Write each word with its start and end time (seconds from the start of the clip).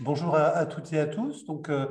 Bonjour 0.00 0.34
à, 0.34 0.66
toutes 0.66 0.92
et 0.92 1.00
à 1.00 1.06
tous. 1.06 1.46
Donc, 1.46 1.70
euh, 1.70 1.86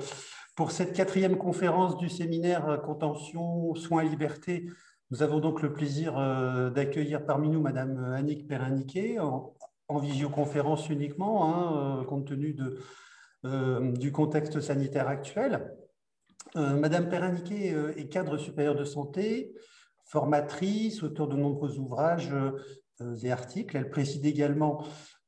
pour 0.56 0.70
cette 0.70 0.94
quatrième 0.94 1.40
conférence 1.40 1.98
du 1.98 2.08
séminaire 2.08 2.70
euh, 2.70 2.78
Contention, 2.78 3.74
Soins, 3.74 4.04
Liberté, 4.04 4.70
nous 5.10 5.24
avons 5.24 5.39
donc 5.39 5.63
le 5.63 5.74
plaisir 5.74 6.15
euh, 6.15 6.70
d'accueillir 6.70 7.26
parmi 7.26 7.49
nous 7.49 7.60
Madame 7.60 7.97
Annick 8.13 8.47
Perriniquet 8.47 9.18
en, 9.18 9.55
visioconférence 9.99 10.88
uniquement, 10.89 11.99
hein, 11.99 12.05
compte 12.05 12.28
tenu 12.28 12.55
du 13.44 14.12
contexte 14.12 14.60
sanitaire 14.60 15.08
actuel. 15.08 15.72
Madame 16.55 17.07
Perriniquet 17.07 17.75
est 17.95 18.07
cadre 18.09 18.37
supérieur 18.37 18.75
de 18.75 18.83
santé, 18.83 19.53
formatrice, 20.05 21.03
auteur 21.03 21.27
de 21.27 21.35
nombreux 21.35 21.77
ouvrages 21.77 22.33
et 23.21 23.31
articles. 23.31 23.77
Elle 23.77 23.91
préside 23.91 24.25
également 24.25 24.83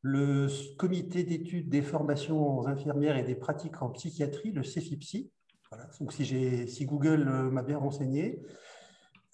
le 0.08 0.48
comité 0.78 1.24
d'études 1.24 1.68
des 1.68 1.82
formations 1.82 2.66
infirmières 2.66 3.18
et 3.18 3.24
des 3.24 3.36
pratiques 3.36 3.82
en 3.82 3.90
psychiatrie, 3.90 4.52
le 4.52 4.64
CEFIPSI. 4.64 5.30
Donc 6.00 6.14
si, 6.14 6.86
Google 6.86 7.28
euh, 7.28 7.52
m'a 7.52 7.62
bien 7.62 7.78
renseigné. 7.78 8.42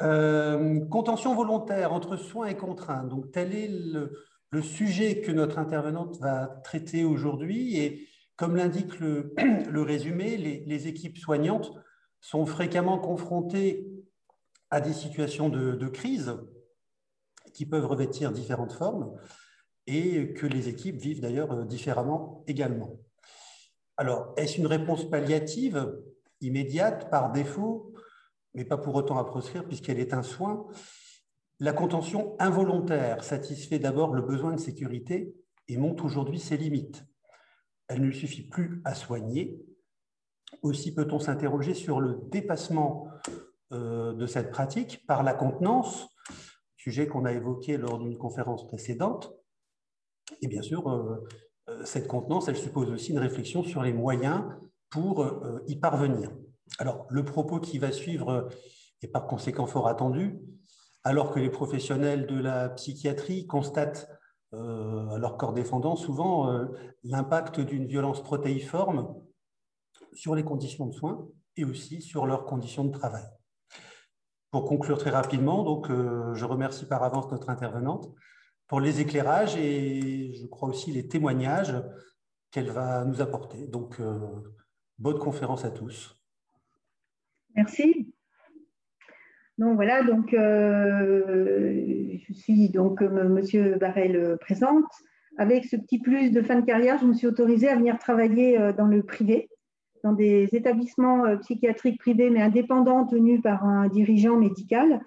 Euh, 0.02 0.84
contention 0.88 1.36
volontaire 1.36 1.94
entre 1.94 2.18
soins 2.18 2.48
et 2.48 2.58
contraintes. 2.58 3.08
Donc, 3.08 3.32
tel 3.32 3.54
est 3.54 3.68
le, 3.70 4.12
sujet 4.62 5.22
que 5.22 5.32
notre 5.32 5.60
intervenante 5.60 6.20
va 6.20 6.48
traiter 6.64 7.04
aujourd'hui. 7.04 7.78
Et 7.78 8.08
comme 8.36 8.56
l'indique 8.56 9.00
le, 9.00 9.34
résumé, 9.82 10.38
les, 10.38 10.88
équipes 10.88 11.20
soignantes 11.20 11.72
sont 12.20 12.48
fréquemment 12.48 12.98
confrontées 12.98 13.88
à 14.72 14.82
des 14.82 14.94
situations 14.94 15.50
de 15.50 15.88
crise 15.88 16.36
qui 17.54 17.68
peuvent 17.68 17.86
revêtir 17.86 18.32
différentes 18.32 18.74
formes 18.74 19.16
et 19.88 20.34
que 20.34 20.46
les 20.46 20.70
équipes 20.70 20.98
vivent 20.98 21.22
d'ailleurs 21.22 21.52
euh, 21.52 21.66
différemment 21.66 22.44
également. 22.48 23.00
Alors, 23.98 24.34
est-ce 24.38 24.58
une 24.58 24.68
réponse 24.68 25.10
palliative 25.10 26.02
immédiate 26.42 27.10
par 27.10 27.32
défaut, 27.32 27.94
mais 28.54 28.66
pas 28.66 28.78
pour 28.78 28.96
autant 28.96 29.18
à 29.18 29.24
proscrire 29.24 29.66
puisqu'elle 29.66 30.00
est 30.00 30.14
un 30.14 30.24
soin 30.24 30.66
La 31.60 31.74
contention 31.74 32.36
involontaire 32.40 33.24
satisfait 33.24 33.80
d'abord 33.80 34.14
le 34.14 34.22
besoin 34.22 34.54
de 34.54 34.60
sécurité 34.60 35.36
et 35.68 35.78
montre 35.78 36.06
aujourd'hui 36.06 36.40
ses 36.40 36.58
limites. 36.58 37.06
Elle 37.88 38.02
ne 38.02 38.12
suffit 38.12 38.48
plus 38.48 38.82
à 38.86 38.96
soigner. 38.96 39.64
Aussi 40.62 40.94
peut-on 40.94 41.20
s'interroger 41.20 41.74
sur 41.74 42.00
le 42.00 42.20
dépassement 42.30 43.08
euh, 43.72 44.14
de 44.14 44.26
cette 44.26 44.52
pratique 44.52 45.06
par 45.06 45.24
la 45.24 45.34
contenance, 45.34 46.08
sujet 46.78 47.08
qu'on 47.08 47.26
a 47.26 47.32
évoqué 47.32 47.78
lors 47.78 48.00
d'une 48.00 48.18
conférence 48.18 48.68
précédente, 48.68 49.34
et 50.42 50.48
bien 50.48 50.62
sûr, 50.62 50.88
euh, 50.90 51.24
euh, 51.70 51.86
cette 51.86 52.08
contenance, 52.08 52.48
elle 52.48 52.58
suppose 52.58 52.90
aussi 52.90 53.12
une 53.12 53.20
réflexion 53.20 53.64
sur 53.64 53.82
les 53.84 53.94
moyens 53.94 54.44
pour 54.90 55.24
euh, 55.24 55.64
y 55.68 55.76
parvenir. 55.76 56.32
Alors, 56.80 57.06
le 57.10 57.24
propos 57.24 57.60
qui 57.60 57.80
va 57.80 57.92
suivre 57.92 58.50
est 59.02 59.08
par 59.08 59.28
conséquent 59.28 59.68
fort 59.68 59.88
attendu, 59.88 60.40
alors 61.04 61.32
que 61.32 61.40
les 61.40 61.50
professionnels 61.50 62.26
de 62.26 62.40
la 62.40 62.70
psychiatrie 62.70 63.48
constatent 63.48 64.10
à 64.54 65.18
leur 65.18 65.38
corps 65.38 65.54
défendant 65.54 65.96
souvent 65.96 66.48
l'impact 67.04 67.60
d'une 67.60 67.88
violence 67.88 68.22
protéiforme 68.22 69.16
sur 70.14 70.36
les 70.36 70.44
conditions 70.44 70.86
de 70.86 70.94
soins 70.94 71.28
et 71.58 71.66
aussi 71.66 72.02
sur 72.02 72.28
leurs 72.28 72.46
conditions 72.46 72.86
de 72.86 72.92
travail. 72.92 73.26
Pour 74.52 74.66
conclure 74.66 75.00
très 75.00 75.10
rapidement, 75.10 75.64
donc, 75.64 75.90
je 75.90 76.46
remercie 76.46 76.86
par 76.86 77.04
avance 77.04 77.32
notre 77.32 77.50
intervenante 77.50 78.14
pour 78.74 78.82
les 78.82 79.02
éclairages 79.02 79.56
et 79.56 80.34
je 80.34 80.48
crois 80.48 80.70
aussi 80.70 80.90
les 80.90 81.08
témoignages 81.08 81.76
qu'elle 82.50 82.72
va 82.72 83.06
nous 83.06 83.22
apporter. 83.22 83.68
Donc, 83.68 84.00
euh, 84.00 84.18
bonne 84.98 85.20
conférence 85.20 85.64
à 85.64 85.70
tous. 85.70 86.20
Merci. 87.56 88.12
Donc 89.60 89.76
voilà, 89.76 90.02
donc 90.02 90.34
euh, 90.34 92.18
je 92.18 92.34
suis 92.34 92.70
donc 92.70 93.02
Monsieur 93.02 93.76
Barrel 93.76 94.40
présente. 94.42 94.90
Avec 95.38 95.66
ce 95.66 95.76
petit 95.76 96.00
plus 96.00 96.32
de 96.32 96.42
fin 96.42 96.60
de 96.60 96.66
carrière, 96.66 96.98
je 96.98 97.06
me 97.06 97.14
suis 97.14 97.28
autorisée 97.28 97.70
à 97.70 97.76
venir 97.76 98.00
travailler 98.00 98.60
euh, 98.60 98.74
dans 98.74 98.88
le 98.88 99.04
privé, 99.04 99.50
dans 100.04 100.14
des 100.14 100.50
établissements 100.52 101.38
psychiatriques 101.42 102.00
privés 102.00 102.32
mais 102.32 102.42
indépendants 102.42 103.06
tenus 103.06 103.40
par 103.40 103.66
un 103.68 103.88
dirigeant 103.88 104.36
médical. 104.36 105.00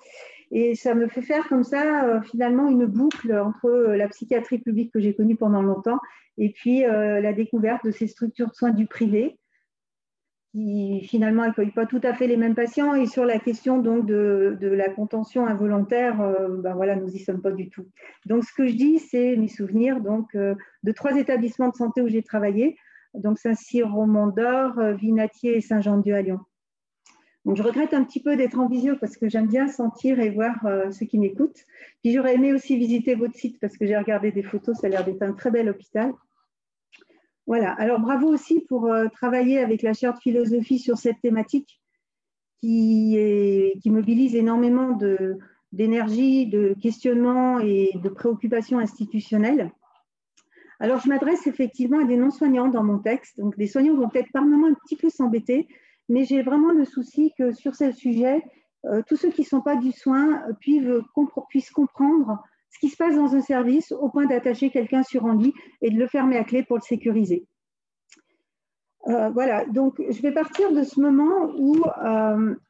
Et 0.53 0.75
ça 0.75 0.95
me 0.95 1.09
fait 1.09 1.23
faire 1.23 1.49
comme 1.49 1.65
ça, 1.65 2.05
euh, 2.05 2.21
finalement, 2.23 2.69
une 2.69 2.87
boucle 2.87 3.37
entre 3.37 3.67
euh, 3.67 3.97
la 3.97 4.09
psychiatrie 4.09 4.59
publique 4.59 4.93
que 4.93 5.01
j'ai 5.01 5.15
connue 5.15 5.37
pendant 5.37 5.63
longtemps 5.63 5.99
et 6.39 6.51
puis 6.51 6.85
euh, 6.85 7.21
la 7.21 7.33
découverte 7.33 7.85
de 7.85 7.91
ces 7.91 8.07
structures 8.07 8.49
de 8.49 8.55
soins 8.55 8.71
du 8.71 8.87
privé 8.87 9.39
qui 10.53 11.03
finalement 11.05 11.43
n'accueillent 11.43 11.73
pas 11.73 11.87
tout 11.87 12.01
à 12.03 12.15
fait 12.15 12.27
les 12.27 12.37
mêmes 12.37 12.55
patients. 12.55 12.95
Et 12.95 13.07
sur 13.07 13.25
la 13.25 13.39
question 13.39 13.79
donc 13.79 14.07
de, 14.07 14.57
la 14.63 14.89
contention 14.89 15.47
involontaire, 15.47 16.17
ben 16.61 16.75
voilà, 16.75 16.97
nous 16.97 17.09
n'y 17.09 17.19
sommes 17.19 17.43
pas 17.43 17.51
du 17.51 17.69
tout. 17.69 17.87
Donc 18.25 18.45
ce 18.45 18.55
que 18.55 18.67
je 18.67 18.75
dis, 18.75 18.99
c'est 18.99 19.37
mes 19.37 19.49
souvenirs 19.49 20.01
donc, 20.01 20.35
de 20.35 20.93
trois 20.93 21.15
établissements 21.19 21.69
de 21.69 21.75
santé 21.77 22.01
où 22.01 22.09
j'ai 22.09 22.23
travaillé, 22.23 22.79
donc 23.13 23.39
Saint-Cyr, 23.39 23.93
Romandor, 23.93 24.81
Vinatier 24.95 25.59
et 25.59 25.61
Saint-Jean-de-Dieu 25.61 26.15
à 26.15 26.23
Lyon. 26.23 26.41
Donc, 27.47 27.57
je 27.57 27.63
regrette 27.63 27.95
un 27.95 28.03
petit 28.03 28.21
peu 28.21 28.37
d'être 28.37 28.59
en 28.59 28.67
visio 28.67 28.97
parce 29.01 29.17
que 29.17 29.29
j'aime 29.29 29.47
bien 29.47 29.69
sentir 29.69 30.19
et 30.19 30.31
voir 30.31 30.67
euh, 30.67 30.91
ceux 30.91 31.07
qui 31.07 31.17
m'écoutent. 31.17 31.65
Puis, 32.03 32.13
j'aurais 32.13 32.35
aimé 32.35 32.53
aussi 32.53 32.77
visiter 32.77 33.15
votre 33.15 33.37
site 33.37 33.61
parce 33.61 33.77
que 33.77 33.87
j'ai 33.87 33.97
regardé 33.97 34.33
des 34.33 34.43
photos. 34.43 34.77
Ça 34.77 34.89
a 34.89 34.91
l'air 34.91 35.05
d'être 35.05 35.23
un 35.23 35.33
très 35.33 35.53
bel 35.53 35.69
hôpital. 35.69 36.13
Voilà. 37.47 37.71
Alors, 37.75 38.01
bravo 38.01 38.27
aussi 38.27 38.63
pour 38.69 38.87
euh, 38.87 39.07
travailler 39.07 39.61
avec 39.61 39.83
la 39.83 39.93
chaire 39.93 40.15
de 40.15 40.19
philosophie 40.19 40.81
sur 40.81 40.99
cette 40.99 41.21
thématique 41.23 41.81
qui, 42.61 43.17
mobilise 43.85 44.35
énormément 44.35 44.99
d'énergie, 45.71 46.49
de, 46.49 46.75
questionnement 46.83 47.61
et 47.61 47.93
de 47.95 48.09
préoccupations 48.09 48.81
institutionnelles. 48.81 49.71
Alors, 50.81 50.99
je 50.99 51.09
m'adresse 51.09 51.47
effectivement 51.47 52.01
à 52.01 52.05
des 52.05 52.17
non-soignants 52.17 52.69
dans 52.69 52.83
mon 52.83 52.99
texte. 52.99 53.39
Donc, 53.39 53.57
des 53.57 53.69
soignants 53.69 53.95
vont 53.95 54.09
peut-être 54.09 54.33
par 54.33 54.45
moments 54.45 54.67
un 54.67 54.75
petit 54.75 54.97
peu 54.97 55.11
s'embêter 55.11 55.69
mais 56.09 56.25
j'ai 56.25 56.43
vraiment 56.43 56.73
le 56.73 56.85
souci 56.85 57.33
que 57.37 57.53
sur 57.53 57.75
ce 57.75 57.93
sujet, 57.93 58.43
euh, 58.87 59.03
tous 59.07 59.17
ceux 59.17 59.31
qui 59.31 59.43
ne 59.43 59.47
sont 59.47 59.63
pas 59.63 59.77
du 59.77 59.93
soin 59.93 60.43
euh, 60.49 60.53
puissent, 61.49 61.71
comprendre 61.71 62.43
ce 62.71 62.79
qui 62.79 62.89
se 62.89 62.97
passe 62.97 63.17
dans 63.17 63.35
un 63.35 63.41
service 63.41 63.93
au 63.93 64.09
point 64.09 64.27
d'attacher 64.27 64.71
quelqu'un 64.71 65.03
sur 65.03 65.27
un 65.27 65.37
lit 65.37 65.55
et 65.83 65.91
de 65.91 65.99
le 65.99 66.07
fermer 66.07 66.37
à 66.37 66.45
clé 66.45 66.63
pour 66.63 66.77
le 66.77 66.83
sécuriser. 66.83 67.47
Euh, 69.09 69.31
voilà, 69.31 69.65
donc 69.67 70.03
je 70.09 70.21
vais 70.21 70.33
partir 70.33 70.73
de 70.73 70.83
ce 70.83 71.01
moment 71.01 71.53
où, 71.57 71.83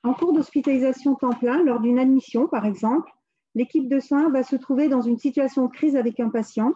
en 0.02 0.14
cours 0.14 0.32
d'hospitalisation 0.32 1.14
temps 1.14 1.32
plein, 1.32 1.62
lors 1.62 1.80
d'une 1.80 1.98
admission 1.98 2.46
par 2.46 2.66
exemple, 2.66 3.10
l'équipe 3.54 3.88
de 3.88 4.00
soins 4.00 4.28
va 4.30 4.42
se 4.42 4.56
trouver 4.56 4.88
dans 4.88 5.00
une 5.00 5.18
situation 5.18 5.66
de 5.66 5.72
crise 5.72 5.96
avec 5.96 6.20
un 6.20 6.28
patient 6.28 6.72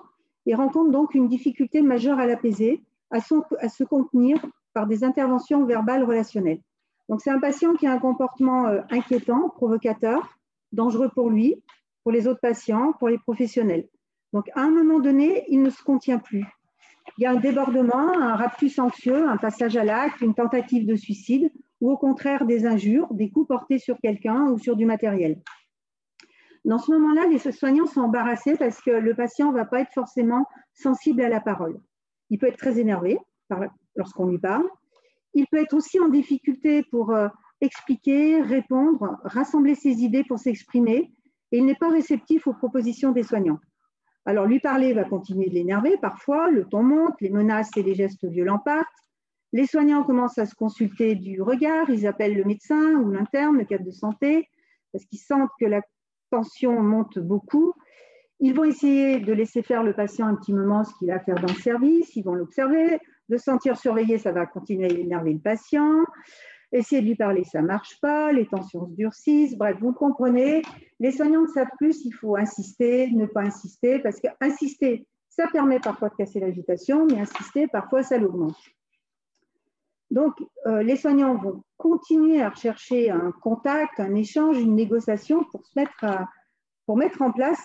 et 0.47 0.54
rencontre 0.54 0.91
donc 0.91 1.15
une 1.15 1.28
difficulté 1.28 1.82
majeure 1.82 2.19
à 2.19 2.26
l'apaiser, 2.26 2.82
à, 3.10 3.19
à 3.59 3.69
se 3.69 3.84
contenir 3.84 4.44
par 4.72 4.86
des 4.86 5.04
interventions 5.04 5.64
verbales 5.64 6.04
relationnelles. 6.04 6.60
Donc, 7.08 7.20
c'est 7.22 7.31
un 7.31 7.41
patient 7.41 7.75
qui 7.75 7.86
a 7.86 7.92
un 7.92 7.98
comportement 7.98 8.66
euh, 8.66 8.82
inquiétant, 8.91 9.48
provocateur, 9.50 10.38
dangereux 10.72 11.10
pour 11.12 11.28
lui, 11.28 11.62
pour 12.03 12.12
les 12.12 12.28
autres 12.28 12.41
patients, 12.41 12.92
pour 12.98 13.08
les 13.08 13.19
professionnels. 13.19 13.88
Donc, 14.32 14.48
à 14.54 14.60
un 14.62 14.70
moment 14.70 15.00
donné, 15.00 15.44
il 15.48 15.62
ne 15.62 15.70
se 15.70 15.82
contient 15.82 16.19
plus. 16.19 16.47
Il 17.19 17.22
y 17.22 17.26
a 17.26 17.32
un 17.32 17.41
débordement, 17.41 18.16
un 18.16 18.36
raptus 18.36 18.78
anxieux, 18.78 19.28
un 19.28 19.36
passage 19.36 19.76
à 19.76 19.84
l'acte, 19.84 20.20
une 20.20 20.34
tentative 20.34 20.87
de 20.87 20.94
suicide, 20.94 21.50
ou 21.81 21.91
au 21.91 21.97
contraire 21.97 22.47
des 22.47 22.66
injures, 22.66 23.12
des 23.12 23.31
coups 23.31 23.48
portés 23.48 23.78
sur 23.78 23.98
quelqu'un 23.98 24.47
ou 24.50 24.58
sur 24.58 24.76
du 24.76 24.87
matériel. 24.87 25.41
Dans 26.64 26.78
ce 26.78 26.92
moment-là, 26.92 27.26
les 27.26 27.38
soignants 27.38 27.87
sont 27.87 28.02
embarrassés 28.02 28.56
parce 28.56 28.81
que 28.82 28.91
le 28.91 29.14
patient 29.14 29.50
ne 29.50 29.56
va 29.56 29.64
pas 29.64 29.81
être 29.81 29.92
forcément 29.92 30.47
sensible 30.75 31.22
à 31.22 31.28
la 31.28 31.41
parole. 31.41 31.81
Il 32.28 32.38
peut 32.38 32.47
être 32.47 32.58
très 32.58 32.78
énervé, 32.78 33.19
lorsqu'on 33.96 34.26
lui 34.26 34.38
parle. 34.38 34.68
Il 35.34 35.46
peut 35.46 35.58
être 35.58 35.75
aussi 35.75 36.00
en 36.00 36.08
difficulté 36.08 36.82
pour 36.90 37.10
euh, 37.10 37.28
expliquer, 37.60 38.40
répondre, 38.40 39.19
rassembler 39.25 39.75
ses 39.75 40.02
idées 40.02 40.25
pour 40.25 40.38
s'exprimer, 40.38 41.12
et 41.52 41.58
il 41.58 41.64
n'est 41.64 41.75
pas 41.75 41.90
réceptif 41.90 42.46
aux 42.46 42.54
propositions 42.54 43.12
des 43.12 43.22
soignants. 43.22 43.60
Alors, 44.26 44.46
lui 44.46 44.60
parler 44.60 44.92
va 44.92 45.04
continuer 45.04 45.48
de 45.48 45.54
l'énerver 45.54 45.96
parfois, 46.00 46.50
le 46.50 46.64
ton 46.64 46.82
monte, 46.82 47.20
les 47.20 47.31
menaces 47.31 47.70
et 47.76 47.82
les 47.82 47.94
gestes 47.94 48.25
violents 48.25 48.58
partent. 48.58 48.87
Les 49.52 49.66
soignants 49.66 50.04
commencent 50.04 50.38
à 50.38 50.46
se 50.46 50.54
consulter 50.54 51.14
du 51.16 51.43
regard, 51.43 51.90
ils 51.90 52.06
appellent 52.06 52.36
le 52.36 52.44
médecin 52.44 52.94
ou 52.96 53.10
l'interne, 53.10 53.58
le 53.58 53.64
cadre 53.64 53.84
de 53.84 53.90
santé, 53.90 54.48
parce 54.93 55.04
qu'ils 55.06 55.19
sentent 55.19 55.50
que 55.58 55.66
la 55.66 55.81
tension 56.31 56.81
monte 56.82 57.19
beaucoup. 57.19 57.72
Ils 58.38 58.54
vont 58.54 58.64
essayer 58.64 59.19
de 59.19 59.32
laisser 59.32 59.62
faire 59.62 59.82
le 59.82 59.93
patient 59.93 60.26
un 60.26 60.36
petit 60.36 60.52
moment 60.52 60.84
ce 60.84 60.94
qu'il 60.94 61.10
a 61.10 61.16
à 61.16 61.20
faire 61.20 61.34
dans 61.34 61.52
le 61.52 61.60
service, 61.60 62.14
ils 62.14 62.22
vont 62.22 62.34
l'observer, 62.34 63.00
de 63.31 63.37
sentir 63.38 63.79
surveillé, 63.79 64.19
ça 64.19 64.32
va 64.32 64.44
continuer 64.44 64.87
à 64.87 64.93
énerver 64.93 65.32
le 65.32 65.38
patient. 65.38 66.05
Essayer 66.73 67.00
de 67.00 67.06
lui 67.06 67.15
parler, 67.15 67.44
ça 67.44 67.62
ne 67.62 67.67
marche 67.67 67.99
pas. 68.00 68.32
Les 68.32 68.47
tensions 68.47 68.87
se 68.87 68.94
durcissent. 68.94 69.56
Bref, 69.56 69.77
vous 69.81 69.93
comprenez. 69.93 70.62
Les 70.99 71.12
soignants 71.12 71.43
ne 71.43 71.47
savent 71.49 71.71
plus 71.79 72.03
s'il 72.03 72.15
faut 72.15 72.37
insister, 72.37 73.11
ne 73.12 73.27
pas 73.27 73.43
insister, 73.43 74.00
parce 74.00 74.21
qu'insister, 74.21 75.06
ça 75.29 75.47
permet 75.49 75.81
parfois 75.81 76.11
de 76.11 76.15
casser 76.15 76.41
l'agitation, 76.41 77.06
mais 77.06 77.21
insister, 77.21 77.67
parfois, 77.69 78.03
ça 78.03 78.19
l'augmente. 78.19 78.59
Donc, 80.11 80.35
euh, 80.67 80.82
les 80.82 80.97
soignants 80.97 81.37
vont 81.37 81.62
continuer 81.77 82.43
à 82.43 82.50
rechercher 82.50 83.11
un 83.11 83.32
contact, 83.41 84.00
un 84.00 84.15
échange, 84.17 84.59
une 84.59 84.75
négociation 84.75 85.44
pour, 85.44 85.65
se 85.65 85.79
mettre 85.79 87.23
en 87.23 87.32
place 87.32 87.65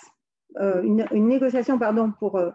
euh, 0.59 0.83
une, 0.83 1.27
négociation 1.27 1.79
pardon, 1.79 2.11
pour, 2.19 2.37
euh, 2.37 2.51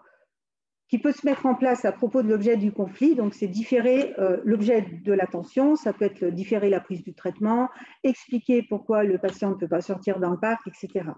qui 0.90 0.98
peut 0.98 1.12
se 1.12 1.25
mettre 1.25 1.46
en 1.46 1.54
place 1.54 1.84
à 1.84 1.92
propos 1.92 2.22
de 2.22 2.28
l'objet 2.28 2.56
du 2.56 2.72
conflit. 2.72 3.14
Donc, 3.14 3.32
c'est 3.34 3.46
différer 3.46 4.12
l'objet 4.44 4.82
de 4.82 5.12
l'attention, 5.12 5.76
ça 5.76 5.92
peut 5.92 6.04
être 6.04 6.25
différer 6.26 6.69
la 6.69 6.81
prise 6.81 7.04
du 7.04 7.14
traitement, 7.14 7.70
expliquer 8.02 8.62
pourquoi 8.62 9.04
le 9.04 9.16
patient 9.19 9.50
ne 9.50 9.54
peut 9.54 9.69
pas 9.69 9.81
sortir 9.81 10.19
dans 10.19 10.31
le 10.31 10.38
parc, 10.38 10.66
etc. 10.66 11.10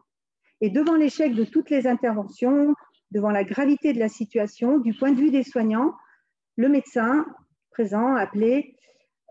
Et 0.61 0.71
devant 0.71 0.95
l'échec 0.95 1.35
de 1.35 1.45
toutes 1.45 1.71
les 1.71 1.87
interventions, 1.87 2.75
devant 3.11 3.31
la 3.31 3.45
gravité 3.45 3.93
de 3.93 3.99
la 3.99 4.09
situation, 4.09 4.79
du 4.79 4.95
point 4.95 5.13
de 5.13 5.19
vue 5.19 5.31
des 5.31 5.43
soignants, 5.43 5.95
le 6.57 6.69
médecin 6.69 7.27
présent, 7.71 8.15
appelé, 8.15 8.77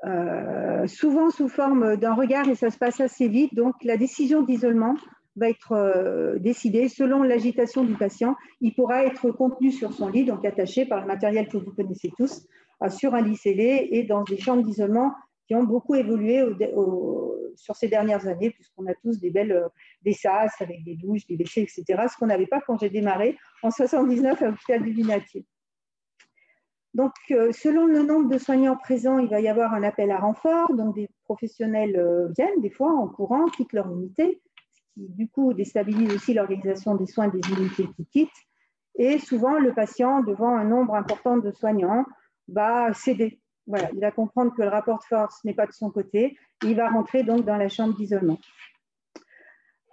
euh, 0.06 0.88
souvent 0.88 1.30
sous 1.30 1.48
forme 1.48 1.96
d'un 1.96 2.14
regard 2.14 2.50
et 2.50 2.56
ça 2.56 2.72
se 2.72 2.78
passe 2.78 3.00
assez 3.00 3.28
vite. 3.28 3.54
Donc 3.54 3.76
la 3.84 3.98
décision 3.98 4.42
d'isolement 4.42 4.96
va 5.36 5.50
être 5.50 5.72
euh, 5.74 6.40
décidée 6.40 6.90
selon 6.90 7.24
l'agitation 7.24 7.84
du 7.84 7.94
patient. 7.94 8.36
Il 8.60 8.74
pourra 8.74 9.06
être 9.06 9.32
contenu 9.32 9.72
sur 9.72 9.94
son 9.94 10.10
lit, 10.10 10.26
donc 10.26 10.46
attaché 10.46 10.86
par 10.86 11.02
le 11.02 11.08
matériel 11.08 11.48
que 11.48 11.58
vous 11.58 11.72
connaissez 11.72 12.12
tous, 12.18 12.48
sur 12.90 13.14
un 13.14 13.22
lit 13.22 13.38
scellé 13.38 13.90
et 13.92 14.04
dans 14.04 14.24
des 14.24 14.38
chambres 14.38 14.64
d'isolement 14.64 15.14
qui 15.48 15.54
ont 15.54 15.64
beaucoup 15.64 15.96
évolué 15.96 16.44
sur 17.56 17.76
ces 17.76 17.88
dernières 17.88 18.28
années, 18.28 18.52
puisqu'on 18.52 18.88
a 18.88 18.94
tous 18.96 19.20
des 19.20 19.30
belles 19.30 19.52
euh, 19.52 19.68
des 20.04 20.14
SAS 20.14 20.54
avec 20.62 20.84
des 20.84 20.96
douches, 20.96 21.26
des 21.28 21.36
WC, 21.36 21.62
etc., 21.62 21.84
ce 22.12 22.18
qu'on 22.18 22.28
n'avait 22.28 22.48
pas 22.48 22.62
quand 22.62 22.80
j'ai 22.80 22.90
démarré 22.90 23.38
en 23.64 23.72
79 23.72 24.42
à 24.42 24.48
l'hôpital 24.48 24.84
du 24.84 24.92
Vinatier. 24.92 25.46
Donc, 26.94 27.14
euh, 27.32 27.52
selon 27.54 27.86
le 27.86 28.04
nombre 28.04 28.30
de 28.30 28.38
soignants 28.38 28.76
présents, 28.76 29.18
il 29.18 29.30
va 29.30 29.40
y 29.40 29.48
avoir 29.48 29.74
un 29.74 29.84
appel 29.84 30.12
à 30.12 30.20
renfort. 30.20 30.74
Donc, 30.74 30.96
des 30.96 31.10
professionnels 31.24 31.96
euh, 31.96 32.28
viennent 32.36 32.60
des 32.62 32.70
fois 32.70 32.92
en 32.92 33.08
courant, 33.08 33.46
quittent 33.46 33.74
leur 33.74 33.90
unité, 33.92 34.42
qui 34.94 35.08
du 35.10 35.28
coup 35.28 35.54
déstabilise 35.54 36.14
aussi 36.14 36.34
l'organisation 36.34 36.96
des 36.96 37.06
soins 37.06 37.28
des 37.28 37.42
unités 37.50 37.88
qui 37.96 38.06
quittent. 38.06 38.30
Et 38.96 39.20
souvent, 39.20 39.58
le 39.58 39.74
patient, 39.74 40.22
devant 40.22 40.56
un 40.56 40.66
nombre 40.66 40.96
important 40.96 41.38
de 41.38 41.52
soignants, 41.52 42.06
va 42.48 42.94
céder. 42.94 43.40
Voilà, 43.68 43.90
il 43.94 44.00
va 44.00 44.12
comprendre 44.12 44.54
que 44.56 44.62
le 44.62 44.68
rapport 44.68 45.00
de 45.00 45.04
force 45.04 45.44
n'est 45.46 45.54
pas 45.54 45.66
de 45.66 45.72
son 45.72 45.92
côté. 45.92 46.38
il 46.64 46.76
va 46.76 46.90
rentrer 46.90 47.24
donc 47.24 47.46
dans 47.46 47.58
la 47.58 47.70
chambre 47.70 47.96
d'isolement. 47.96 48.38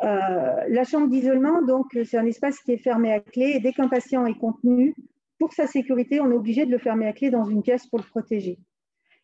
Euh, 0.02 0.64
la 0.68 0.84
chambre 0.84 1.08
d'isolement, 1.08 1.62
donc, 1.62 1.86
c'est 2.04 2.18
un 2.18 2.26
espace 2.26 2.58
qui 2.60 2.72
est 2.72 2.78
fermé 2.78 3.12
à 3.12 3.20
clé. 3.20 3.52
Et 3.56 3.60
dès 3.60 3.72
qu'un 3.72 3.88
patient 3.88 4.26
est 4.26 4.38
contenu, 4.38 4.94
pour 5.38 5.52
sa 5.52 5.66
sécurité, 5.66 6.20
on 6.20 6.30
est 6.30 6.34
obligé 6.34 6.66
de 6.66 6.70
le 6.70 6.78
fermer 6.78 7.06
à 7.06 7.12
clé 7.12 7.30
dans 7.30 7.44
une 7.44 7.62
pièce 7.62 7.86
pour 7.86 7.98
le 7.98 8.04
protéger. 8.04 8.58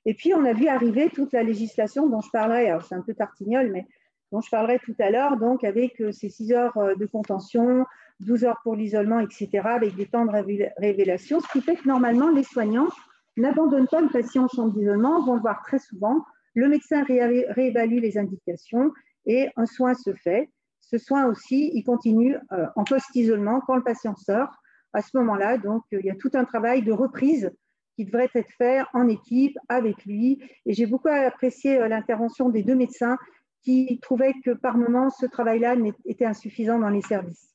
Et 0.06 0.14
puis, 0.14 0.34
on 0.34 0.44
a 0.44 0.52
vu 0.52 0.68
arriver 0.68 1.10
toute 1.10 1.32
la 1.32 1.42
législation 1.42 2.08
dont 2.08 2.20
je 2.20 2.30
parlerai, 2.30 2.68
alors 2.68 2.84
c'est 2.84 2.94
un 2.94 3.00
peu 3.00 3.14
tartignol, 3.14 3.70
mais 3.72 3.86
dont 4.34 4.40
je 4.40 4.50
parlerai 4.50 4.80
tout 4.80 4.96
à 4.98 5.10
l'heure, 5.10 5.36
donc 5.36 5.62
avec 5.62 6.00
euh, 6.00 6.10
ces 6.10 6.28
6 6.28 6.52
heures 6.52 6.76
euh, 6.76 6.96
de 6.96 7.06
contention, 7.06 7.86
12 8.18 8.44
heures 8.44 8.58
pour 8.64 8.74
l'isolement, 8.74 9.20
etc., 9.20 9.48
avec 9.64 9.94
des 9.94 10.06
temps 10.06 10.24
de 10.24 10.32
révélation, 10.78 11.38
ce 11.38 11.46
qui 11.52 11.60
fait 11.60 11.76
que 11.76 11.86
normalement, 11.86 12.30
les 12.30 12.42
soignants 12.42 12.88
n'abandonnent 13.36 13.86
pas 13.86 14.00
le 14.00 14.08
patient 14.08 14.44
en 14.44 14.48
chambre 14.48 14.72
d'isolement, 14.72 15.24
vont 15.24 15.36
le 15.36 15.40
voir 15.40 15.62
très 15.62 15.78
souvent, 15.78 16.24
le 16.54 16.68
médecin 16.68 17.04
réévalue 17.04 18.00
les 18.00 18.18
indications 18.18 18.92
et 19.24 19.50
un 19.54 19.66
soin 19.66 19.94
se 19.94 20.12
fait. 20.14 20.50
Ce 20.80 20.98
soin 20.98 21.26
aussi, 21.26 21.70
il 21.72 21.84
continue 21.84 22.36
euh, 22.50 22.66
en 22.74 22.82
post-isolement 22.82 23.60
quand 23.60 23.76
le 23.76 23.84
patient 23.84 24.16
sort 24.16 24.50
à 24.94 25.00
ce 25.00 25.16
moment-là. 25.16 25.58
Donc, 25.58 25.84
il 25.92 26.04
y 26.04 26.10
a 26.10 26.16
tout 26.16 26.30
un 26.34 26.44
travail 26.44 26.82
de 26.82 26.92
reprise 26.92 27.52
qui 27.94 28.04
devrait 28.04 28.30
être 28.34 28.50
fait 28.58 28.82
en 28.94 29.06
équipe 29.06 29.56
avec 29.68 30.04
lui. 30.04 30.42
Et 30.66 30.72
j'ai 30.72 30.86
beaucoup 30.86 31.08
apprécié 31.08 31.78
l'intervention 31.88 32.48
des 32.48 32.64
deux 32.64 32.74
médecins 32.74 33.16
qui 33.64 33.98
trouvaient 34.00 34.34
que 34.44 34.50
par 34.50 34.76
moment, 34.76 35.10
ce 35.10 35.26
travail-là 35.26 35.74
était 36.04 36.26
insuffisant 36.26 36.78
dans 36.78 36.90
les 36.90 37.02
services. 37.02 37.54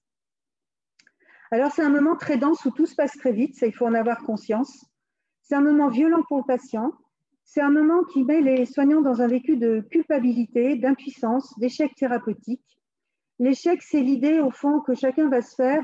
Alors, 1.52 1.72
c'est 1.72 1.84
un 1.84 1.90
moment 1.90 2.16
très 2.16 2.38
dense 2.38 2.66
où 2.66 2.72
tout 2.72 2.86
se 2.86 2.96
passe 2.96 3.16
très 3.18 3.32
vite, 3.32 3.56
ça, 3.56 3.68
il 3.68 3.74
faut 3.74 3.86
en 3.86 3.94
avoir 3.94 4.24
conscience. 4.24 4.86
C'est 5.42 5.56
un 5.56 5.62
moment 5.62 5.88
violent 5.88 6.24
pour 6.28 6.38
le 6.38 6.44
patient. 6.44 6.92
C'est 7.44 7.62
un 7.62 7.72
moment 7.72 8.04
qui 8.04 8.24
met 8.24 8.42
les 8.42 8.66
soignants 8.66 9.02
dans 9.02 9.22
un 9.22 9.28
vécu 9.28 9.58
de 9.58 9.80
culpabilité, 9.90 10.76
d'impuissance, 10.76 11.58
d'échec 11.58 11.96
thérapeutique. 11.96 12.62
L'échec, 13.40 13.82
c'est 13.82 14.02
l'idée, 14.02 14.40
au 14.40 14.52
fond, 14.52 14.82
que 14.82 14.94
chacun 14.94 15.30
va 15.30 15.42
se 15.42 15.56
faire 15.56 15.84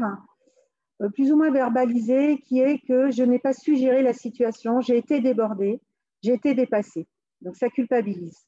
euh, 1.01 1.09
plus 1.09 1.31
ou 1.31 1.37
moins 1.37 1.51
verbalisé, 1.51 2.39
qui 2.39 2.59
est 2.59 2.79
que 2.87 3.09
je 3.09 3.23
n'ai 3.23 3.39
pas 3.39 3.53
su 3.53 3.75
gérer 3.75 4.03
la 4.03 4.13
situation, 4.13 4.81
j'ai 4.81 4.97
été 4.97 5.19
débordée, 5.19 5.81
j'ai 6.21 6.33
été 6.33 6.53
dépassée. 6.53 7.07
Donc 7.41 7.55
ça 7.55 7.69
culpabilise. 7.69 8.45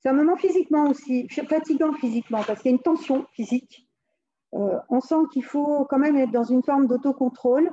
C'est 0.00 0.08
un 0.08 0.14
moment 0.14 0.36
physiquement 0.36 0.88
aussi, 0.88 1.28
fatigant 1.28 1.92
physiquement, 1.92 2.42
parce 2.46 2.62
qu'il 2.62 2.70
y 2.70 2.74
a 2.74 2.76
une 2.76 2.82
tension 2.82 3.26
physique. 3.32 3.86
Euh, 4.54 4.78
on 4.88 5.00
sent 5.00 5.26
qu'il 5.32 5.44
faut 5.44 5.84
quand 5.84 5.98
même 5.98 6.16
être 6.16 6.30
dans 6.30 6.44
une 6.44 6.62
forme 6.62 6.86
d'autocontrôle. 6.86 7.70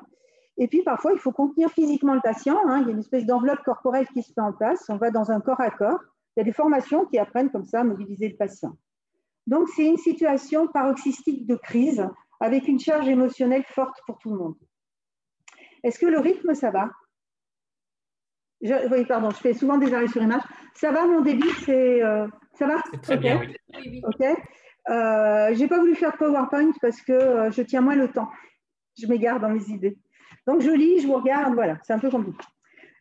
Et 0.58 0.68
puis 0.68 0.84
parfois, 0.84 1.14
il 1.14 1.20
faut 1.20 1.32
contenir 1.32 1.72
physiquement 1.72 2.14
le 2.14 2.22
patient. 2.22 2.58
Hein. 2.68 2.82
Il 2.82 2.88
y 2.88 2.90
a 2.90 2.94
une 2.94 3.00
espèce 3.00 3.26
d'enveloppe 3.26 3.64
corporelle 3.64 4.08
qui 4.08 4.24
se 4.24 4.34
met 4.36 4.44
en 4.44 4.52
place. 4.52 4.86
On 4.90 4.98
va 4.98 5.10
dans 5.10 5.32
un 5.32 5.40
corps 5.40 5.62
à 5.62 5.70
corps. 5.70 6.00
Il 6.36 6.40
y 6.40 6.42
a 6.42 6.44
des 6.44 6.52
formations 6.52 7.06
qui 7.06 7.18
apprennent 7.18 7.50
comme 7.50 7.66
ça 7.66 7.82
à 7.82 7.84
mobiliser 7.84 8.28
le 8.28 8.36
patient. 8.36 8.76
Donc, 9.48 9.70
c'est 9.70 9.86
une 9.86 9.98
situation 9.98 10.68
paroxystique 10.68 11.48
de 11.48 11.56
crise 11.56 12.06
avec 12.40 12.68
une 12.68 12.80
charge 12.80 13.08
émotionnelle 13.08 13.64
forte 13.64 13.98
pour 14.06 14.20
tout 14.20 14.32
le 14.32 14.38
monde. 14.38 14.56
Est-ce 15.84 15.98
que 15.98 16.06
le 16.06 16.20
rythme, 16.20 16.54
ça 16.54 16.72
va? 16.72 16.90
Oui, 18.62 19.06
pardon, 19.06 19.30
je 19.30 19.38
fais 19.38 19.54
souvent 19.54 19.78
des 19.78 19.94
arrêts 19.94 20.08
sur 20.08 20.22
image. 20.22 20.42
Ça 20.74 20.92
va, 20.92 21.06
mon 21.06 21.22
débit, 21.22 21.50
c'est 21.66 22.04
euh, 22.04 22.28
ça 22.54 22.68
va 22.68 22.82
Très 23.02 23.18
bien, 23.18 23.40
oui. 23.40 24.02
Ok. 24.06 24.22
Euh, 24.22 25.54
je 25.54 25.60
n'ai 25.60 25.68
pas 25.68 25.80
voulu 25.80 25.96
faire 25.96 26.18
PowerPoint 26.18 26.72
parce 26.82 27.02
que 27.02 27.12
euh, 27.12 27.52
je 27.52 27.62
tiens 27.62 27.82
moins 27.82 27.96
le 27.96 28.12
temps. 28.12 28.30
Je 28.98 29.06
m'égare 29.06 29.40
dans 29.40 29.50
mes 29.50 29.64
idées. 29.70 29.98
Donc, 30.48 30.62
je 30.62 30.72
lis, 30.72 31.02
je 31.02 31.08
vous 31.08 31.16
regarde, 31.16 31.54
voilà, 31.54 31.78
c'est 31.84 31.94
un 31.94 32.00
peu 32.00 32.10
compliqué. 32.10 32.44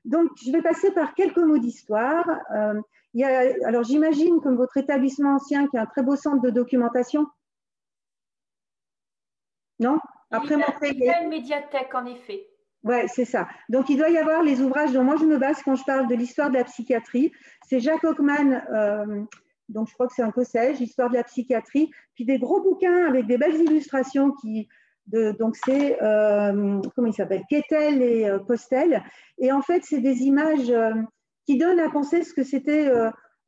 Donc, 0.05 0.31
je 0.45 0.51
vais 0.51 0.63
passer 0.63 0.91
par 0.93 1.15
quelques 1.15 1.39
mots 1.39 1.59
d'histoire. 1.59 2.29
alors, 2.51 3.85
j'imagine 3.85 4.41
que 4.41 4.49
votre 4.49 4.77
établissement 4.77 5.37
ancien, 5.37 5.69
qui 5.69 5.79
a 5.79 5.83
un 5.83 5.87
très 5.87 6.03
beau 6.03 6.17
centre 6.17 6.43
de 6.43 6.51
documentation, 6.51 7.27
non? 9.79 10.01
Après 10.31 10.57
Il 10.83 11.05
y 11.05 11.11
a 11.11 11.23
une 11.23 11.29
médiathèque, 11.29 11.95
en 11.95 12.07
effet. 12.07 12.47
Oui, 12.87 12.99
c'est 13.09 13.25
ça. 13.25 13.49
Donc, 13.69 13.91
il 13.91 13.99
doit 13.99 14.11
y 14.11 14.17
avoir 14.17 14.45
les 14.45 14.61
ouvrages 14.61 14.93
dont 14.93 15.03
moi 15.03 15.17
je 15.19 15.25
me 15.25 15.39
base 15.39 15.61
quand 15.65 15.75
je 15.75 15.83
parle 15.83 16.07
de 16.07 16.15
l'histoire 16.15 16.51
de 16.51 16.55
la 16.55 16.63
psychiatrie. 16.63 17.33
C'est 17.69 17.81
Jacques 17.81 18.05
Hockman, 18.05 18.63
euh, 18.73 19.25
donc 19.69 19.89
je 19.89 19.95
crois 19.95 20.07
que 20.07 20.13
c'est 20.15 20.23
un 20.23 20.31
Cossège, 20.31 20.81
Histoire 20.81 21.11
de 21.11 21.17
la 21.17 21.25
psychiatrie, 21.25 21.91
puis 22.15 22.25
des 22.25 22.39
gros 22.39 22.63
bouquins 22.63 23.09
avec 23.09 23.27
des 23.27 23.39
belles 23.39 23.61
illustrations 23.61 24.31
qui. 24.41 24.69
De, 25.09 25.33
donc, 25.33 25.57
c'est, 25.57 26.01
euh, 26.01 26.81
comment 26.95 27.09
il 27.09 27.13
s'appelle 27.13 27.43
Kettel 27.49 28.03
et 28.03 28.29
euh, 28.29 28.39
Postel. 28.39 29.03
Et 29.39 29.51
en 29.51 29.63
fait, 29.63 29.83
c'est 29.85 30.01
des 30.01 30.23
images 30.23 30.73
qui 31.45 31.59
donnent 31.59 31.81
à 31.81 31.91
penser 31.91 32.23
ce 32.23 32.35
que 32.35 32.45
c'était 32.45 32.89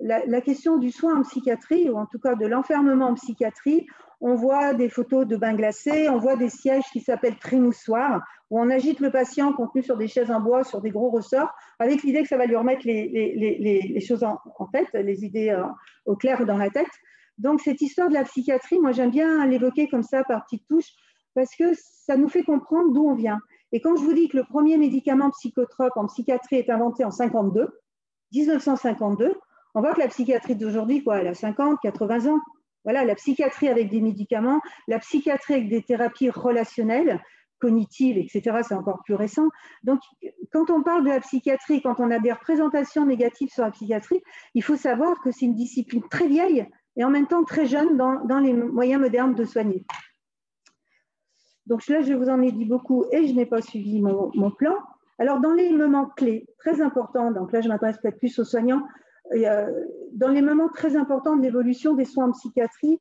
la, 0.00 0.40
question 0.40 0.78
du 0.78 0.90
soin 0.92 1.18
en 1.18 1.22
psychiatrie, 1.22 1.90
ou 1.90 1.96
en 1.96 2.06
tout 2.06 2.20
cas 2.20 2.34
de 2.34 2.46
l'enfermement 2.46 3.06
en 3.06 3.14
psychiatrie 3.14 3.86
on 4.20 4.34
voit 4.34 4.74
des 4.74 4.88
photos 4.88 5.26
de 5.26 5.36
bains 5.36 5.54
glacés, 5.54 6.08
on 6.08 6.18
voit 6.18 6.36
des 6.36 6.48
sièges 6.48 6.84
qui 6.92 7.00
s'appellent 7.00 7.38
trimoussoirs, 7.38 8.20
où 8.50 8.60
on 8.60 8.70
agite 8.70 9.00
le 9.00 9.10
patient 9.10 9.52
contenu 9.52 9.82
sur 9.82 9.96
des 9.96 10.08
chaises 10.08 10.30
en 10.30 10.40
bois, 10.40 10.64
sur 10.64 10.80
des 10.80 10.90
gros 10.90 11.10
ressorts, 11.10 11.52
avec 11.78 12.02
l'idée 12.02 12.22
que 12.22 12.28
ça 12.28 12.36
va 12.36 12.46
lui 12.46 12.56
remettre 12.56 12.82
les, 12.84 14.00
choses 14.00 14.24
en, 14.24 14.38
tête, 14.72 14.88
les 14.94 15.24
idées 15.24 15.50
euh, 15.50 15.64
au 16.04 16.16
clair 16.16 16.44
dans 16.46 16.56
la 16.56 16.70
tête. 16.70 16.90
Donc 17.38 17.60
cette 17.60 17.80
histoire 17.80 18.08
de 18.08 18.14
la 18.14 18.24
psychiatrie, 18.24 18.80
moi 18.80 18.90
j'aime 18.92 19.10
bien 19.10 19.46
l'évoquer 19.46 19.88
comme 19.88 20.02
ça 20.02 20.24
par 20.24 20.44
petites 20.44 20.66
touches, 20.66 20.92
parce 21.34 21.54
que 21.54 21.72
ça 21.74 22.16
nous 22.16 22.28
fait 22.28 22.42
comprendre 22.42 22.92
d'où 22.92 23.08
on 23.08 23.14
vient. 23.14 23.38
Et 23.70 23.80
quand 23.80 23.96
je 23.96 24.02
vous 24.02 24.14
dis 24.14 24.28
que 24.28 24.36
le 24.36 24.44
premier 24.44 24.76
médicament 24.78 25.30
psychotrope 25.30 25.96
en 25.96 26.06
psychiatrie 26.06 26.56
est 26.56 26.70
inventé 26.70 27.04
en 27.04 27.10
52, 27.10 27.68
1952, 28.32 29.34
on 29.74 29.80
voit 29.80 29.92
que 29.92 30.00
la 30.00 30.08
psychiatrie 30.08 30.56
d'aujourd'hui, 30.56 31.04
quoi, 31.04 31.18
elle 31.18 31.28
a 31.28 31.34
50, 31.34 31.78
80 31.80 32.32
ans. 32.32 32.40
Voilà, 32.84 33.04
la 33.04 33.14
psychiatrie 33.14 33.68
avec 33.68 33.90
des 33.90 34.00
médicaments, 34.00 34.60
la 34.86 34.98
psychiatrie 34.98 35.54
avec 35.54 35.68
des 35.68 35.82
thérapies 35.82 36.30
relationnelles, 36.30 37.20
cognitives, 37.58 38.18
etc., 38.18 38.60
c'est 38.66 38.74
encore 38.74 39.02
plus 39.04 39.14
récent. 39.14 39.48
Donc, 39.82 40.00
quand 40.52 40.70
on 40.70 40.82
parle 40.82 41.04
de 41.04 41.10
la 41.10 41.20
psychiatrie, 41.20 41.82
quand 41.82 42.00
on 42.00 42.10
a 42.10 42.18
des 42.18 42.32
représentations 42.32 43.04
négatives 43.04 43.50
sur 43.50 43.64
la 43.64 43.70
psychiatrie, 43.70 44.22
il 44.54 44.62
faut 44.62 44.76
savoir 44.76 45.20
que 45.22 45.30
c'est 45.30 45.46
une 45.46 45.54
discipline 45.54 46.02
très 46.08 46.28
vieille 46.28 46.66
et 46.96 47.04
en 47.04 47.10
même 47.10 47.26
temps 47.26 47.44
très 47.44 47.66
jeune 47.66 47.96
dans, 47.96 48.38
les 48.38 48.52
moyens 48.52 49.00
modernes 49.00 49.34
de 49.34 49.44
soigner. 49.44 49.84
Donc 51.66 51.86
là, 51.88 52.00
je 52.00 52.12
vous 52.14 52.28
en 52.28 52.40
ai 52.40 52.50
dit 52.50 52.64
beaucoup 52.64 53.04
et 53.12 53.26
je 53.26 53.34
n'ai 53.34 53.46
pas 53.46 53.60
suivi 53.60 54.00
mon, 54.00 54.30
mon, 54.34 54.50
plan. 54.50 54.74
Alors, 55.18 55.40
dans 55.40 55.52
les 55.52 55.70
moments 55.70 56.06
clés, 56.06 56.46
très 56.58 56.80
importants, 56.80 57.30
donc 57.30 57.52
là, 57.52 57.60
je 57.60 57.68
m'adresse 57.68 57.98
peut-être 57.98 58.18
plus 58.18 58.38
aux 58.38 58.44
soignants, 58.44 58.82
dans 60.12 60.28
les 60.28 60.42
moments 60.42 60.68
très 60.68 60.96
importants 60.96 61.36
de 61.36 61.42
l'évolution 61.42 61.94
des 61.94 62.04
soins 62.04 62.26
en 62.26 62.32
psychiatrie, 62.32 63.00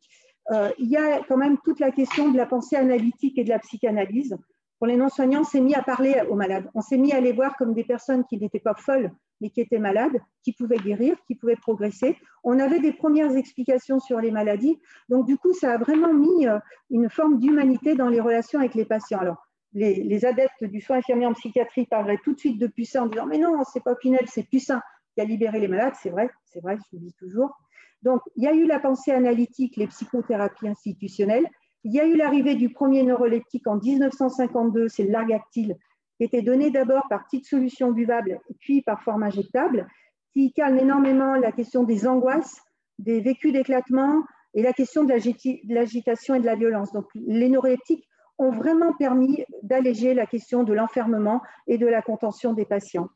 euh, 0.51 0.69
il 0.79 0.89
y 0.89 0.97
a 0.97 1.21
quand 1.27 1.37
même 1.37 1.57
toute 1.63 1.79
la 1.79 1.91
question 1.91 2.31
de 2.31 2.37
la 2.37 2.45
pensée 2.45 2.75
analytique 2.75 3.37
et 3.37 3.43
de 3.43 3.49
la 3.49 3.59
psychanalyse. 3.59 4.37
pour 4.77 4.87
les 4.87 4.95
non-soignants, 4.95 5.41
on 5.41 5.43
s'est 5.43 5.59
mis 5.59 5.73
à 5.73 5.81
parler 5.81 6.21
aux 6.29 6.35
malades. 6.35 6.69
On 6.75 6.81
s'est 6.81 6.97
mis 6.97 7.11
à 7.11 7.19
les 7.19 7.31
voir 7.31 7.55
comme 7.57 7.73
des 7.73 7.83
personnes 7.83 8.23
qui 8.25 8.37
n'étaient 8.37 8.59
pas 8.59 8.75
folles, 8.75 9.11
mais 9.41 9.49
qui 9.49 9.59
étaient 9.59 9.79
malades, 9.79 10.19
qui 10.43 10.53
pouvaient 10.53 10.77
guérir, 10.77 11.15
qui 11.25 11.33
pouvaient 11.33 11.55
progresser. 11.55 12.15
On 12.43 12.59
avait 12.59 12.79
des 12.79 12.93
premières 12.93 13.35
explications 13.35 13.99
sur 13.99 14.21
les 14.21 14.29
maladies. 14.29 14.79
Donc, 15.09 15.25
du 15.25 15.35
coup, 15.35 15.51
ça 15.53 15.73
a 15.73 15.77
vraiment 15.77 16.13
mis 16.13 16.47
euh, 16.47 16.59
une 16.91 17.09
forme 17.09 17.39
d'humanité 17.39 17.95
dans 17.95 18.07
les 18.07 18.21
relations 18.21 18.59
avec 18.59 18.75
les 18.75 18.85
patients. 18.85 19.19
Alors, 19.19 19.47
les, 19.73 20.25
adeptes 20.25 20.63
du 20.63 20.79
soin 20.79 20.97
infirmier 20.97 21.25
en 21.25 21.33
psychiatrie 21.33 21.87
parleraient 21.87 22.19
tout 22.23 22.33
de 22.33 22.39
suite 22.39 22.59
de 22.59 22.67
Puissant 22.67 23.03
en 23.03 23.07
disant 23.07 23.25
Mais 23.25 23.37
non, 23.37 23.63
c'est 23.71 23.83
pas 23.83 23.95
Pinel, 23.95 24.25
c'est 24.27 24.43
Puissant 24.43 24.79
a 25.21 25.25
libéré 25.25 25.59
les 25.59 25.67
malades. 25.67 25.93
C'est 26.01 26.09
vrai, 26.09 26.29
c'est 26.45 26.61
vrai, 26.61 26.77
je 26.77 26.97
le 26.97 27.03
dis 27.03 27.13
toujours. 27.13 27.51
Donc, 28.03 28.21
il 28.35 28.43
y 28.43 28.47
a 28.47 28.53
eu 28.53 28.65
la 28.65 28.79
pensée 28.79 29.11
analytique, 29.11 29.75
les 29.77 29.87
psychothérapies 29.87 30.67
institutionnelles. 30.67 31.47
Il 31.83 31.93
y 31.93 31.99
a 31.99 32.05
eu 32.05 32.15
l'arrivée 32.15 32.55
du 32.55 32.69
premier 32.69 33.03
neuroleptique 33.03 33.67
en 33.67 33.77
1952, 33.77 34.87
c'est 34.87 35.03
le 35.03 35.11
Largactil, 35.11 35.75
qui 36.17 36.23
était 36.23 36.41
donné 36.41 36.69
d'abord 36.69 37.03
par 37.09 37.23
petite 37.25 37.45
solution 37.45 37.91
buvable, 37.91 38.39
puis 38.59 38.81
par 38.81 39.01
forme 39.03 39.23
injectable, 39.23 39.87
qui 40.33 40.53
calme 40.53 40.77
énormément 40.77 41.35
la 41.35 41.51
question 41.51 41.83
des 41.83 42.07
angoisses, 42.07 42.61
des 42.99 43.21
vécus 43.21 43.53
d'éclatement 43.53 44.23
et 44.53 44.61
la 44.61 44.73
question 44.73 45.03
de 45.03 45.13
l'agitation 45.73 46.35
et 46.35 46.39
de 46.39 46.45
la 46.45 46.55
violence. 46.55 46.91
Donc, 46.91 47.05
les 47.15 47.49
neuroleptiques 47.49 48.07
ont 48.39 48.51
vraiment 48.51 48.93
permis 48.93 49.43
d'alléger 49.63 50.13
la 50.13 50.25
question 50.25 50.63
de 50.63 50.73
l'enfermement 50.73 51.41
et 51.67 51.77
de 51.77 51.87
la 51.87 52.01
contention 52.01 52.53
des 52.53 52.65
patients. 52.65 53.09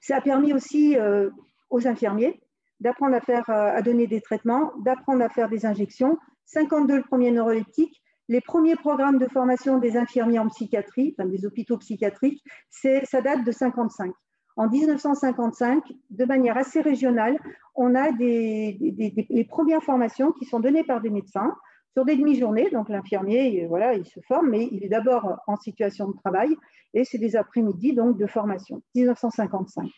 Ça 0.00 0.16
a 0.16 0.20
permis 0.20 0.52
aussi 0.52 0.96
euh, 0.96 1.30
aux 1.70 1.86
infirmiers 1.86 2.40
d'apprendre 2.80 3.16
euh, 3.16 3.42
à 3.48 3.82
donner 3.82 4.06
des 4.06 4.20
traitements, 4.20 4.72
d'apprendre 4.84 5.22
à 5.22 5.28
faire 5.28 5.48
des 5.48 5.66
injections. 5.66 6.18
52 6.46 6.96
le 6.96 7.02
premier 7.02 7.30
neuroleptique. 7.30 8.02
Les 8.28 8.40
premiers 8.40 8.76
programmes 8.76 9.18
de 9.18 9.26
formation 9.26 9.78
des 9.78 9.96
infirmiers 9.96 10.38
en 10.38 10.48
psychiatrie, 10.48 11.16
des 11.18 11.46
hôpitaux 11.46 11.78
psychiatriques, 11.78 12.42
ça 12.70 13.22
date 13.22 13.42
de 13.42 13.50
55. 13.50 14.12
En 14.56 14.68
1955, 14.68 15.82
de 16.10 16.24
manière 16.26 16.58
assez 16.58 16.82
régionale, 16.82 17.38
on 17.74 17.94
a 17.94 18.10
les 18.10 19.46
premières 19.48 19.82
formations 19.82 20.32
qui 20.32 20.44
sont 20.44 20.60
données 20.60 20.84
par 20.84 21.00
des 21.00 21.08
médecins 21.08 21.56
sur 21.92 22.04
des 22.04 22.16
demi-journées. 22.16 22.70
Donc 22.70 22.88
l'infirmier, 22.88 23.66
voilà, 23.66 23.94
il 23.94 24.06
se 24.06 24.20
forme, 24.26 24.50
mais 24.50 24.68
il 24.70 24.84
est 24.84 24.88
d'abord 24.88 25.40
en 25.46 25.56
situation 25.56 26.08
de 26.08 26.16
travail 26.16 26.56
et 26.94 27.04
c'est 27.04 27.18
des 27.18 27.36
après-midi 27.36 27.94
donc 27.94 28.16
de 28.16 28.26
formation. 28.26 28.82
1955. 28.94 29.90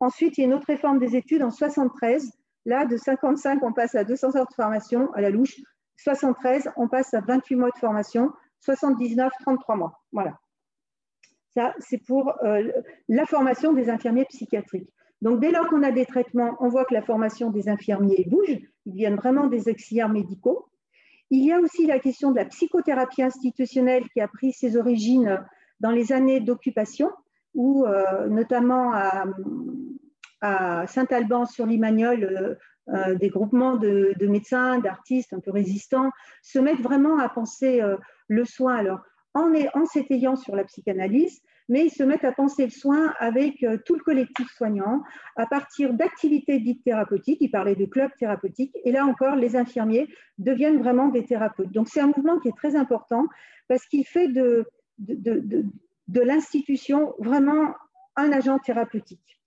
Ensuite, 0.00 0.36
il 0.36 0.42
y 0.42 0.44
a 0.44 0.46
une 0.46 0.54
autre 0.54 0.66
réforme 0.66 0.98
des 0.98 1.16
études 1.16 1.42
en 1.42 1.50
73. 1.50 2.32
Là, 2.66 2.84
de 2.84 2.96
55, 2.96 3.62
on 3.62 3.72
passe 3.72 3.94
à 3.94 4.04
200 4.04 4.36
heures 4.36 4.46
de 4.46 4.54
formation 4.54 5.12
à 5.14 5.20
la 5.20 5.30
louche. 5.30 5.56
73, 5.98 6.70
on 6.76 6.88
passe 6.88 7.14
à 7.14 7.20
28 7.20 7.56
mois 7.56 7.70
de 7.70 7.78
formation. 7.78 8.32
79, 8.60 9.32
33 9.40 9.76
mois. 9.76 10.00
Voilà. 10.12 10.38
Ça, 11.54 11.74
c'est 11.78 11.98
pour 11.98 12.34
euh, 12.44 12.70
la 13.08 13.24
formation 13.24 13.72
des 13.72 13.88
infirmiers 13.88 14.26
psychiatriques. 14.26 14.90
Donc, 15.22 15.40
dès 15.40 15.50
lors 15.50 15.68
qu'on 15.68 15.82
a 15.82 15.90
des 15.90 16.04
traitements, 16.04 16.56
on 16.60 16.68
voit 16.68 16.84
que 16.84 16.92
la 16.92 17.00
formation 17.00 17.50
des 17.50 17.68
infirmiers 17.68 18.26
bouge. 18.28 18.58
Ils 18.84 18.92
deviennent 18.92 19.16
vraiment 19.16 19.46
des 19.46 19.68
auxiliaires 19.68 20.10
médicaux. 20.10 20.68
Il 21.30 21.44
y 21.44 21.52
a 21.52 21.58
aussi 21.58 21.86
la 21.86 21.98
question 21.98 22.30
de 22.30 22.36
la 22.36 22.44
psychothérapie 22.44 23.22
institutionnelle 23.22 24.08
qui 24.10 24.20
a 24.20 24.28
pris 24.28 24.52
ses 24.52 24.76
origines 24.76 25.44
dans 25.80 25.90
les 25.90 26.12
années 26.12 26.40
d'occupation 26.40 27.10
où 27.56 27.86
euh, 27.86 28.28
notamment 28.28 28.92
à, 28.92 29.24
Saint-Alban 30.86 31.46
sur 31.46 31.66
Limagnol, 31.66 32.22
euh, 32.22 32.54
euh, 32.94 33.16
des 33.16 33.30
groupements 33.30 33.74
de, 33.74 34.14
médecins, 34.20 34.78
d'artistes 34.78 35.32
un 35.32 35.40
peu 35.40 35.50
résistants 35.50 36.12
se 36.42 36.60
mettent 36.60 36.82
vraiment 36.82 37.18
à 37.18 37.28
penser 37.28 37.82
le 38.28 38.44
soin. 38.44 38.76
Alors, 38.76 39.00
en, 39.34 39.52
en 39.74 39.86
s'étayant 39.86 40.36
sur 40.36 40.54
la 40.54 40.62
psychanalyse, 40.62 41.40
mais 41.68 41.86
ils 41.86 41.90
se 41.90 42.02
mettent 42.02 42.24
à 42.24 42.32
penser 42.32 42.64
le 42.64 42.70
soin 42.70 43.12
avec 43.18 43.64
tout 43.84 43.94
le 43.94 44.02
collectif 44.02 44.48
soignant 44.56 45.02
à 45.36 45.46
partir 45.46 45.92
d'activités 45.94 46.60
dites 46.60 46.84
thérapeutiques. 46.84 47.38
Ils 47.40 47.50
parlaient 47.50 47.74
de 47.74 47.86
clubs 47.86 48.10
thérapeutiques. 48.18 48.76
Et 48.84 48.92
là 48.92 49.04
encore, 49.04 49.36
les 49.36 49.56
infirmiers 49.56 50.08
deviennent 50.38 50.78
vraiment 50.78 51.08
des 51.08 51.24
thérapeutes. 51.24 51.72
Donc, 51.72 51.88
c'est 51.88 52.00
un 52.00 52.12
mouvement 52.16 52.38
qui 52.38 52.48
est 52.48 52.56
très 52.56 52.76
important 52.76 53.26
parce 53.68 53.84
qu'il 53.86 54.06
fait 54.06 54.28
de, 54.28 54.66
de 54.98 56.20
l'institution 56.20 57.14
vraiment 57.18 57.74
un 58.16 58.32
agent 58.32 58.58
thérapeutique. 58.60 59.40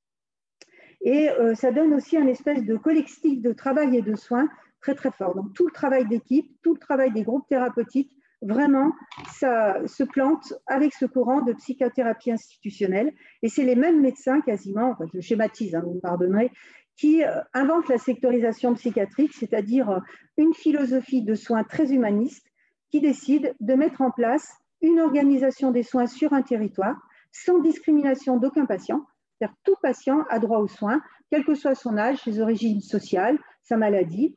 Et 1.01 1.29
euh, 1.29 1.55
ça 1.55 1.71
donne 1.71 1.93
aussi 1.93 2.17
un 2.17 2.27
espèce 2.27 2.63
de 2.63 2.75
collectif 2.75 3.41
de 3.41 3.53
travail 3.53 3.95
et 3.97 4.01
de 4.01 4.15
soins 4.15 4.47
très 4.81 4.95
très 4.95 5.11
fort. 5.11 5.35
Donc 5.35 5.53
tout 5.53 5.65
le 5.65 5.71
travail 5.71 6.07
d'équipe, 6.07 6.57
tout 6.61 6.73
le 6.73 6.79
travail 6.79 7.11
des 7.11 7.23
groupes 7.23 7.47
thérapeutiques, 7.47 8.15
vraiment, 8.41 8.93
ça 9.33 9.85
se 9.85 10.03
plante 10.03 10.53
avec 10.67 10.93
ce 10.93 11.05
courant 11.05 11.41
de 11.41 11.53
psychothérapie 11.53 12.31
institutionnelle. 12.31 13.13
Et 13.41 13.49
c'est 13.49 13.63
les 13.63 13.75
mêmes 13.75 14.01
médecins 14.01 14.41
quasiment, 14.41 14.91
enfin, 14.91 15.05
je 15.13 15.19
schématise, 15.19 15.75
hein, 15.75 15.81
vous 15.85 15.95
me 15.95 15.99
pardonnerez, 15.99 16.51
qui 16.95 17.23
euh, 17.23 17.41
inventent 17.53 17.89
la 17.89 17.97
sectorisation 17.97 18.73
psychiatrique, 18.73 19.33
c'est-à-dire 19.33 19.89
euh, 19.89 19.99
une 20.37 20.53
philosophie 20.53 21.21
de 21.21 21.35
soins 21.35 21.63
très 21.63 21.93
humaniste 21.93 22.45
qui 22.91 23.01
décide 23.01 23.55
de 23.59 23.73
mettre 23.73 24.01
en 24.01 24.11
place 24.11 24.51
une 24.81 24.99
organisation 24.99 25.71
des 25.71 25.83
soins 25.83 26.07
sur 26.07 26.33
un 26.33 26.41
territoire 26.41 26.97
sans 27.31 27.59
discrimination 27.59 28.37
d'aucun 28.37 28.65
patient. 28.65 29.05
C'est-à-dire 29.37 29.55
tout 29.63 29.75
patient 29.81 30.25
a 30.29 30.39
droit 30.39 30.59
aux 30.59 30.67
soins, 30.67 31.01
quel 31.29 31.45
que 31.45 31.53
soit 31.53 31.75
son 31.75 31.97
âge, 31.97 32.17
ses 32.23 32.41
origines 32.41 32.81
sociales, 32.81 33.37
sa 33.61 33.77
maladie. 33.77 34.35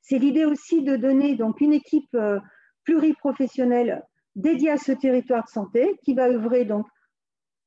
C'est 0.00 0.18
l'idée 0.18 0.46
aussi 0.46 0.82
de 0.82 0.96
donner 0.96 1.36
donc 1.36 1.60
une 1.60 1.74
équipe 1.74 2.16
pluriprofessionnelle 2.90 4.02
dédiée 4.34 4.70
à 4.70 4.76
ce 4.76 4.90
territoire 4.90 5.44
de 5.44 5.48
santé 5.48 5.96
qui 6.04 6.14
va 6.14 6.28
œuvrer 6.28 6.64
donc 6.64 6.86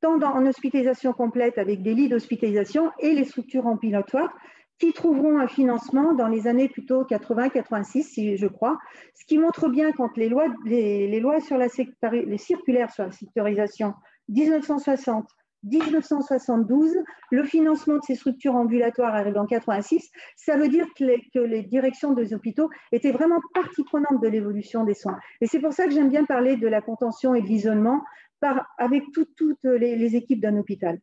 tant 0.02 0.20
en 0.22 0.46
hospitalisation 0.46 1.14
complète 1.14 1.58
avec 1.58 1.82
des 1.82 1.94
lits 1.94 2.10
d'hospitalisation 2.10 2.92
et 3.00 3.14
les 3.14 3.24
structures 3.24 3.66
ambulatoires 3.66 4.34
qui 4.80 4.92
trouveront 4.92 5.40
un 5.40 5.48
financement 5.48 6.14
dans 6.14 6.28
les 6.28 6.46
années 6.46 6.68
plutôt 6.68 7.04
80-86, 7.06 8.04
si 8.04 8.36
je 8.36 8.48
crois, 8.48 8.78
ce 9.14 9.24
qui 9.26 9.38
montre 9.38 9.70
bien 9.70 9.94
quand 9.94 10.18
les 10.18 10.28
lois, 10.28 10.48
les, 10.66 11.20
lois 11.22 11.40
sur 11.40 11.58
la 11.58 11.68
les 12.12 12.38
circulaires 12.38 12.92
sur 12.92 13.06
la 13.06 13.12
sectorisation 13.12 13.94
1960, 14.28 15.26
1972, 15.64 16.96
le 17.32 17.44
financement 17.44 17.96
de 17.96 18.04
ces 18.04 18.16
structures 18.16 18.56
ambulatoires 18.56 19.16
arrive 19.16 19.38
en 19.38 19.46
86, 19.46 20.10
ça 20.36 20.58
veut 20.58 20.68
dire 20.68 20.86
que 20.96 21.40
les, 21.40 21.64
directions 21.64 22.14
des 22.14 22.34
hôpitaux 22.34 22.70
étaient 22.92 23.12
vraiment 23.12 23.40
partie 23.54 23.84
prenante 23.84 24.22
de 24.22 24.28
l'évolution 24.28 24.84
des 24.84 24.94
soins. 24.94 25.18
Et 25.42 25.48
c'est 25.48 25.60
pour 25.60 25.74
ça 25.74 25.86
que 25.86 25.92
j'aime 25.92 26.10
bien 26.10 26.26
parler 26.26 26.58
de 26.58 26.68
la 26.68 26.82
contention 26.82 27.34
et 27.36 27.42
de 27.42 27.48
l'isolement 27.48 28.04
avec 28.78 29.04
toutes 29.14 29.64
les 29.64 30.16
équipes 30.16 30.42
d'un 30.42 30.58
hôpital. 30.58 31.00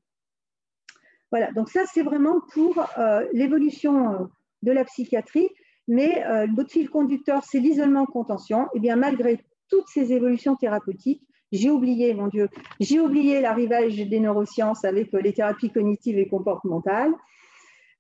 Voilà, 1.31 1.53
donc 1.53 1.69
ça, 1.71 1.83
c'est 1.87 2.03
vraiment 2.03 2.41
pour 2.53 2.85
euh, 2.99 3.27
l'évolution 3.33 4.13
euh, 4.13 4.19
de 4.63 4.73
la 4.73 4.85
psychiatrie. 4.85 5.49
Mais 5.87 6.25
euh, 6.27 6.47
l'autre 6.57 6.71
fil 6.71 6.91
conducteur, 6.91 7.45
c'est 7.45 7.61
l'isolement-contention. 7.61 8.65
Et 8.67 8.69
eh 8.75 8.81
bien, 8.81 8.97
malgré 8.97 9.45
toutes 9.69 9.89
ces 9.89 10.13
évolutions 10.13 10.57
thérapeutiques, 10.57 11.23
j'ai 11.53 11.71
oublié, 11.71 12.15
mon 12.15 12.29
Dieu, 12.29 12.49
j'ai 12.79 13.01
oublié 13.01 13.41
l'arrivage 13.41 13.97
des 13.97 14.21
neurosciences 14.21 14.85
avec 14.85 15.13
les 15.13 15.33
thérapies 15.33 15.71
cognitives 15.71 16.19
et 16.19 16.29
comportementales. 16.29 17.13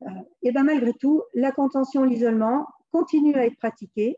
et 0.02 0.06
eh 0.42 0.52
bien, 0.52 0.64
malgré 0.64 0.92
tout, 0.92 1.22
la 1.34 1.52
contention, 1.52 2.04
l'isolement 2.04 2.66
continuent 2.92 3.36
à 3.36 3.46
être 3.46 3.56
pratiquées, 3.56 4.16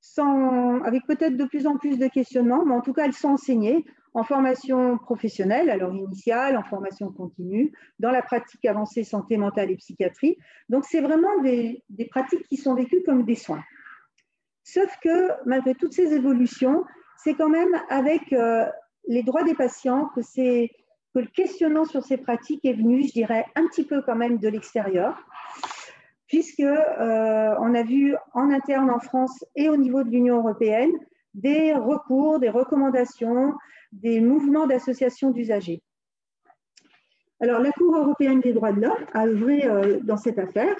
sans, 0.00 0.80
avec 0.82 1.06
peut-être 1.06 1.36
de 1.36 1.44
plus 1.44 1.66
en 1.66 1.76
plus 1.76 1.98
de 1.98 2.06
questionnements, 2.08 2.64
mais 2.64 2.74
en 2.74 2.80
tout 2.80 2.92
cas, 2.92 3.04
elles 3.04 3.12
sont 3.12 3.30
enseignées 3.30 3.84
en 4.14 4.24
formation 4.24 4.98
professionnelle, 4.98 5.70
alors 5.70 5.94
initiale, 5.94 6.56
en 6.56 6.64
formation 6.64 7.12
continue, 7.12 7.72
dans 7.98 8.10
la 8.10 8.22
pratique 8.22 8.64
avancée 8.64 9.04
santé 9.04 9.36
mentale 9.36 9.70
et 9.70 9.76
psychiatrie. 9.76 10.36
Donc, 10.68 10.84
c'est 10.84 11.00
vraiment 11.00 11.40
des, 11.42 11.84
pratiques 12.10 12.46
qui 12.48 12.56
sont 12.56 12.74
vécues 12.74 13.02
comme 13.04 13.24
des 13.24 13.36
soins. 13.36 13.62
Sauf 14.64 14.96
que, 15.02 15.30
malgré 15.46 15.74
toutes 15.74 15.92
ces 15.92 16.12
évolutions, 16.12 16.84
c'est 17.22 17.34
quand 17.34 17.48
même 17.48 17.80
avec 17.88 18.32
euh, 18.32 18.66
les 19.08 19.22
droits 19.22 19.42
des 19.42 19.54
patients 19.54 20.10
que, 20.14 20.20
le 21.14 21.26
questionnement 21.26 21.84
sur 21.84 22.04
ces 22.04 22.16
pratiques 22.16 22.64
est 22.64 22.72
venu, 22.72 23.06
je 23.06 23.12
dirais, 23.12 23.44
un 23.56 23.66
petit 23.66 23.84
peu 23.84 24.02
quand 24.02 24.14
même 24.14 24.38
de 24.38 24.48
l'extérieur, 24.48 25.16
puisque 26.28 26.60
euh, 26.60 27.54
a 27.74 27.82
vu 27.82 28.14
en 28.32 28.50
interne 28.50 28.90
en 28.90 29.00
France 29.00 29.44
et 29.56 29.68
au 29.68 29.76
niveau 29.76 30.04
de 30.04 30.10
l'Union 30.10 30.38
européenne 30.38 30.92
des 31.34 31.74
recours, 31.74 32.38
des 32.38 32.50
recommandations, 32.50 33.54
des 33.92 34.20
mouvements 34.20 34.66
d'associations 34.66 35.30
d'usagers. 35.30 35.82
Alors, 37.40 37.60
la 37.60 37.72
Cour 37.72 37.96
européenne 37.96 38.40
des 38.40 38.52
droits 38.52 38.72
de 38.72 38.80
l'homme 38.80 39.06
a 39.14 39.26
œuvré 39.26 39.64
euh, 39.64 39.98
dans 40.02 40.16
cette 40.16 40.38
affaire. 40.38 40.76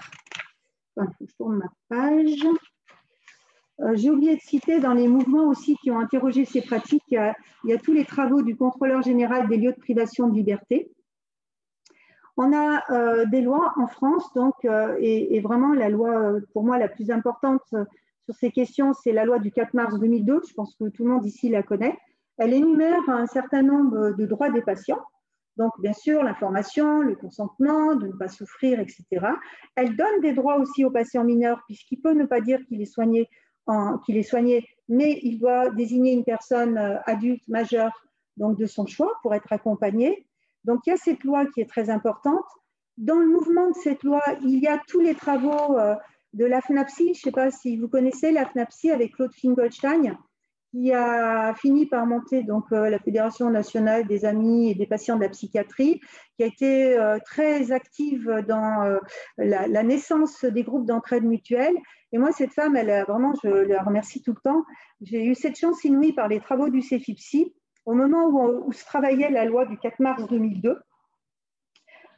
je 0.97 1.35
tourne 1.37 1.59
ma 1.59 1.69
page. 1.89 2.47
Euh, 3.81 3.93
j'ai 3.95 4.11
oublié 4.11 4.37
de 4.37 4.41
citer 4.41 4.81
dans 4.81 4.93
les 4.93 5.09
mouvements 5.09 5.45
aussi 5.45 5.77
qui 5.77 5.91
ont 5.91 5.99
interrogé 5.99 6.45
ces 6.45 6.61
pratiques, 6.61 7.05
il 7.11 7.35
y 7.65 7.73
a, 7.73 7.79
tous 7.79 7.93
les 7.93 8.05
travaux 8.05 8.43
du 8.43 8.57
contrôleur 8.57 9.03
général 9.03 9.49
des 9.49 9.57
lieux 9.57 9.73
de 9.73 9.81
privation 9.81 10.29
de 10.29 10.35
liberté. 10.35 10.91
On 12.37 12.53
a 12.53 12.83
euh, 12.91 13.27
des 13.27 13.41
lois 13.41 13.73
en 13.77 13.87
France, 13.87 14.33
donc, 14.35 14.55
et, 14.65 15.37
et, 15.37 15.41
vraiment 15.41 15.73
la 15.73 15.89
loi, 15.89 16.35
pour 16.53 16.65
moi, 16.65 16.79
la 16.79 16.89
plus 16.89 17.11
importante 17.11 17.63
sur 18.25 18.35
ces 18.35 18.51
questions, 18.51 18.93
c'est 18.93 19.13
la 19.13 19.25
loi 19.25 19.39
du 19.39 19.51
4 19.51 19.75
mars 19.75 19.99
2002. 19.99 20.43
Je 20.49 20.55
pense 20.55 20.75
que 20.77 20.89
tout 20.89 21.05
le 21.05 21.11
monde 21.11 21.27
ici 21.27 21.49
la 21.49 21.63
connaît. 21.63 21.99
elle 22.39 22.55
énumère 22.55 23.09
un 23.09 23.27
certain 23.27 23.63
nombre 23.63 24.13
de 24.13 24.27
droits 24.27 24.51
des 24.51 24.63
patients. 24.63 25.01
Donc, 25.57 25.73
bien 25.81 25.93
sûr, 25.93 26.23
l'information, 26.23 27.03
le 27.03 27.15
consentement, 27.17 27.95
de 27.95 28.07
ne 28.07 28.13
pas 28.13 28.29
souffrir, 28.29 28.81
etc. 28.81 29.05
Elle 29.75 29.97
donne 29.97 30.21
des 30.23 30.33
droits 30.33 30.59
aussi 30.59 30.85
aux 30.85 30.91
patients 30.91 31.25
mineurs, 31.25 31.61
puisqu'il 31.67 32.01
peut 32.01 32.15
ne 32.15 32.25
pas 32.25 32.41
dire 32.41 32.61
qu'il 32.67 32.81
est 32.81 32.87
soigné, 32.87 33.29
qu'il 34.05 34.17
est 34.17 34.23
soigné, 34.23 34.67
mais 34.89 35.21
il 35.23 35.39
doit 35.39 35.71
désigner 35.71 36.13
une 36.13 36.25
personne 36.25 36.77
euh, 36.77 36.99
adulte 37.07 37.47
majeure, 37.49 37.93
donc 38.37 38.59
de 38.59 38.67
son 38.67 38.87
choix, 38.87 39.13
pour 39.23 39.35
être 39.35 39.53
accompagné. 39.53 40.27
Donc, 40.65 40.81
il 40.87 40.91
y 40.91 40.93
a 40.93 40.97
cette 40.97 41.25
loi 41.25 41.47
qui 41.47 41.61
est 41.61 41.69
très 41.69 41.91
importante. 41.91 42.45
Dans 42.99 43.19
le 43.19 43.29
mouvement 43.29 43.69
de 43.69 43.75
cette 43.75 44.03
loi, 44.03 44.21
il 44.43 44.59
y 44.59 44.67
a 44.67 44.81
tous 44.89 45.01
les 45.01 45.15
travaux 45.15 45.79
euh, 45.79 45.95
de 46.35 46.45
la 46.45 46.61
FNAPSI. 46.61 47.05
Je 47.05 47.11
ne 47.11 47.15
sais 47.15 47.31
pas 47.33 47.51
si 47.51 47.77
vous 47.77 47.89
connaissez 47.89 48.33
la 48.33 48.47
FNAPSI 48.47 48.91
avec 48.91 49.15
Claude 49.15 49.33
Fingoldstein, 49.33 50.19
qui 50.71 50.93
a 50.93 51.55
fini 51.55 51.87
par 51.87 52.07
monter 52.07 52.43
donc, 52.43 52.65
euh, 52.73 52.91
la 52.91 52.99
Fédération 52.99 53.51
nationale 53.51 54.07
des 54.07 54.25
amis 54.25 54.71
et 54.71 54.75
des 54.75 54.87
patients 54.87 55.17
de 55.17 55.23
la 55.23 55.29
psychiatrie, 55.29 56.01
qui 56.37 56.45
a 56.45 56.47
été 56.47 56.97
euh, 56.97 57.19
très 57.25 57.73
active 57.73 58.45
dans 58.47 58.85
euh, 58.85 58.99
la, 59.39 59.83
naissance 59.83 60.45
des 60.45 60.63
groupes 60.63 60.87
d'entraide 60.87 61.25
mutuelle. 61.25 61.75
Et 62.13 62.19
moi, 62.19 62.33
cette 62.33 62.53
femme, 62.53 62.77
elle 62.77 62.91
a 62.91 63.05
vraiment, 63.05 63.33
je 63.43 63.49
la 63.49 63.83
remercie 63.83 64.23
tout 64.23 64.33
le 64.33 64.41
temps. 64.43 64.65
J'ai 65.01 65.25
eu 65.25 65.35
cette 65.35 65.59
chance 65.59 65.85
inouïe 65.85 66.13
par 66.13 66.29
les 66.29 66.41
travaux 66.41 66.69
du 66.69 66.81
CFIPSI 66.81 67.55
au 67.87 67.95
moment 67.95 68.27
où, 68.27 68.69
où 68.69 68.73
se 68.73 68.85
travaillait 68.85 69.31
la 69.31 69.45
loi 69.45 69.67
du 69.67 69.79
4 69.79 70.01
mars 70.01 70.27
2002 70.29 70.79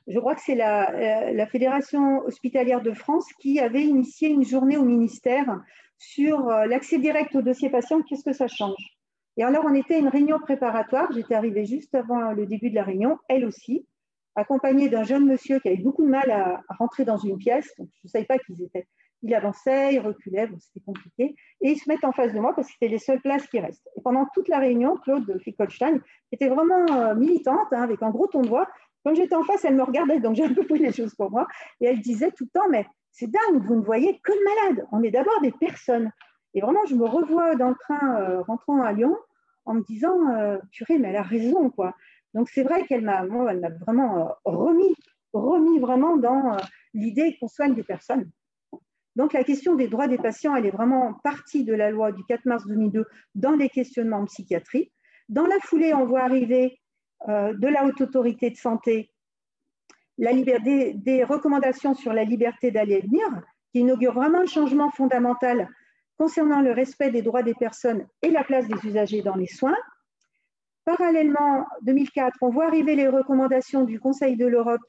je 0.06 0.18
crois 0.18 0.34
que 0.34 0.40
c'est 0.40 0.54
la, 0.54 1.32
la, 1.32 1.46
Fédération 1.46 2.20
hospitalière 2.26 2.82
de 2.82 2.92
France 2.92 3.26
qui 3.40 3.60
avait 3.60 3.84
initié 3.84 4.28
une 4.28 4.44
journée 4.44 4.76
au 4.76 4.84
ministère 4.84 5.60
sur 5.98 6.48
euh, 6.48 6.66
l'accès 6.66 6.98
direct 6.98 7.34
au 7.36 7.42
dossier 7.42 7.70
patient, 7.70 8.02
qu'est-ce 8.02 8.24
que 8.24 8.32
ça 8.32 8.48
change? 8.48 8.98
Et 9.36 9.44
alors, 9.44 9.64
on 9.64 9.74
était 9.74 9.94
à 9.94 9.98
une 9.98 10.08
réunion 10.08 10.38
préparatoire, 10.40 11.10
j'étais 11.12 11.34
arrivée 11.34 11.64
juste 11.64 11.94
avant 11.94 12.32
le 12.32 12.44
début 12.44 12.70
de 12.70 12.74
la 12.74 12.82
réunion, 12.82 13.18
elle 13.28 13.46
aussi, 13.46 13.86
accompagnée 14.34 14.88
d'un 14.88 15.04
jeune 15.04 15.26
monsieur 15.26 15.58
qui 15.60 15.68
avait 15.68 15.82
beaucoup 15.82 16.04
de 16.04 16.10
mal 16.10 16.30
à, 16.30 16.60
rentrer 16.78 17.04
dans 17.04 17.16
une 17.16 17.38
pièce, 17.38 17.72
je 17.78 17.84
ne 18.04 18.08
savais 18.08 18.24
pas 18.24 18.38
qui 18.38 18.52
ils 18.52 18.64
étaient. 18.64 18.86
Il 19.24 19.32
avançait, 19.34 19.94
il 19.94 20.00
reculait, 20.00 20.50
c'était 20.58 20.84
compliqué, 20.84 21.36
et 21.60 21.70
ils 21.70 21.78
se 21.78 21.88
mettent 21.88 22.04
en 22.04 22.10
face 22.10 22.32
de 22.32 22.40
moi 22.40 22.52
parce 22.56 22.66
que 22.66 22.72
c'était 22.72 22.90
les 22.90 22.98
seules 22.98 23.20
places 23.20 23.46
qui 23.46 23.60
restent. 23.60 23.88
Et 23.96 24.00
pendant 24.02 24.26
toute 24.34 24.48
la 24.48 24.58
réunion, 24.58 24.96
Claude 24.96 25.38
Fickolstein 25.44 26.00
était 26.32 26.48
vraiment 26.48 26.84
euh, 26.90 27.14
militante, 27.14 27.72
hein, 27.72 27.82
avec 27.82 28.02
un 28.02 28.10
gros 28.10 28.26
ton 28.26 28.40
de 28.40 28.48
voix, 28.48 28.68
quand 29.04 29.14
j'étais 29.14 29.34
en 29.34 29.42
face, 29.42 29.64
elle 29.64 29.76
me 29.76 29.82
regardait, 29.82 30.20
donc 30.20 30.36
j'ai 30.36 30.44
un 30.44 30.54
peu 30.54 30.64
pris 30.64 30.78
les 30.78 30.92
choses 30.92 31.14
pour 31.14 31.30
moi. 31.30 31.46
Et 31.80 31.86
elle 31.86 32.00
disait 32.00 32.30
tout 32.30 32.44
le 32.44 32.50
temps, 32.50 32.68
mais 32.70 32.86
c'est 33.10 33.30
dingue, 33.30 33.64
vous 33.64 33.76
ne 33.76 33.82
voyez 33.82 34.20
que 34.22 34.32
le 34.32 34.44
malade. 34.44 34.86
On 34.92 35.02
est 35.02 35.10
d'abord 35.10 35.40
des 35.40 35.52
personnes. 35.52 36.10
Et 36.54 36.60
vraiment, 36.60 36.84
je 36.88 36.94
me 36.94 37.06
revois 37.06 37.56
dans 37.56 37.70
le 37.70 37.74
train 37.74 38.20
euh, 38.20 38.42
rentrant 38.42 38.82
à 38.82 38.92
Lyon 38.92 39.16
en 39.64 39.74
me 39.74 39.82
disant, 39.82 40.28
euh, 40.30 40.58
purée, 40.70 40.98
mais 40.98 41.08
elle 41.08 41.16
a 41.16 41.22
raison, 41.22 41.70
quoi. 41.70 41.94
Donc 42.34 42.48
c'est 42.48 42.62
vrai 42.62 42.86
qu'elle 42.86 43.02
m'a, 43.02 43.24
elle 43.50 43.60
m'a 43.60 43.68
vraiment 43.68 44.28
euh, 44.28 44.32
remis, 44.44 44.94
remis 45.32 45.78
vraiment 45.78 46.16
dans 46.16 46.56
l'idée 46.94 47.36
qu'on 47.38 47.48
soigne 47.48 47.74
des 47.74 47.82
personnes. 47.82 48.30
Donc 49.16 49.34
la 49.34 49.44
question 49.44 49.74
des 49.74 49.88
droits 49.88 50.08
des 50.08 50.16
patients, 50.16 50.56
elle 50.56 50.66
est 50.66 50.70
vraiment 50.70 51.14
partie 51.22 51.64
de 51.64 51.74
la 51.74 51.90
loi 51.90 52.12
du 52.12 52.24
4 52.24 52.46
mars 52.46 52.66
2002 52.66 53.04
dans 53.34 53.52
les 53.52 53.68
questionnements 53.68 54.18
en 54.18 54.24
psychiatrie. 54.24 54.90
Dans 55.28 55.46
la 55.46 55.58
foulée, 55.60 55.92
on 55.92 56.06
voit 56.06 56.22
arriver 56.22 56.66
euh, 56.66 56.81
de 57.28 57.68
la 57.68 57.84
haute 57.84 58.00
autorité 58.00 58.50
de 58.50 58.56
santé 58.56 59.12
la 60.18 60.32
des, 60.32 60.94
des, 60.94 61.24
recommandations 61.24 61.94
sur 61.94 62.12
la 62.12 62.24
liberté 62.24 62.70
d'aller 62.70 62.94
et 62.94 63.00
venir, 63.00 63.26
qui 63.72 63.80
inaugurent 63.80 64.14
vraiment 64.14 64.40
un 64.40 64.46
changement 64.46 64.90
fondamental 64.90 65.68
concernant 66.18 66.60
le 66.60 66.72
respect 66.72 67.10
des 67.10 67.22
droits 67.22 67.42
des 67.42 67.54
personnes 67.54 68.06
et 68.20 68.30
la 68.30 68.44
place 68.44 68.68
des 68.68 68.86
usagers 68.86 69.22
dans 69.22 69.34
les 69.34 69.46
soins. 69.46 69.76
Parallèlement, 70.84 71.66
2004, 71.82 72.36
on 72.42 72.50
voit 72.50 72.66
arriver 72.66 72.94
les 72.94 73.08
recommandations 73.08 73.84
du 73.84 73.98
Conseil 73.98 74.36
de 74.36 74.46
l'Europe 74.46 74.82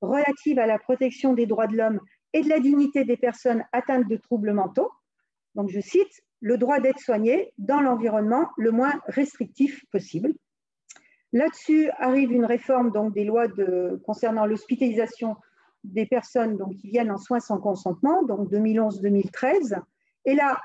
relatives 0.00 0.58
à 0.58 0.66
la 0.66 0.78
protection 0.78 1.34
des 1.34 1.46
droits 1.46 1.66
de 1.66 1.76
l'homme 1.76 2.00
et 2.32 2.42
de 2.42 2.48
la 2.48 2.60
dignité 2.60 3.04
des 3.04 3.16
personnes 3.16 3.64
atteintes 3.72 4.08
de 4.08 4.16
troubles 4.16 4.52
mentaux. 4.52 4.90
Donc, 5.54 5.70
je 5.70 5.80
cite, 5.80 6.22
le 6.40 6.56
droit 6.56 6.78
d'être 6.78 7.00
soigné 7.00 7.52
dans 7.58 7.80
l'environnement 7.80 8.48
le 8.56 8.70
moins 8.70 9.00
restrictif 9.08 9.84
possible. 9.90 10.34
Là-dessus 11.32 11.90
arrive 11.98 12.32
une 12.32 12.44
réforme 12.44 12.90
donc, 12.90 13.14
des 13.14 13.24
lois 13.24 13.46
concernant 14.04 14.46
l'hospitalisation 14.46 15.36
des 15.84 16.06
personnes 16.06 16.56
donc, 16.56 16.74
qui 16.76 16.88
viennent 16.88 17.10
en 17.10 17.18
soins 17.18 17.40
sans 17.40 17.58
consentement, 17.58 18.22
donc 18.22 18.50
2011-2013. 18.50 19.80
Et 20.24 20.34
là, 20.34 20.60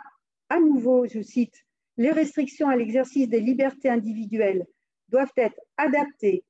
à 0.50 0.60
nouveau, 0.60 1.06
je 1.08 1.22
cite, 1.22 1.66
les 1.98 2.12
restrictions 2.12 2.70
à 2.70 2.76
l'exercice 2.76 3.30
des 3.30 3.42
libertés 3.42 3.90
individuelles 3.90 4.66
doivent 5.10 5.34
être 5.38 5.60
adaptées, 5.78 6.44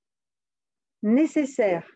nécessaires 1.01 1.89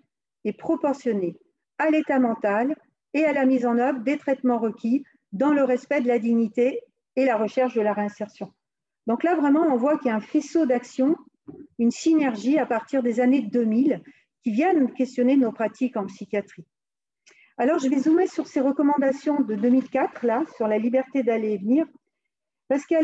et 0.44 0.54
proportionnées 0.54 1.38
à 1.78 1.90
l'état 1.90 2.20
mental 2.20 2.76
et 3.14 3.24
à 3.24 3.32
la 3.32 3.46
mise 3.46 3.66
en 3.66 3.78
œuvre 3.78 4.00
des 4.00 4.18
traitements 4.18 4.60
requis 4.60 5.06
dans 5.32 5.54
le 5.54 5.64
respect 5.64 6.02
de 6.02 6.08
la 6.08 6.20
dignité 6.20 6.82
et 7.16 7.26
la 7.26 7.38
recherche 7.38 7.74
de 7.74 7.82
la 7.82 7.94
réinsertion. 7.94 8.52
Donc 9.06 9.24
là, 9.24 9.36
vraiment, 9.36 9.62
on 9.62 9.78
voit 9.78 9.98
qu'il 9.98 10.08
y 10.08 10.12
a 10.12 10.16
un 10.16 10.22
faisceau 10.22 10.66
d'action 10.66 11.16
une 11.80 11.92
synergie 11.92 12.58
à 12.58 12.66
partir 12.66 13.04
des 13.04 13.20
années 13.20 13.42
2000 13.42 14.02
qui 14.44 14.52
viennent 14.52 14.92
questionner 14.94 15.38
nos 15.38 15.52
pratiques 15.52 15.98
en 15.98 16.06
psychiatrie. 16.06 16.66
Alors, 17.58 17.80
je 17.80 17.90
vais 17.90 18.00
zoomer 18.00 18.28
sur 18.28 18.48
ces 18.48 18.62
recommandations 18.62 19.42
de 19.42 19.56
2004, 19.56 20.26
là, 20.26 20.44
sur 20.56 20.68
la 20.68 20.78
liberté 20.78 21.24
d'aller 21.24 21.54
et 21.54 21.58
venir, 21.58 21.88
parce 22.68 22.86
que 22.86 22.96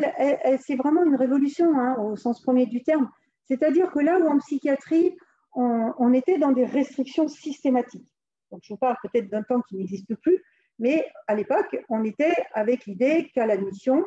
c'est 0.60 0.76
vraiment 0.76 1.04
une 1.04 1.16
révolution 1.16 1.80
hein, 1.80 1.96
au 2.00 2.16
sens 2.16 2.42
premier 2.42 2.66
du 2.66 2.84
terme. 2.84 3.10
C'est-à-dire 3.46 3.92
que 3.92 4.00
là 4.00 4.20
où 4.20 4.28
en 4.28 4.38
psychiatrie, 4.38 5.16
on, 5.56 6.14
était 6.14 6.38
dans 6.38 6.52
des 6.52 6.66
restrictions 6.66 7.28
systématiques. 7.28 8.08
Donc, 8.52 8.62
je 8.64 8.74
vous 8.74 8.78
parle 8.78 8.98
peut-être 9.04 9.30
d'un 9.30 9.44
temps 9.44 9.62
qui 9.62 9.76
n'existe 9.76 10.16
plus, 10.16 10.40
mais 10.80 11.08
à 11.28 11.36
l'époque, 11.36 11.78
on 11.90 12.04
était 12.04 12.36
avec 12.54 12.86
l'idée 12.86 13.30
qu'à 13.34 13.46
l'admission, 13.46 14.06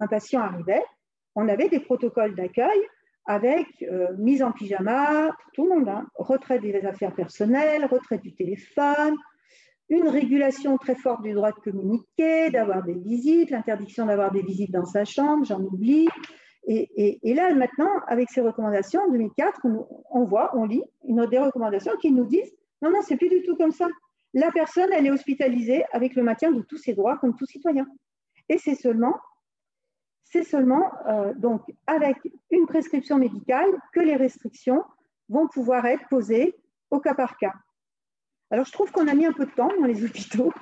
un 0.00 0.06
patient 0.06 0.40
arrivait, 0.40 0.84
on 1.34 1.48
avait 1.48 1.68
des 1.68 1.80
protocoles 1.80 2.34
d'accueil, 2.34 2.80
avec 3.26 3.66
euh, 3.82 4.08
mise 4.18 4.42
en 4.42 4.52
pyjama 4.52 5.30
pour 5.42 5.52
tout 5.52 5.64
le 5.64 5.70
monde, 5.70 5.88
hein. 5.88 6.06
retrait 6.14 6.58
des 6.58 6.84
affaires 6.84 7.14
personnelles, 7.14 7.86
retrait 7.86 8.18
du 8.18 8.34
téléphone, 8.34 9.16
une 9.88 10.08
régulation 10.08 10.76
très 10.78 10.94
forte 10.94 11.22
du 11.22 11.32
droit 11.32 11.52
de 11.52 11.60
communiquer, 11.60 12.50
d'avoir 12.50 12.82
des 12.82 12.94
visites, 12.94 13.50
l'interdiction 13.50 14.06
d'avoir 14.06 14.30
des 14.32 14.42
visites 14.42 14.70
dans 14.70 14.86
sa 14.86 15.04
chambre, 15.04 15.44
j'en 15.44 15.60
oublie. 15.60 16.08
Et, 16.66 17.34
là, 17.34 17.54
maintenant, 17.54 17.90
avec 18.06 18.30
ces 18.30 18.40
recommandations, 18.40 19.02
en 19.02 19.10
2004, 19.10 19.60
on, 20.10 20.24
voit, 20.24 20.56
on 20.56 20.64
lit 20.64 20.82
une, 21.06 21.26
des 21.26 21.38
recommandations 21.38 21.92
qui 22.00 22.10
nous 22.10 22.24
disent 22.24 22.54
non, 22.80 22.90
non, 22.90 23.00
c'est 23.02 23.16
plus 23.16 23.28
du 23.28 23.42
tout 23.42 23.56
comme 23.56 23.70
ça. 23.70 23.86
La 24.32 24.50
personne, 24.50 24.88
elle 24.92 25.06
est 25.06 25.10
hospitalisée 25.10 25.84
avec 25.92 26.14
le 26.14 26.22
maintien 26.22 26.50
de 26.52 26.62
tous 26.62 26.78
ses 26.78 26.94
droits 26.94 27.18
comme 27.18 27.36
tout 27.36 27.46
citoyen. 27.46 27.86
Et 28.48 28.58
c'est 28.58 28.74
seulement 28.74 29.14
c'est 30.34 30.42
seulement 30.42 30.90
euh, 31.06 31.32
donc 31.34 31.62
avec 31.86 32.16
une 32.50 32.66
prescription 32.66 33.18
médicale 33.18 33.68
que 33.92 34.00
les 34.00 34.16
restrictions 34.16 34.82
vont 35.28 35.46
pouvoir 35.46 35.86
être 35.86 36.08
posées 36.08 36.56
au 36.90 36.98
cas 36.98 37.14
par 37.14 37.36
cas. 37.36 37.52
Alors, 38.50 38.64
je 38.64 38.72
trouve 38.72 38.90
qu'on 38.90 39.06
a 39.06 39.14
mis 39.14 39.26
un 39.26 39.32
peu 39.32 39.46
de 39.46 39.52
temps 39.52 39.70
dans 39.78 39.86
les 39.86 40.04
hôpitaux 40.04 40.52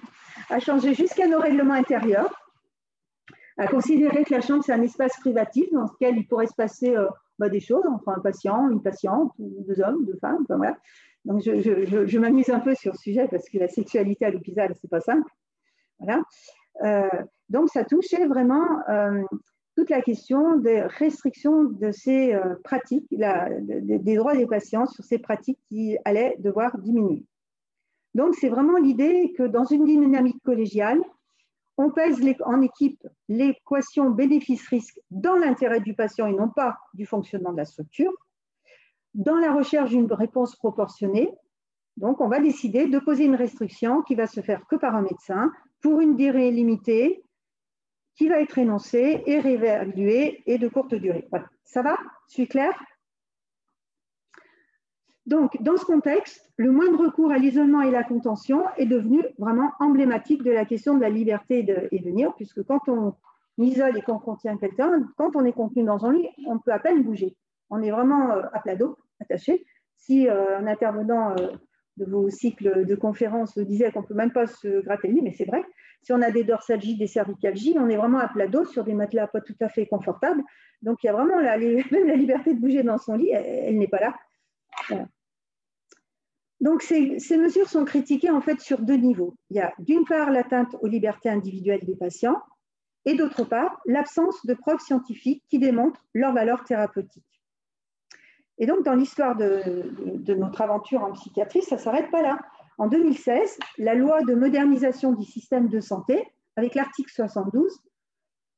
à 0.50 0.60
changer 0.60 0.92
jusqu'à 0.92 1.26
nos 1.26 1.38
règlements 1.38 1.72
intérieurs, 1.72 2.34
à 3.56 3.66
considérer 3.66 4.24
que 4.24 4.34
la 4.34 4.42
chambre, 4.42 4.62
c'est 4.62 4.74
un 4.74 4.82
espace 4.82 5.18
privatif 5.20 5.64
dans 5.72 5.84
lequel 5.84 6.18
il 6.18 6.28
pourrait 6.28 6.48
se 6.48 6.54
passer 6.54 6.94
euh, 6.94 7.08
bah, 7.38 7.48
des 7.48 7.60
choses 7.60 7.86
entre 7.86 8.10
un 8.10 8.20
patient, 8.20 8.68
une 8.68 8.82
patiente, 8.82 9.32
deux 9.38 9.80
hommes, 9.80 10.04
deux 10.04 10.18
femmes. 10.20 10.44
voilà. 10.50 10.76
Donc, 11.24 11.40
je, 11.40 12.18
m'amuse 12.18 12.50
un 12.50 12.60
peu 12.60 12.74
sur 12.74 12.94
ce 12.94 13.02
sujet 13.02 13.26
parce 13.26 13.48
que 13.48 13.56
la 13.56 13.68
sexualité 13.68 14.26
à 14.26 14.30
l'hôpital, 14.30 14.74
c'est 14.78 14.90
pas 14.90 15.00
simple. 15.00 15.30
Voilà. 15.98 16.22
Euh, 16.84 17.24
donc, 17.48 17.70
ça 17.70 17.84
touchait 17.84 18.26
vraiment 18.26 18.66
toute 19.74 19.90
la 19.90 20.02
question 20.02 20.56
des 20.56 20.82
restrictions 20.82 21.64
de 21.64 21.92
ces 21.92 22.34
euh, 22.34 22.54
pratiques, 22.62 23.06
des 23.10 24.16
droits 24.16 24.36
des 24.36 24.46
patients 24.46 24.86
sur 24.86 25.04
ces 25.04 25.18
pratiques 25.18 25.58
qui 25.68 25.96
allaient 26.04 26.36
devoir 26.38 26.76
diminuer. 26.78 27.24
Donc, 28.14 28.34
c'est 28.34 28.50
vraiment 28.50 28.76
l'idée 28.76 29.32
que 29.36 29.44
dans 29.44 29.64
une 29.64 29.84
dynamique 29.84 30.42
collégiale, 30.44 31.00
on 31.78 31.90
pèse 31.90 32.20
en 32.44 32.60
équipe 32.60 33.06
l'équation 33.28 34.10
bénéfice-risque 34.10 35.00
dans 35.10 35.36
l'intérêt 35.36 35.80
du 35.80 35.94
patient 35.94 36.26
et 36.26 36.34
non 36.34 36.48
pas 36.48 36.78
du 36.92 37.06
fonctionnement 37.06 37.52
de 37.52 37.56
la 37.56 37.64
structure. 37.64 38.12
Dans 39.14 39.36
la 39.36 39.52
recherche 39.52 39.90
d'une 39.90 40.12
réponse 40.12 40.54
proportionnée, 40.56 41.32
donc 41.96 42.20
on 42.20 42.28
va 42.28 42.40
décider 42.40 42.86
de 42.86 42.98
poser 42.98 43.24
une 43.24 43.34
restriction 43.34 44.02
qui 44.02 44.14
va 44.14 44.26
se 44.26 44.40
faire 44.40 44.66
que 44.66 44.76
par 44.76 44.94
un 44.94 45.02
médecin 45.02 45.50
pour 45.80 46.00
une 46.00 46.16
durée 46.16 46.50
limitée 46.50 47.22
qui 48.16 48.28
va 48.28 48.40
être 48.40 48.58
énoncé 48.58 49.22
et 49.26 49.40
réévalué 49.40 50.42
et 50.46 50.58
de 50.58 50.68
courte 50.68 50.94
durée. 50.94 51.28
Ça 51.64 51.82
va? 51.82 51.96
Suis 52.28 52.46
claire? 52.46 52.78
Donc, 55.26 55.60
dans 55.62 55.76
ce 55.76 55.84
contexte, 55.84 56.50
le 56.56 56.72
moindre 56.72 57.04
recours 57.04 57.30
à 57.30 57.38
l'isolement 57.38 57.82
et 57.82 57.90
la 57.90 58.02
contention 58.02 58.64
est 58.76 58.86
devenu 58.86 59.22
vraiment 59.38 59.70
emblématique 59.78 60.42
de 60.42 60.50
la 60.50 60.64
question 60.64 60.96
de 60.96 61.00
la 61.00 61.10
liberté 61.10 61.60
et 61.60 61.62
de, 61.62 62.04
venir, 62.04 62.34
puisque 62.34 62.62
quand 62.64 62.88
on 62.88 63.14
isole 63.58 63.96
et 63.96 64.02
qu'on 64.02 64.18
contient 64.18 64.56
quelqu'un, 64.56 65.08
quand 65.16 65.36
on 65.36 65.44
est 65.44 65.52
contenu 65.52 65.84
dans 65.84 66.04
un 66.04 66.12
lit, 66.12 66.28
on 66.46 66.58
peut 66.58 66.72
à 66.72 66.80
peine 66.80 67.02
bouger. 67.04 67.36
On 67.70 67.80
est 67.82 67.90
vraiment 67.90 68.30
à 68.30 68.60
plat 68.60 68.74
dos, 68.74 68.98
attaché. 69.20 69.64
Si 69.96 70.28
un 70.28 70.66
intervenant 70.66 71.36
de 71.96 72.04
vos 72.04 72.28
cycles 72.28 72.84
de 72.84 72.94
conférences 72.96 73.56
disait 73.58 73.92
qu'on 73.92 74.02
ne 74.02 74.06
peut 74.06 74.14
même 74.14 74.32
pas 74.32 74.46
se 74.46 74.80
gratter 74.82 75.08
le 75.08 75.14
lit, 75.14 75.22
mais 75.22 75.32
c'est 75.32 75.44
vrai. 75.44 75.62
Si 76.02 76.12
on 76.12 76.20
a 76.22 76.30
des 76.30 76.44
dorsalgies, 76.44 76.96
des 76.96 77.06
cervicalgies, 77.06 77.76
on 77.78 77.88
est 77.88 77.96
vraiment 77.96 78.18
à 78.18 78.28
plat 78.28 78.48
dos 78.48 78.64
sur 78.64 78.84
des 78.84 78.94
matelas 78.94 79.28
pas 79.28 79.40
tout 79.40 79.56
à 79.60 79.68
fait 79.68 79.86
confortables. 79.86 80.42
Donc 80.82 80.98
il 81.02 81.06
y 81.06 81.10
a 81.10 81.12
vraiment 81.12 81.38
la, 81.38 81.56
liberté 82.16 82.54
de 82.54 82.60
bouger 82.60 82.82
dans 82.82 82.98
son 82.98 83.14
lit, 83.14 83.30
elle, 83.30 83.78
n'est 83.78 83.88
pas 83.88 84.00
là. 84.00 85.08
Donc 86.60 86.82
ces, 86.82 87.18
ces, 87.18 87.36
mesures 87.36 87.68
sont 87.68 87.84
critiquées 87.84 88.30
en 88.30 88.40
fait 88.40 88.60
sur 88.60 88.80
deux 88.80 88.96
niveaux. 88.96 89.34
Il 89.50 89.56
y 89.56 89.60
a 89.60 89.72
d'une 89.78 90.04
part 90.04 90.30
l'atteinte 90.30 90.76
aux 90.80 90.86
libertés 90.86 91.28
individuelles 91.28 91.84
des 91.84 91.96
patients 91.96 92.40
et 93.04 93.14
d'autre 93.14 93.44
part 93.44 93.80
l'absence 93.86 94.44
de 94.46 94.54
preuves 94.54 94.80
scientifiques 94.80 95.42
qui 95.48 95.58
démontrent 95.58 96.04
leur 96.14 96.32
valeur 96.32 96.64
thérapeutique. 96.64 97.24
Et 98.58 98.66
donc, 98.66 98.84
dans 98.84 98.94
l'histoire 98.94 99.36
de, 99.36 100.34
notre 100.34 100.60
aventure 100.60 101.02
en 101.02 101.12
psychiatrie, 101.12 101.62
ça 101.62 101.76
ne 101.76 101.80
s'arrête 101.80 102.10
pas 102.10 102.22
là. 102.22 102.38
En 102.78 102.88
2016, 102.88 103.58
la 103.78 103.94
loi 103.94 104.22
de 104.22 104.34
modernisation 104.34 105.12
du 105.12 105.24
système 105.24 105.68
de 105.68 105.80
santé, 105.80 106.26
avec 106.56 106.74
l'article 106.74 107.10
72, 107.10 107.80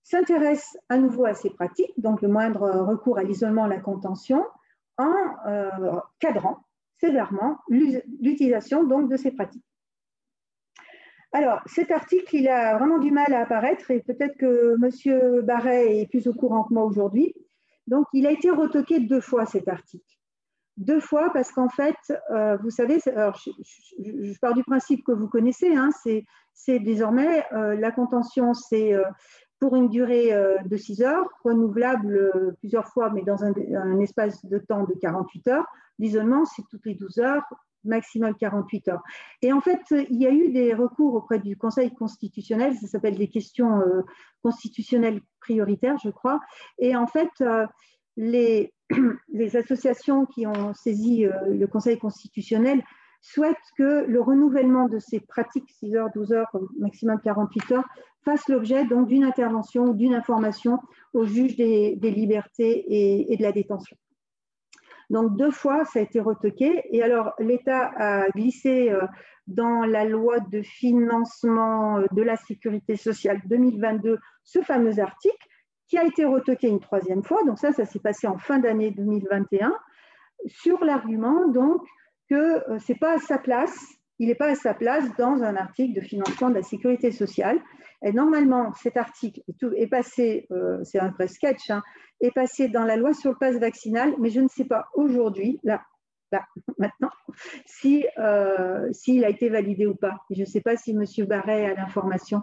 s'intéresse 0.02 0.76
à 0.88 0.98
nouveau 0.98 1.24
à 1.24 1.34
ces 1.34 1.50
pratiques, 1.50 1.92
donc 1.98 2.22
le 2.22 2.28
moindre 2.28 2.68
recours 2.86 3.18
à 3.18 3.22
l'isolement, 3.22 3.66
la 3.66 3.80
contention, 3.80 4.44
en 4.98 5.12
euh, 5.46 5.98
cadrant 6.20 6.58
sévèrement 7.00 7.58
l'utilisation 7.68 8.84
donc 8.84 9.10
de 9.10 9.16
ces 9.16 9.32
pratiques. 9.32 9.64
Alors, 11.32 11.60
cet 11.66 11.90
article, 11.90 12.36
il 12.36 12.48
a 12.48 12.78
vraiment 12.78 12.98
du 12.98 13.10
mal 13.10 13.34
à 13.34 13.40
apparaître 13.40 13.90
et 13.90 14.00
peut-être 14.00 14.36
que 14.36 14.76
M. 14.80 15.42
Barret 15.42 15.98
est 15.98 16.06
plus 16.06 16.28
au 16.28 16.32
courant 16.32 16.62
que 16.62 16.72
moi 16.72 16.84
aujourd'hui. 16.84 17.34
Donc, 17.88 18.06
il 18.12 18.26
a 18.26 18.30
été 18.30 18.50
retoqué 18.50 19.00
deux 19.00 19.20
fois 19.20 19.44
cet 19.44 19.66
article. 19.66 20.16
Deux 20.76 20.98
fois 20.98 21.30
parce 21.32 21.52
qu'en 21.52 21.68
fait, 21.68 21.96
euh, 22.32 22.56
vous 22.56 22.70
savez, 22.70 22.98
je, 22.98 24.38
pars 24.40 24.54
du 24.54 24.64
principe 24.64 25.04
que 25.04 25.12
vous 25.12 25.28
connaissez, 25.28 25.76
hein, 25.76 25.90
c'est 26.52 26.78
désormais 26.80 27.44
euh, 27.52 27.76
la 27.76 27.92
contention, 27.92 28.54
c'est 28.54 28.92
euh, 28.92 29.04
pour 29.60 29.76
une 29.76 29.88
durée 29.88 30.30
de 30.66 30.76
6 30.76 31.02
heures, 31.02 31.26
renouvelable 31.44 32.54
plusieurs 32.58 32.88
fois, 32.88 33.08
mais 33.10 33.22
dans 33.22 33.44
un, 33.44 33.52
un 33.76 33.98
espace 34.00 34.44
de 34.44 34.58
temps 34.58 34.84
de 34.84 34.92
48 35.00 35.48
heures. 35.48 35.64
L'isolement, 35.98 36.44
c'est 36.44 36.64
toutes 36.68 36.84
les 36.84 36.94
12 36.94 37.18
heures, 37.20 37.44
maximum 37.84 38.34
48 38.34 38.88
heures. 38.88 39.02
Et 39.40 39.54
en 39.54 39.62
fait, 39.62 39.80
il 40.10 40.20
y 40.20 40.26
a 40.26 40.32
eu 40.32 40.50
des 40.50 40.74
recours 40.74 41.14
auprès 41.14 41.38
du 41.38 41.56
Conseil 41.56 41.94
constitutionnel, 41.94 42.74
ça 42.76 42.88
s'appelle 42.88 43.16
des 43.16 43.28
questions 43.28 43.80
constitutionnelles 44.42 45.22
prioritaires, 45.40 45.96
je 46.04 46.10
crois. 46.10 46.40
Et 46.78 46.94
en 46.94 47.06
fait, 47.06 47.30
les, 48.16 48.73
les, 49.32 49.56
associations 49.56 50.26
qui 50.26 50.46
ont 50.46 50.74
saisi 50.74 51.26
euh, 51.26 51.32
le 51.48 51.66
Conseil 51.66 51.98
constitutionnel 51.98 52.82
souhaitent 53.20 53.56
que 53.78 54.04
le 54.06 54.20
renouvellement 54.20 54.88
de 54.88 54.98
ces 54.98 55.20
pratiques 55.20 55.70
6 55.70 55.96
heures, 55.96 56.10
12 56.14 56.32
heures, 56.32 56.50
maximum 56.78 57.18
48 57.22 57.72
heures, 57.72 57.88
fasse 58.22 58.48
l'objet 58.48 58.84
d'une 58.86 59.24
intervention 59.24 59.84
ou 59.84 59.94
d'une 59.94 60.14
information 60.14 60.78
au 61.14 61.24
juge 61.24 61.56
des, 61.56 61.96
libertés 62.02 62.84
et 63.32 63.36
de 63.36 63.42
la 63.42 63.52
détention. 63.52 63.96
Donc 65.10 65.36
deux 65.36 65.50
fois, 65.50 65.84
ça 65.84 65.98
a 65.98 66.02
été 66.02 66.20
retoqué. 66.20 66.82
Et 66.90 67.02
alors, 67.02 67.34
l'État 67.38 67.92
a 67.96 68.28
glissé 68.30 68.90
euh, 68.90 69.02
dans 69.46 69.84
la 69.84 70.04
loi 70.04 70.40
de 70.40 70.62
financement 70.62 71.98
euh, 71.98 72.06
de 72.12 72.22
la 72.22 72.36
sécurité 72.36 72.96
sociale 72.96 73.40
2022 73.46 74.18
ce 74.42 74.60
fameux 74.62 74.98
article 74.98 75.46
qui 75.88 75.98
a 75.98 76.04
été 76.04 76.24
retoqué 76.24 76.68
une 76.68 76.80
troisième 76.80 77.22
fois. 77.22 77.42
Donc 77.44 77.58
ça, 77.58 77.72
ça 77.72 77.84
s'est 77.84 77.98
passé 77.98 78.26
en 78.26 78.38
fin 78.38 78.58
d'année 78.58 78.90
2021 78.90 79.72
sur 80.46 80.84
l'argument 80.84 81.48
donc 81.48 81.82
que 82.28 82.70
euh, 82.70 82.78
c'est 82.78 82.98
pas 82.98 83.14
à 83.14 83.18
sa 83.18 83.38
place, 83.38 83.76
il 84.18 84.28
n'est 84.28 84.34
pas 84.34 84.50
à 84.50 84.54
sa 84.54 84.74
place 84.74 85.04
dans 85.16 85.42
un 85.42 85.56
article 85.56 85.94
de 85.94 86.00
financement 86.00 86.48
de 86.48 86.54
la 86.54 86.62
sécurité 86.62 87.10
sociale. 87.10 87.60
Et 88.02 88.12
normalement, 88.12 88.72
cet 88.74 88.96
article 88.96 89.40
est, 89.76 89.86
passé, 89.86 90.46
c'est 90.82 91.00
un 91.00 91.08
vrai 91.08 91.26
sketch, 91.26 91.70
hein, 91.70 91.82
est 92.20 92.30
passé 92.30 92.68
dans 92.68 92.84
la 92.84 92.96
loi 92.96 93.14
sur 93.14 93.30
le 93.30 93.38
pass 93.38 93.56
vaccinal, 93.56 94.14
mais 94.18 94.28
je 94.28 94.40
ne 94.40 94.48
sais 94.48 94.66
pas 94.66 94.88
aujourd'hui, 94.94 95.58
là, 95.64 95.82
là, 96.32 96.44
maintenant, 96.78 97.10
si, 97.66 98.06
euh, 98.18 98.88
s'il 98.92 99.24
a 99.24 99.28
été 99.28 99.48
validé 99.48 99.86
ou 99.86 99.94
pas. 99.94 100.18
je 100.30 100.40
ne 100.40 100.46
sais 100.46 100.60
pas 100.60 100.76
si 100.76 100.92
M. 100.92 101.04
Barret 101.26 101.66
a 101.66 101.74
l'information. 101.74 102.42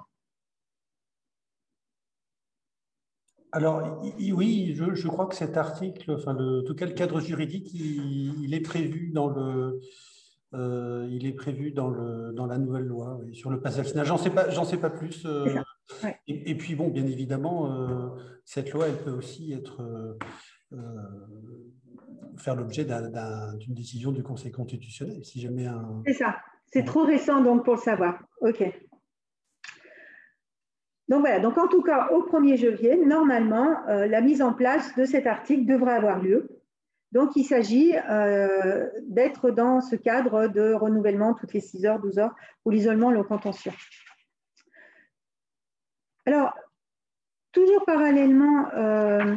Alors, 3.52 4.04
oui, 4.20 4.74
je, 4.76 5.08
crois 5.08 5.26
que 5.26 5.36
cet 5.36 5.58
article, 5.58 6.12
enfin, 6.12 6.34
le, 6.34 6.62
en 6.62 6.64
tout 6.64 6.76
cas, 6.76 6.86
le 6.86 6.94
cadre 6.94 7.20
juridique, 7.20 7.74
il, 7.74 8.54
est 8.54 8.62
prévu 8.62 9.12
dans 9.12 9.28
le, 9.28 9.82
euh, 10.54 11.08
il 11.12 11.26
est 11.26 11.34
prévu 11.34 11.72
dans, 11.72 11.90
le, 11.90 12.32
dans 12.34 12.46
la 12.46 12.58
nouvelle 12.58 12.86
loi 12.86 13.20
sur 13.34 13.50
le 13.50 13.60
pass 13.60 13.78
vaccinal. 13.78 14.06
J'en 14.06 14.18
sais 14.18 14.30
pas, 14.30 14.50
j'en 14.50 14.64
sais 14.64 14.78
pas 14.78 14.90
plus. 14.90 15.26
Euh, 15.26 15.48
et, 16.28 16.56
puis 16.56 16.76
bon, 16.76 16.88
bien 16.88 17.06
évidemment, 17.06 17.72
euh, 17.72 18.08
cette 18.46 18.72
loi, 18.72 18.88
elle 18.88 18.98
peut 18.98 19.12
aussi 19.12 19.52
être 19.52 20.18
faire 22.38 22.56
l'objet 22.56 22.86
d'une 22.86 23.74
décision 23.74 24.12
du 24.12 24.24
Conseil 24.24 24.52
constitutionnel, 24.52 25.24
si 25.26 25.42
jamais 25.42 25.66
un. 25.66 26.02
C'est 26.06 26.14
ça. 26.14 26.38
C'est 26.68 26.86
trop 26.86 27.04
récent 27.04 27.44
donc 27.44 27.66
pour 27.66 27.76
le 27.76 27.82
savoir. 27.82 28.18
Ok. 28.40 28.64
Donc 31.12 31.20
voilà. 31.20 31.40
Donc 31.40 31.60
en 31.60 31.68
tout 31.68 31.84
cas, 31.84 32.08
au 32.08 32.24
1er 32.24 32.58
janvier, 32.58 32.98
normalement, 32.98 33.78
la 33.86 34.22
mise 34.22 34.42
en 34.42 34.54
place 34.54 34.96
de 34.96 35.06
cet 35.06 35.28
article 35.28 35.66
devrait 35.66 35.94
avoir 35.94 36.20
lieu. 36.20 36.48
Donc, 37.12 37.36
il 37.36 37.44
s'agit 37.44 37.94
euh, 38.10 38.88
d'être 39.04 39.52
dans 39.52 39.82
ce 39.82 39.96
cadre 39.96 40.48
de 40.48 40.74
renouvellement 40.74 41.34
toutes 41.34 41.54
les 41.54 41.60
6 41.60 41.86
heures, 41.86 42.00
12 42.00 42.20
heures 42.20 42.36
pour 42.64 42.72
l'isolement, 42.72 43.12
le 43.12 43.24
contention. 43.24 43.74
Alors, 46.26 46.54
toujours 47.52 47.84
parallèlement 47.86 48.70
euh, 48.76 49.36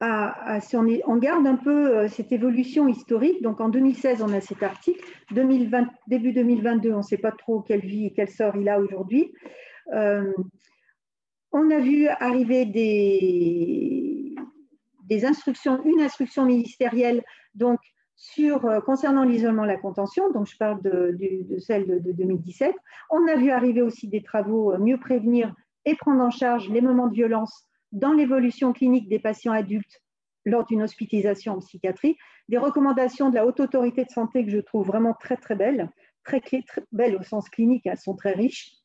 à, 0.00 0.58
on, 0.74 1.16
garde 1.16 1.46
un 1.46 1.56
peu 1.56 1.96
euh, 1.96 2.08
cette 2.08 2.32
évolution 2.32 2.86
historique, 2.86 3.40
donc 3.42 3.62
en 3.62 3.70
2016, 3.70 4.20
on 4.20 4.34
a 4.34 4.42
cet 4.42 4.62
article, 4.62 5.02
2020, 5.30 5.86
début 6.08 6.32
2022, 6.34 6.92
on 6.92 6.98
ne 6.98 7.02
sait 7.02 7.16
pas 7.16 7.32
trop 7.32 7.60
quelle 7.62 7.80
vie 7.80 8.06
et 8.06 8.12
quel 8.12 8.28
sort 8.28 8.56
il 8.56 8.68
a 8.68 8.78
aujourd'hui. 8.78 9.32
On 11.52 11.70
a 11.70 11.78
vu 11.78 12.08
arriver 12.08 12.66
des, 12.66 14.34
instructions, 15.24 15.82
une 15.84 16.00
instruction 16.00 16.44
ministérielle 16.44 17.22
euh, 18.38 18.80
concernant 18.80 19.24
l'isolement 19.24 19.64
la 19.64 19.76
contention, 19.76 20.30
donc 20.32 20.46
je 20.46 20.56
parle 20.56 20.82
de, 20.82 21.16
celle 21.58 22.02
de, 22.02 22.12
2017. 22.12 22.74
On 23.10 23.26
a 23.28 23.36
vu 23.36 23.50
arriver 23.50 23.82
aussi 23.82 24.08
des 24.08 24.22
travaux 24.22 24.72
euh, 24.72 24.78
mieux 24.78 24.98
prévenir 24.98 25.54
et 25.84 25.94
prendre 25.94 26.22
en 26.22 26.30
charge 26.30 26.68
les 26.68 26.80
moments 26.80 27.06
de 27.08 27.14
violence 27.14 27.66
dans 27.92 28.12
l'évolution 28.12 28.72
clinique 28.72 29.08
des 29.08 29.18
patients 29.18 29.52
adultes 29.52 30.02
lors 30.44 30.64
d'une 30.64 30.82
hospitalisation 30.82 31.54
en 31.54 31.58
psychiatrie, 31.58 32.16
des 32.48 32.58
recommandations 32.58 33.30
de 33.30 33.34
la 33.34 33.46
haute 33.46 33.60
autorité 33.60 34.04
de 34.04 34.10
santé 34.10 34.44
que 34.44 34.50
je 34.50 34.58
trouve 34.58 34.86
vraiment 34.86 35.14
très 35.14 35.36
très 35.36 35.56
belles, 35.56 35.90
très 36.24 36.42
belles 36.92 37.16
au 37.16 37.22
sens 37.22 37.48
clinique, 37.48 37.86
elles 37.86 37.98
sont 37.98 38.14
très 38.14 38.32
riches 38.32 38.75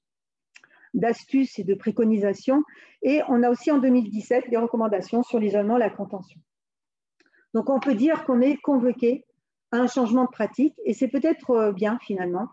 d'astuces 0.93 1.60
et 1.60 1.63
de 1.63 1.73
préconisations. 1.73 2.63
Et 3.01 3.21
on 3.27 3.43
a 3.43 3.49
aussi 3.49 3.71
en 3.71 3.80
2017 3.80 4.49
des 4.49 4.58
recommandations 4.58 5.23
sur 5.23 5.39
l'isolement, 5.39 5.77
la 5.77 5.89
contention. 5.89 6.39
Donc 7.54 7.69
on 7.69 7.80
peut 7.80 7.95
dire 7.95 8.23
qu'on 8.25 8.41
est 8.41 8.58
convoqué 8.58 9.25
à 9.71 9.77
un 9.77 9.88
changement 9.88 10.25
de 10.25 10.30
pratique 10.30 10.75
et 10.86 10.93
c'est 10.93 11.08
peut-être 11.08 11.51
euh, 11.51 11.71
bien 11.71 11.97
finalement. 12.01 12.47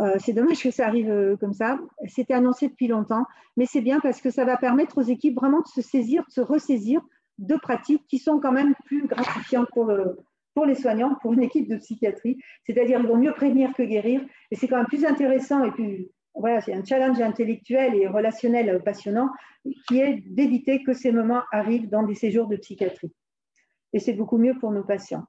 Euh, 0.00 0.16
c'est 0.18 0.32
dommage 0.32 0.62
que 0.62 0.70
ça 0.70 0.86
arrive 0.86 1.10
euh, 1.10 1.36
comme 1.36 1.52
ça. 1.52 1.78
C'était 2.06 2.32
annoncé 2.32 2.68
depuis 2.68 2.88
longtemps, 2.88 3.26
mais 3.56 3.66
c'est 3.66 3.82
bien 3.82 4.00
parce 4.00 4.20
que 4.20 4.30
ça 4.30 4.44
va 4.44 4.56
permettre 4.56 4.98
aux 4.98 5.02
équipes 5.02 5.36
vraiment 5.36 5.60
de 5.60 5.68
se 5.68 5.82
saisir, 5.82 6.24
de 6.26 6.32
se 6.32 6.40
ressaisir 6.40 7.02
de 7.38 7.56
pratiques 7.56 8.06
qui 8.08 8.18
sont 8.18 8.40
quand 8.40 8.52
même 8.52 8.74
plus 8.86 9.06
gratifiantes 9.06 9.68
pour, 9.72 9.90
pour 10.54 10.66
les 10.66 10.74
soignants, 10.74 11.16
pour 11.20 11.32
une 11.32 11.42
équipe 11.42 11.68
de 11.68 11.76
psychiatrie. 11.76 12.38
C'est-à-dire 12.64 12.98
qu'ils 12.98 13.08
vont 13.08 13.16
mieux 13.16 13.32
prévenir 13.32 13.72
que 13.74 13.82
guérir. 13.82 14.22
Et 14.50 14.56
c'est 14.56 14.68
quand 14.68 14.76
même 14.76 14.86
plus 14.86 15.04
intéressant 15.04 15.64
et 15.64 15.70
plus, 15.70 16.08
voilà, 16.34 16.60
c'est 16.60 16.72
un 16.74 16.84
challenge 16.84 17.20
intellectuel 17.20 17.94
et 17.94 18.06
relationnel 18.06 18.82
passionnant 18.82 19.30
qui 19.86 20.00
est 20.00 20.22
d'éviter 20.26 20.82
que 20.82 20.92
ces 20.92 21.12
moments 21.12 21.42
arrivent 21.52 21.88
dans 21.88 22.02
des 22.02 22.14
séjours 22.14 22.46
de 22.48 22.56
psychiatrie. 22.56 23.12
Et 23.92 23.98
c'est 23.98 24.14
beaucoup 24.14 24.38
mieux 24.38 24.58
pour 24.58 24.72
nos 24.72 24.82
patients. 24.82 25.24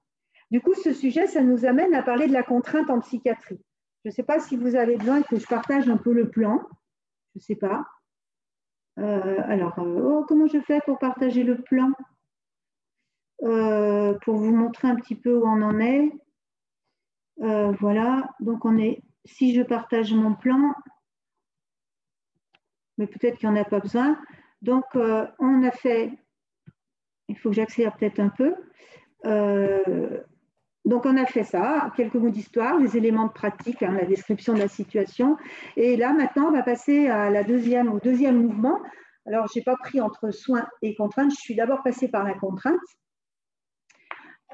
Du 0.49 0.61
coup, 0.61 0.73
ce 0.75 0.93
sujet, 0.93 1.27
ça 1.27 1.41
nous 1.41 1.65
amène 1.65 1.93
à 1.93 2.03
parler 2.03 2.27
de 2.27 2.33
la 2.33 2.43
contrainte 2.43 2.89
en 2.89 2.99
psychiatrie. 2.99 3.59
Je 4.03 4.09
ne 4.09 4.13
sais 4.13 4.23
pas 4.23 4.39
si 4.39 4.55
vous 4.55 4.75
avez 4.75 4.97
besoin 4.97 5.21
que 5.21 5.37
je 5.37 5.47
partage 5.47 5.89
un 5.89 5.97
peu 5.97 6.13
le 6.13 6.29
plan. 6.29 6.61
Je 7.33 7.39
ne 7.39 7.41
sais 7.41 7.55
pas. 7.55 7.85
Euh, 8.99 9.41
alors, 9.47 9.79
euh, 9.79 10.01
oh, 10.03 10.25
comment 10.27 10.47
je 10.47 10.59
fais 10.59 10.79
pour 10.85 10.99
partager 10.99 11.43
le 11.43 11.61
plan? 11.61 11.91
Euh, 13.43 14.13
Pour 14.19 14.35
vous 14.35 14.53
montrer 14.53 14.87
un 14.87 14.95
petit 14.95 15.15
peu 15.15 15.35
où 15.35 15.45
on 15.45 15.61
en 15.61 15.79
est. 15.79 16.11
voilà, 17.37 18.29
donc 18.39 18.63
on 18.63 18.77
est, 18.77 19.01
si 19.25 19.53
je 19.53 19.61
partage 19.61 20.13
mon 20.13 20.35
plan, 20.35 20.73
mais 22.97 23.08
peut-être 23.08 23.38
qu'il 23.38 23.49
n'y 23.49 23.58
en 23.58 23.62
a 23.62 23.65
pas 23.65 23.79
besoin. 23.79 24.17
Donc, 24.62 24.86
on 24.95 25.63
a 25.63 25.71
fait, 25.71 26.12
il 27.27 27.38
faut 27.38 27.49
que 27.49 27.56
j'accélère 27.56 27.95
peut-être 27.97 28.19
un 28.19 28.29
peu. 28.29 28.56
donc, 30.86 31.06
on 31.06 31.17
a 31.17 31.25
fait 31.25 31.43
ça, 31.43 31.91
quelques 31.95 32.15
mots 32.15 32.29
d'histoire, 32.29 32.77
les 32.79 32.95
éléments 32.97 33.27
de 33.27 33.34
pratique, 33.34 33.84
hein, 33.84 33.93
la 33.93 34.06
description 34.06 34.53
de 34.53 34.60
la 34.60 34.67
situation. 34.67 35.38
Et 35.75 35.97
là, 35.97 36.13
maintenant, 36.13 36.47
on 36.47 36.51
va 36.51 36.63
passer 36.63 37.08
à 37.08 37.29
la 37.29 37.43
deuxième, 37.43 37.91
au 37.91 37.99
deuxième 37.99 38.41
mouvement. 38.41 38.79
Alors, 39.25 39.47
je 39.47 39.60
n'ai 39.60 39.63
pas 39.63 39.77
pris 39.77 40.01
entre 40.01 40.32
soins 40.32 40.67
et 40.82 40.95
contraintes. 40.95 41.32
Je 41.32 41.39
suis 41.39 41.56
d'abord 41.56 41.82
passée 41.84 42.10
par 42.10 42.23
la 42.23 42.34
contrainte. 42.34 42.79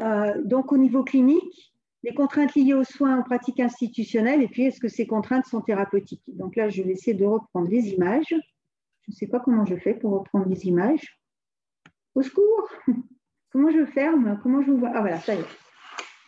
Euh, 0.01 0.41
donc, 0.45 0.71
au 0.71 0.77
niveau 0.77 1.03
clinique, 1.03 1.68
les 2.03 2.13
contraintes 2.13 2.55
liées 2.55 2.73
aux 2.73 2.83
soins 2.83 3.19
en 3.19 3.23
pratique 3.23 3.59
institutionnelle 3.59 4.41
et 4.41 4.47
puis 4.47 4.63
est-ce 4.63 4.79
que 4.79 4.87
ces 4.87 5.05
contraintes 5.05 5.45
sont 5.45 5.61
thérapeutiques. 5.61 6.23
Donc 6.27 6.55
là, 6.55 6.69
je 6.69 6.81
vais 6.81 6.91
essayer 6.91 7.13
de 7.13 7.25
reprendre 7.25 7.67
les 7.69 7.89
images. 7.89 8.29
Je 8.29 9.11
ne 9.11 9.13
sais 9.13 9.27
pas 9.27 9.39
comment 9.39 9.65
je 9.65 9.75
fais 9.75 9.93
pour 9.93 10.11
reprendre 10.11 10.47
les 10.47 10.65
images. 10.65 11.19
Au 12.15 12.21
secours 12.21 12.69
Comment 13.51 13.71
je 13.71 13.85
ferme? 13.85 14.39
Comment 14.43 14.61
je 14.61 14.71
vois? 14.71 14.91
Ah 14.93 15.01
voilà, 15.01 15.19
ça 15.19 15.33
y 15.33 15.39
est. 15.39 15.45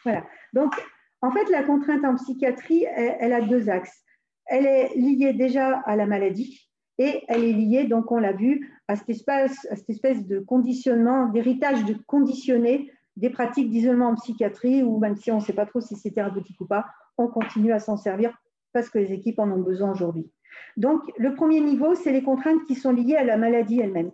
Voilà. 0.03 0.25
Donc, 0.53 0.73
en 1.21 1.31
fait, 1.31 1.47
la 1.49 1.63
contrainte 1.63 2.03
en 2.03 2.15
psychiatrie, 2.15 2.85
elle 2.95 3.33
a 3.33 3.41
deux 3.41 3.69
axes. 3.69 4.03
Elle 4.47 4.65
est 4.65 4.95
liée 4.95 5.33
déjà 5.33 5.81
à 5.81 5.95
la 5.95 6.07
maladie, 6.07 6.71
et 6.97 7.23
elle 7.27 7.43
est 7.43 7.53
liée, 7.53 7.85
donc 7.85 8.11
on 8.11 8.19
l'a 8.19 8.33
vu, 8.33 8.71
à 8.87 8.95
cette 8.95 9.09
espèce, 9.09 9.65
à 9.71 9.75
cette 9.75 9.89
espèce 9.89 10.25
de 10.27 10.39
conditionnement, 10.39 11.27
d'héritage 11.27 11.85
de 11.85 11.95
conditionner 12.05 12.91
des 13.21 13.29
pratiques 13.29 13.69
d'isolement 13.69 14.07
en 14.07 14.15
psychiatrie, 14.15 14.81
où 14.81 14.97
même 14.99 15.15
si 15.15 15.31
on 15.31 15.35
ne 15.35 15.41
sait 15.41 15.53
pas 15.53 15.67
trop 15.67 15.79
si 15.79 15.95
c'est 15.95 16.11
thérapeutique 16.11 16.59
ou 16.59 16.65
pas, 16.65 16.87
on 17.17 17.27
continue 17.27 17.71
à 17.71 17.79
s'en 17.79 17.95
servir 17.95 18.35
parce 18.73 18.89
que 18.89 18.97
les 18.97 19.13
équipes 19.13 19.37
en 19.37 19.49
ont 19.51 19.61
besoin 19.61 19.91
aujourd'hui. 19.91 20.31
Donc, 20.75 21.01
le 21.17 21.35
premier 21.35 21.61
niveau, 21.61 21.93
c'est 21.93 22.11
les 22.11 22.23
contraintes 22.23 22.65
qui 22.65 22.73
sont 22.73 22.91
liées 22.91 23.15
à 23.15 23.23
la 23.23 23.37
maladie 23.37 23.79
elle-même. 23.79 24.11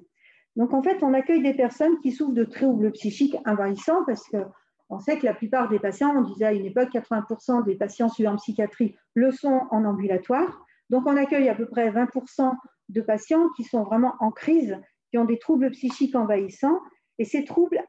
Donc, 0.58 0.74
en 0.74 0.84
fait, 0.84 1.02
on 1.04 1.14
accueille 1.14 1.42
des 1.42 1.54
personnes 1.54 1.98
qui 2.02 2.12
souffrent 2.12 2.34
de 2.34 2.44
troubles 2.44 2.92
psychiques 2.92 3.38
envahissants 3.46 4.04
parce 4.06 4.28
qu'on 4.28 5.00
sait 5.00 5.18
que 5.18 5.26
la 5.26 5.34
plupart 5.34 5.70
des 5.70 5.80
patients, 5.80 6.14
on 6.16 6.22
disait 6.22 6.46
à 6.46 6.54
une 6.54 6.66
époque, 6.66 6.90
80% 6.94 7.64
des 7.64 7.76
patients 7.76 8.10
suivant 8.10 8.34
en 8.34 8.38
psychiatrie 8.38 8.96
le 9.14 9.32
sont 9.32 9.62
en 9.72 9.86
ambulatoire. 9.86 10.66
Donc, 10.90 11.08
on 11.08 11.16
accueille 11.16 11.48
à 11.48 11.56
peu 11.56 11.68
près 11.68 11.90
20% 11.92 12.52
de 12.90 13.02
patients 13.02 13.48
qui 13.56 13.64
sont 13.64 13.84
vraiment 13.84 14.16
en 14.20 14.32
crise, 14.32 14.78
qui 15.12 15.18
ont 15.18 15.26
des 15.26 15.40
troubles 15.40 15.72
psychiques 15.72 16.16
envahissants, 16.16 16.80
et 17.20 17.26
ces 17.26 17.46
troubles 17.46 17.82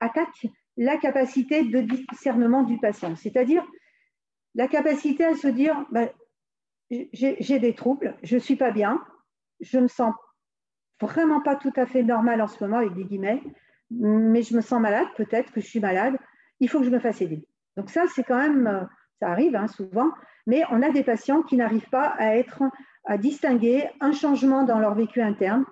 attaquent 0.00 0.46
la 0.76 0.96
capacité 0.96 1.64
de 1.64 1.80
discernement 1.80 2.62
du 2.62 2.78
patient, 2.78 3.16
c'est-à-dire 3.16 3.64
la 4.54 4.68
capacité 4.68 5.24
à 5.24 5.34
se 5.34 5.48
dire 5.48 5.84
ben, 5.90 6.08
j'ai 6.90 7.58
des 7.58 7.74
troubles, 7.74 8.16
je 8.22 8.36
ne 8.36 8.40
suis 8.40 8.56
pas 8.56 8.70
bien, 8.70 9.02
je 9.60 9.78
me 9.78 9.88
sens 9.88 10.14
vraiment 11.00 11.40
pas 11.40 11.56
tout 11.56 11.72
à 11.76 11.86
fait 11.86 12.02
normal 12.02 12.40
en 12.40 12.46
ce 12.46 12.62
moment, 12.62 12.78
avec 12.78 12.94
des 12.94 13.04
guillemets, 13.04 13.42
mais 13.90 14.42
je 14.42 14.54
me 14.54 14.60
sens 14.60 14.80
malade, 14.80 15.08
peut-être 15.16 15.52
que 15.52 15.60
je 15.60 15.66
suis 15.66 15.80
malade, 15.80 16.16
il 16.60 16.68
faut 16.68 16.78
que 16.78 16.86
je 16.86 16.90
me 16.90 16.98
fasse 16.98 17.20
aider. 17.20 17.46
Donc 17.76 17.90
ça, 17.90 18.04
c'est 18.14 18.24
quand 18.24 18.38
même, 18.38 18.88
ça 19.20 19.28
arrive 19.28 19.56
hein, 19.56 19.66
souvent, 19.66 20.10
mais 20.46 20.62
on 20.70 20.82
a 20.82 20.90
des 20.90 21.04
patients 21.04 21.42
qui 21.42 21.56
n'arrivent 21.56 21.90
pas 21.90 22.14
à 22.18 22.36
être 22.36 22.62
à 23.04 23.18
distinguer 23.18 23.88
un 24.00 24.12
changement 24.12 24.64
dans 24.64 24.78
leur 24.78 24.94
vécu 24.94 25.20
interne, 25.20 25.64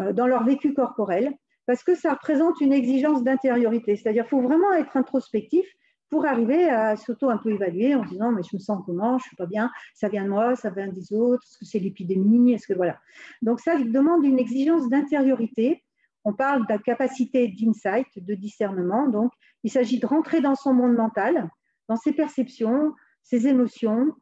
euh, 0.00 0.12
dans 0.12 0.26
leur 0.26 0.44
vécu 0.44 0.74
corporel, 0.74 1.32
parce 1.66 1.82
que 1.84 1.94
ça 1.94 2.12
représente 2.12 2.60
une 2.60 2.72
exigence 2.72 3.22
d'intériorité. 3.22 3.96
C'est-à-dire 3.96 4.24
qu'il 4.24 4.30
faut 4.30 4.42
vraiment 4.42 4.72
être 4.72 4.96
introspectif 4.96 5.66
pour 6.10 6.26
arriver 6.26 6.68
à 6.68 6.96
s'auto 6.96 7.30
un 7.30 7.38
peu 7.38 7.50
évaluer 7.52 7.94
en 7.94 8.04
disant 8.04 8.32
mais 8.32 8.42
je 8.42 8.54
me 8.54 8.60
sens 8.60 8.82
comment, 8.84 9.18
je 9.18 9.24
suis 9.24 9.36
pas 9.36 9.46
bien, 9.46 9.70
ça 9.94 10.08
vient 10.08 10.24
de 10.24 10.28
moi, 10.28 10.56
ça 10.56 10.68
vient 10.68 10.88
des 10.88 11.12
autres, 11.14 11.42
est-ce 11.48 11.58
que 11.58 11.64
c'est 11.64 11.78
l'épidémie, 11.78 12.52
est-ce 12.52 12.66
que 12.66 12.74
voilà. 12.74 13.00
Donc 13.40 13.60
ça 13.60 13.78
demande 13.78 14.24
une 14.24 14.38
exigence 14.38 14.88
d'intériorité. 14.90 15.82
On 16.24 16.34
parle 16.34 16.66
de 16.66 16.76
capacité 16.76 17.48
d'insight, 17.48 18.06
de 18.16 18.34
discernement. 18.34 19.08
Donc 19.08 19.32
il 19.64 19.70
s'agit 19.70 19.98
de 19.98 20.06
rentrer 20.06 20.40
dans 20.40 20.54
son 20.54 20.74
monde 20.74 20.94
mental, 20.94 21.48
dans 21.88 21.96
ses 21.96 22.12
perceptions, 22.12 22.94
ses 23.22 23.46
émotions, 23.46 24.14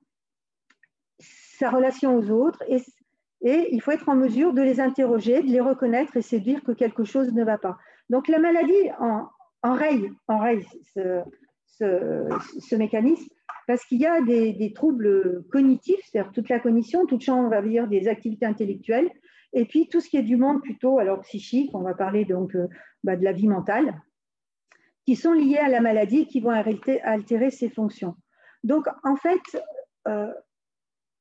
sa 1.18 1.70
relation 1.70 2.16
aux 2.16 2.30
autres 2.30 2.62
et, 2.68 2.80
et, 3.42 3.68
il 3.72 3.80
faut 3.80 3.90
être 3.90 4.08
en 4.08 4.16
mesure 4.16 4.52
de 4.52 4.62
les 4.62 4.80
interroger, 4.80 5.42
de 5.42 5.48
les 5.48 5.60
reconnaître 5.60 6.16
et 6.16 6.22
se 6.22 6.36
dire 6.36 6.62
que 6.62 6.72
quelque 6.72 7.04
chose 7.04 7.32
ne 7.32 7.44
va 7.44 7.58
pas. 7.58 7.78
Donc 8.10 8.28
la 8.28 8.38
maladie 8.38 8.90
en, 8.98 9.28
enraye, 9.62 10.10
enraye 10.28 10.66
ce, 10.94 11.22
ce, 11.66 12.76
mécanisme 12.76 13.28
parce 13.66 13.84
qu'il 13.84 14.00
y 14.00 14.06
a 14.06 14.20
des, 14.20 14.72
troubles 14.74 15.44
cognitifs, 15.50 16.00
c'est-à-dire 16.04 16.32
toute 16.32 16.48
la 16.48 16.58
cognition, 16.58 17.06
tout 17.06 17.20
champ, 17.20 17.44
on 17.44 17.48
va 17.48 17.62
dire, 17.62 17.86
des 17.86 18.08
activités 18.08 18.46
intellectuelles, 18.46 19.08
et 19.52 19.64
puis 19.64 19.88
tout 19.88 20.00
ce 20.00 20.08
qui 20.08 20.16
est 20.16 20.22
du 20.22 20.36
monde 20.36 20.60
plutôt, 20.60 20.98
alors 20.98 21.20
psychique, 21.20 21.70
on 21.74 21.82
va 21.82 21.94
parler 21.94 22.24
donc 22.24 22.54
euh, 22.54 22.66
bah, 23.04 23.16
de 23.16 23.24
la 23.24 23.32
vie 23.32 23.48
mentale, 23.48 24.00
qui 25.06 25.16
sont 25.16 25.32
liés 25.32 25.58
à 25.58 25.68
la 25.68 25.80
maladie, 25.80 26.26
qui 26.26 26.40
vont 26.40 26.50
altérer 26.50 27.50
ses 27.50 27.68
fonctions. 27.68 28.16
Donc 28.64 28.86
en 29.04 29.16
fait, 29.16 29.40
euh, 30.08 30.32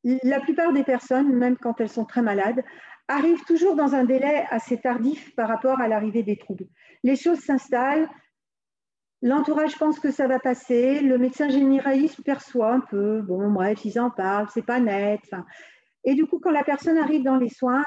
la 0.04 0.40
plupart 0.40 0.74
des 0.74 0.84
personnes, 0.84 1.36
même 1.36 1.58
quand 1.58 1.82
elles 1.82 1.90
sont 1.90 2.06
très 2.06 2.22
malades, 2.22 2.64
arrivent 3.08 3.44
toujours 3.46 3.76
dans 3.76 3.96
un 3.96 4.06
délai 4.06 4.46
assez 4.50 4.80
tardif 4.80 5.36
par 5.36 5.48
rapport 5.50 5.80
à 5.80 5.88
l'arrivée 5.88 6.24
des 6.24 6.38
troubles. 6.38 6.68
Les 7.04 7.16
choses 7.16 7.40
s'installent, 7.40 8.08
l'entourage 9.22 9.78
pense 9.78 10.00
que 10.00 10.12
ça 10.12 10.28
va 10.28 10.40
passer, 10.40 11.02
le 11.02 11.18
médecin 11.18 11.50
généraliste 11.50 12.24
perçoit 12.24 12.72
un 12.72 12.82
peu, 12.82 13.22
bon, 13.22 13.52
bref, 13.52 13.84
ils 13.84 14.00
en 14.00 14.12
parlent, 14.12 14.48
c'est 14.54 14.66
pas 14.66 14.80
net. 14.80 15.22
Et 16.04 16.14
du 16.14 16.26
coup, 16.28 16.40
quand 16.40 16.52
la 16.52 16.64
personne 16.64 16.98
arrive 16.98 17.24
dans 17.24 17.38
les 17.38 17.50
soins, 17.50 17.84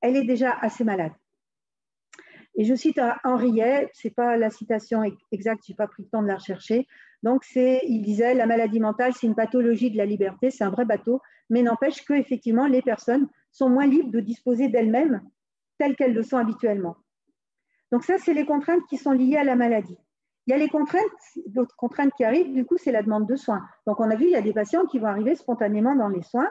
elle 0.00 0.16
est 0.16 0.24
déjà 0.24 0.52
assez 0.60 0.84
malade. 0.84 1.12
Et 2.56 2.64
je 2.64 2.74
cite 2.74 3.00
Henriet, 3.22 3.88
ce 3.94 4.08
n'est 4.08 4.14
pas 4.14 4.36
la 4.36 4.50
citation 4.50 5.02
exacte, 5.30 5.62
je 5.66 5.72
n'ai 5.72 5.76
pas 5.76 5.86
pris 5.86 6.02
le 6.02 6.08
temps 6.08 6.22
de 6.22 6.26
la 6.26 6.36
rechercher. 6.36 6.88
Donc, 7.22 7.44
il 7.54 8.02
disait 8.02 8.34
la 8.34 8.46
maladie 8.46 8.80
mentale, 8.80 9.12
c'est 9.14 9.26
une 9.26 9.34
pathologie 9.34 9.90
de 9.90 9.96
la 9.96 10.06
liberté, 10.06 10.50
c'est 10.50 10.64
un 10.64 10.70
vrai 10.70 10.84
bateau, 10.84 11.20
mais 11.50 11.62
n'empêche 11.62 12.04
qu'effectivement, 12.04 12.66
les 12.66 12.82
personnes 12.82 13.28
sont 13.50 13.68
moins 13.68 13.86
libres 13.86 14.10
de 14.10 14.20
disposer 14.20 14.68
d'elles-mêmes 14.68 15.22
telles 15.78 15.96
qu'elles 15.96 16.14
le 16.14 16.22
sont 16.22 16.36
habituellement. 16.36 16.96
Donc, 17.90 18.04
ça, 18.04 18.18
c'est 18.18 18.34
les 18.34 18.44
contraintes 18.44 18.84
qui 18.88 18.96
sont 18.96 19.12
liées 19.12 19.36
à 19.36 19.44
la 19.44 19.56
maladie. 19.56 19.96
Il 20.46 20.52
y 20.52 20.54
a 20.54 20.58
les 20.58 20.68
contraintes, 20.68 21.02
d'autres 21.46 21.76
contraintes 21.76 22.12
qui 22.16 22.24
arrivent, 22.24 22.52
du 22.52 22.64
coup, 22.64 22.76
c'est 22.78 22.92
la 22.92 23.02
demande 23.02 23.26
de 23.26 23.36
soins. 23.36 23.62
Donc, 23.86 24.00
on 24.00 24.10
a 24.10 24.16
vu, 24.16 24.24
il 24.24 24.30
y 24.30 24.36
a 24.36 24.42
des 24.42 24.52
patients 24.52 24.86
qui 24.86 24.98
vont 24.98 25.08
arriver 25.08 25.34
spontanément 25.34 25.94
dans 25.94 26.08
les 26.08 26.22
soins, 26.22 26.50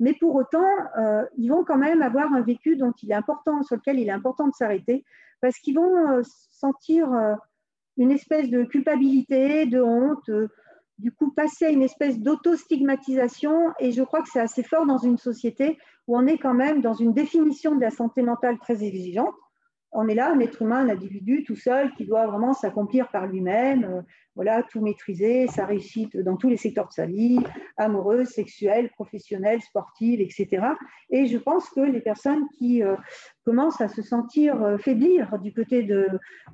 mais 0.00 0.14
pour 0.14 0.34
autant, 0.34 0.66
euh, 0.98 1.24
ils 1.36 1.48
vont 1.48 1.64
quand 1.64 1.76
même 1.76 2.02
avoir 2.02 2.32
un 2.32 2.40
vécu 2.40 2.76
dont 2.76 2.92
il 3.02 3.10
est 3.10 3.14
important, 3.14 3.62
sur 3.62 3.76
lequel 3.76 3.98
il 3.98 4.08
est 4.08 4.12
important 4.12 4.46
de 4.48 4.54
s'arrêter, 4.54 5.04
parce 5.40 5.58
qu'ils 5.58 5.74
vont 5.74 6.10
euh, 6.10 6.22
sentir 6.50 7.12
euh, 7.12 7.34
une 7.98 8.12
espèce 8.12 8.48
de 8.48 8.64
culpabilité, 8.64 9.66
de 9.66 9.82
honte, 9.82 10.28
euh, 10.30 10.48
du 10.98 11.12
coup 11.12 11.30
passer 11.30 11.66
à 11.66 11.70
une 11.70 11.82
espèce 11.82 12.18
d'auto-stigmatisation. 12.18 13.72
Et 13.78 13.92
je 13.92 14.02
crois 14.02 14.22
que 14.22 14.28
c'est 14.32 14.40
assez 14.40 14.62
fort 14.62 14.86
dans 14.86 14.98
une 14.98 15.18
société 15.18 15.78
où 16.06 16.16
on 16.16 16.26
est 16.26 16.38
quand 16.38 16.54
même 16.54 16.80
dans 16.80 16.94
une 16.94 17.12
définition 17.12 17.74
de 17.74 17.80
la 17.80 17.90
santé 17.90 18.22
mentale 18.22 18.58
très 18.58 18.82
exigeante 18.82 19.34
on 19.92 20.06
est 20.08 20.14
là, 20.14 20.32
un 20.32 20.40
être 20.40 20.62
humain, 20.62 20.86
un 20.86 20.90
individu 20.90 21.44
tout 21.44 21.56
seul 21.56 21.92
qui 21.94 22.04
doit 22.04 22.26
vraiment 22.26 22.52
s'accomplir 22.52 23.08
par 23.08 23.26
lui-même, 23.26 23.84
euh, 23.84 24.02
voilà, 24.34 24.62
tout 24.62 24.80
maîtriser, 24.80 25.46
sa 25.48 25.64
réussite 25.64 26.16
dans 26.16 26.36
tous 26.36 26.48
les 26.48 26.56
secteurs 26.56 26.88
de 26.88 26.92
sa 26.92 27.06
vie, 27.06 27.38
amoureuse, 27.76 28.28
sexuelle, 28.28 28.90
professionnelle, 28.90 29.60
sportive, 29.62 30.20
etc. 30.20 30.66
Et 31.10 31.26
je 31.26 31.38
pense 31.38 31.70
que 31.70 31.80
les 31.80 32.00
personnes 32.00 32.46
qui 32.58 32.82
euh, 32.82 32.96
commencent 33.44 33.80
à 33.80 33.88
se 33.88 34.02
sentir 34.02 34.62
euh, 34.62 34.78
faiblir 34.78 35.38
du 35.38 35.52
côté 35.54 35.82
de, 35.82 36.06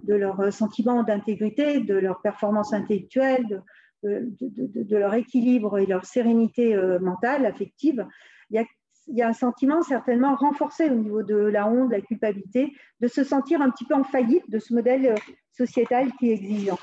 leur 0.07 0.53
sentiment 0.53 1.03
d'intégrité, 1.03 1.81
de 1.81 1.95
leur 1.95 2.21
performance 2.23 2.73
intellectuelle, 2.73 3.63
de, 4.03 4.97
leur 4.97 5.15
équilibre 5.15 5.79
et 5.79 5.87
leur 5.87 6.05
sérénité 6.05 6.77
mentale, 7.01 7.47
affective, 7.47 8.07
il 8.51 8.57
y 8.57 8.59
a 8.59 8.65
il 9.07 9.17
y 9.17 9.23
a 9.23 9.29
un 9.29 9.33
sentiment 9.35 9.83
certainement 9.83 10.35
renforcé 10.35 10.89
au 10.89 10.95
niveau 10.95 11.23
de 11.23 11.37
la 11.37 11.69
honte, 11.69 11.89
de 11.89 11.95
la 11.95 12.01
culpabilité, 12.01 12.73
de 13.01 13.09
se 13.09 13.25
sentir 13.25 13.61
un 13.61 13.71
petit 13.71 13.85
peu 13.85 13.95
en 13.95 14.05
faillite 14.05 14.49
de 14.51 14.59
ce 14.59 14.75
modèle 14.75 15.07
euh, 15.07 15.15
sociétal 15.53 16.13
qui 16.19 16.31
est 16.31 16.35
exigeant. 16.35 16.79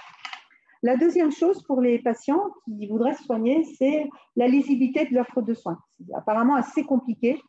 La 0.83 0.97
deuxième 0.97 1.31
chose 1.31 1.61
pour 1.63 1.81
les 1.81 1.99
patients 1.99 2.51
qui 2.65 2.87
voudraient 2.87 3.13
se 3.13 3.23
soigner, 3.23 3.63
c'est 3.77 4.09
la 4.35 4.47
lisibilité 4.47 5.05
de 5.05 5.15
l'offre 5.15 5.41
de 5.41 5.53
soins. 5.53 5.77
C'est 5.99 6.13
apparemment 6.15 6.55
assez 6.55 6.83
compliqué 6.83 7.39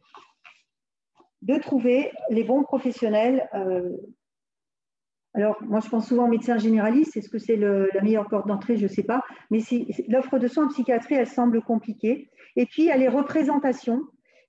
de 1.40 1.56
trouver 1.58 2.12
les 2.28 2.44
bons 2.44 2.62
professionnels. 2.62 3.48
Euh, 3.54 3.96
alors, 5.35 5.56
moi, 5.62 5.80
je 5.80 5.88
pense 5.88 6.08
souvent 6.08 6.26
aux 6.26 6.30
médecins 6.30 6.58
généralistes. 6.58 7.16
Est-ce 7.16 7.30
que 7.30 7.38
c'est 7.38 7.56
la 7.56 8.02
meilleure 8.02 8.28
porte 8.28 8.46
d'entrée 8.46 8.76
Je 8.76 8.82
ne 8.82 8.88
sais 8.88 9.02
pas. 9.02 9.22
Mais 9.50 9.61
l'offre 10.08 10.38
de 10.38 10.46
soins 10.46 10.66
en 10.66 10.68
psychiatrie, 10.68 11.14
elle 11.14 11.26
semble 11.26 11.62
compliquée. 11.62 12.28
Et 12.56 12.66
puis, 12.66 12.82
il 12.82 12.87
y 12.87 12.90
a 12.90 12.98
les 12.98 13.08
représentations 13.08 14.02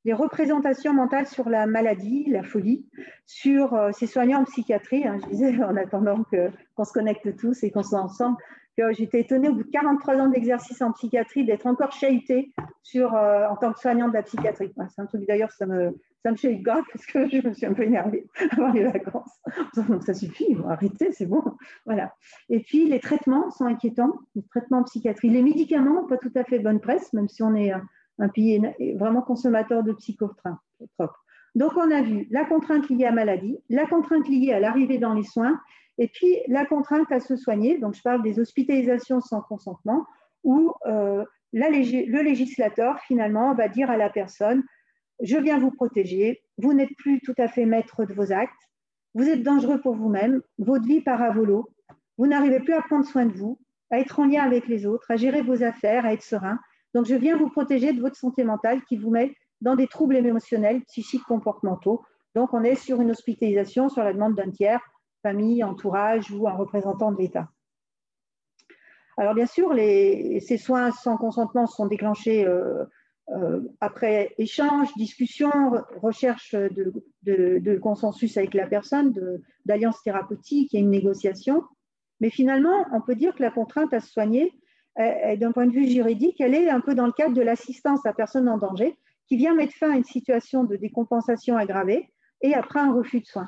les 0.06 0.14
représentations 0.14 0.94
mentales 0.94 1.28
sur 1.28 1.50
la 1.50 1.66
maladie, 1.66 2.26
la 2.30 2.44
folie, 2.44 2.86
sur 3.26 3.74
euh, 3.74 3.92
ces 3.94 4.08
soignants 4.08 4.42
en 4.42 4.46
psychiatrie. 4.46 5.08
Hein, 5.08 5.18
je 5.24 5.30
disais, 5.30 5.64
en 5.64 5.76
attendant 5.78 6.24
qu'on 6.24 6.84
se 6.84 6.94
connecte 6.94 7.36
tous 7.38 7.64
et 7.64 7.72
qu'on 7.72 7.84
soit 7.84 8.02
ensemble, 8.02 8.38
que 8.78 8.92
j'étais 8.92 9.22
étonnée 9.22 9.50
au 9.50 9.54
bout 9.54 9.64
de 9.64 9.70
43 9.70 10.16
ans 10.16 10.30
d'exercice 10.30 10.82
en 10.82 10.92
psychiatrie 10.94 11.46
d'être 11.46 11.68
encore 11.68 11.92
chahutée 11.92 12.52
sur, 12.82 13.14
euh, 13.14 13.48
en 13.48 13.56
tant 13.56 13.72
que 13.72 13.80
soignante 13.80 14.10
de 14.10 14.16
la 14.16 14.24
psychiatrie. 14.24 14.74
c'est 14.90 15.02
un 15.02 15.06
truc 15.06 15.28
d'ailleurs, 15.28 15.52
ça 15.52 15.68
me, 15.68 15.96
ça 16.24 16.32
me 16.32 16.38
fait 16.38 16.56
grave 16.56 16.84
parce 16.92 17.06
que 17.06 17.30
je 17.42 17.48
me 17.48 17.54
suis 17.54 17.68
un 17.68 17.74
peu 17.74 17.84
énervée 17.84 18.26
avant 18.52 18.72
les 18.72 18.84
vacances. 18.84 19.40
Donc 19.88 20.04
ça 20.04 20.14
suffit, 20.16 20.58
arrêtez, 20.68 21.12
c'est 21.12 21.28
bon. 21.28 21.44
Voilà. 21.86 22.16
Et 22.50 22.62
puis 22.62 22.90
les 22.90 23.00
traitements 23.00 23.52
sont 23.52 23.66
inquiétants, 23.66 24.14
les 24.36 24.44
traitements 24.44 24.80
en 24.80 24.84
psychiatrie. 24.84 25.30
Les 25.30 25.44
médicaments, 25.44 26.06
pas 26.06 26.18
tout 26.18 26.32
à 26.36 26.44
fait 26.44 26.58
bonne 26.60 26.80
presse, 26.80 27.14
même 27.14 27.28
si 27.28 27.44
on 27.44 27.54
est 27.54 27.74
un 28.20 28.30
pays 28.30 28.62
vraiment 28.96 29.22
consommateur 29.22 29.84
de 29.84 29.94
psychotropes. 29.94 30.58
Donc 31.56 31.72
on 31.76 31.92
a 31.92 32.02
vu 32.02 32.28
la 32.32 32.46
contrainte 32.46 32.90
liée 32.90 33.06
à 33.06 33.12
maladie, 33.12 33.58
la 33.70 33.86
contrainte 33.86 34.28
liée 34.28 34.54
à 34.54 34.60
l'arrivée 34.60 34.98
dans 34.98 35.14
les 35.14 35.24
soins, 35.24 35.60
et 35.98 36.08
puis 36.08 36.38
la 36.48 36.66
contrainte 36.66 37.12
à 37.12 37.20
se 37.20 37.36
soigner. 37.36 37.78
Donc 37.78 37.94
je 37.96 38.02
parle 38.02 38.24
des 38.24 38.40
hospitalisations 38.40 39.22
sans 39.22 39.42
consentement, 39.42 40.06
où 40.44 40.74
euh, 40.88 41.24
le 41.54 42.22
législateur 42.24 43.00
finalement 43.02 43.54
va 43.54 43.68
dire 43.68 43.90
à 43.92 43.98
la 43.98 44.10
personne 44.10 44.64
je 45.22 45.38
viens 45.38 45.60
vous 45.60 45.72
protéger, 45.72 46.44
vous 46.58 46.74
n'êtes 46.74 46.96
plus 46.98 47.20
tout 47.22 47.36
à 47.38 47.48
fait 47.48 47.66
maître 47.66 48.06
de 48.06 48.14
vos 48.14 48.32
actes, 48.32 48.54
vous 49.14 49.30
êtes 49.30 49.44
dangereux 49.44 49.80
pour 49.80 49.96
vous-même, 49.96 50.42
votre 50.58 50.86
vie 50.86 51.02
part 51.02 51.22
à 51.22 51.32
volo, 51.32 51.70
vous 52.18 52.28
n'arrivez 52.28 52.60
plus 52.60 52.74
à 52.74 52.82
prendre 52.82 53.06
soin 53.06 53.26
de 53.26 53.34
vous, 53.34 53.60
à 53.92 54.00
être 54.00 54.20
en 54.20 54.26
lien 54.26 54.44
avec 54.44 54.68
les 54.68 54.86
autres, 54.86 55.10
à 55.12 55.16
gérer 55.16 55.42
vos 55.42 55.64
affaires, 55.64 56.06
à 56.06 56.14
être 56.14 56.24
serein. 56.24 56.60
Donc, 56.94 57.06
je 57.06 57.16
viens 57.16 57.38
vous 57.38 57.50
protéger 57.50 57.94
de 57.94 58.02
votre 58.02 58.16
santé 58.16 58.44
mentale 58.44 58.84
qui 58.86 58.98
vous 58.98 59.10
met 59.10 59.36
dans 59.62 59.76
des 59.76 59.88
troubles 59.88 60.16
émotionnels, 60.16 60.82
psychiques, 60.84 61.24
comportementaux. 61.24 62.04
Donc, 62.36 62.54
on 62.54 62.64
est 62.64 62.76
sur 62.76 63.02
une 63.02 63.12
hospitalisation 63.12 63.90
sur 63.90 64.04
la 64.04 64.14
demande 64.14 64.36
d'un 64.36 64.52
tiers, 64.52 64.82
famille, 65.22 65.64
entourage 65.64 66.32
ou 66.32 66.48
un 66.48 66.54
représentant 66.54 67.12
de 67.12 67.18
l'État. 67.18 67.50
Alors, 69.18 69.34
bien 69.34 69.46
sûr, 69.46 69.74
ces 69.74 70.58
soins 70.58 70.92
sans 70.92 71.18
consentement 71.18 71.68
sont 71.68 71.86
déclenchés 71.86 72.46
euh, 72.46 72.84
euh, 73.30 73.62
après 73.80 74.34
échange, 74.38 74.94
discussion, 74.96 75.52
recherche 76.02 76.56
de, 76.56 77.78
consensus 77.78 78.38
avec 78.38 78.54
la 78.54 78.68
personne, 78.68 79.14
d'alliance 79.66 80.02
thérapeutique 80.04 80.74
et 80.74 80.80
une 80.80 80.90
négociation. 80.90 81.64
Mais 82.20 82.30
finalement, 82.30 82.86
on 82.92 83.02
peut 83.02 83.16
dire 83.16 83.36
que 83.36 83.44
la 83.44 83.52
contrainte 83.52 83.94
à 83.94 84.00
se 84.00 84.12
soigner, 84.12 84.52
d'un 84.98 85.52
point 85.52 85.66
de 85.66 85.72
vue 85.72 85.88
juridique, 85.88 86.40
elle 86.40 86.54
est 86.54 86.70
un 86.70 86.80
peu 86.80 86.96
dans 86.96 87.06
le 87.06 87.12
cadre 87.12 87.34
de 87.34 87.42
l'assistance 87.42 88.06
à 88.06 88.14
personne 88.14 88.48
en 88.48 88.58
danger 88.58 88.98
qui 89.28 89.38
vient 89.38 89.56
mettre 89.56 89.74
fin 89.74 89.92
à 89.92 89.96
une 89.96 90.04
situation 90.04 90.64
de 90.64 90.76
décompensation 90.76 91.58
aggravée 91.58 92.12
et 92.42 92.54
après 92.54 92.80
un 92.80 92.94
refus 92.94 93.22
de 93.22 93.26
soins. 93.26 93.48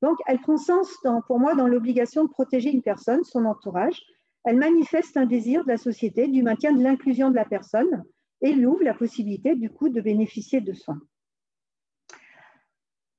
Donc, 0.00 0.16
elle 0.26 0.38
prend 0.40 0.56
sens 0.56 0.96
pour 1.26 1.40
moi 1.40 1.54
dans 1.54 1.66
l'obligation 1.66 2.24
de 2.24 2.30
protéger 2.30 2.70
une 2.70 2.82
personne, 2.82 3.24
son 3.24 3.44
entourage. 3.44 4.00
Elle 4.44 4.56
manifeste 4.56 5.16
un 5.16 5.26
désir 5.26 5.64
de 5.64 5.68
la 5.68 5.76
société 5.76 6.28
du 6.28 6.42
maintien 6.42 6.72
de 6.72 6.82
l'inclusion 6.82 7.30
de 7.30 7.34
la 7.34 7.44
personne 7.44 8.04
et 8.40 8.52
l'ouvre 8.52 8.84
la 8.84 8.94
possibilité 8.94 9.56
du 9.56 9.70
coup 9.70 9.88
de 9.88 10.00
bénéficier 10.00 10.60
de 10.60 10.72
soins. 10.72 11.00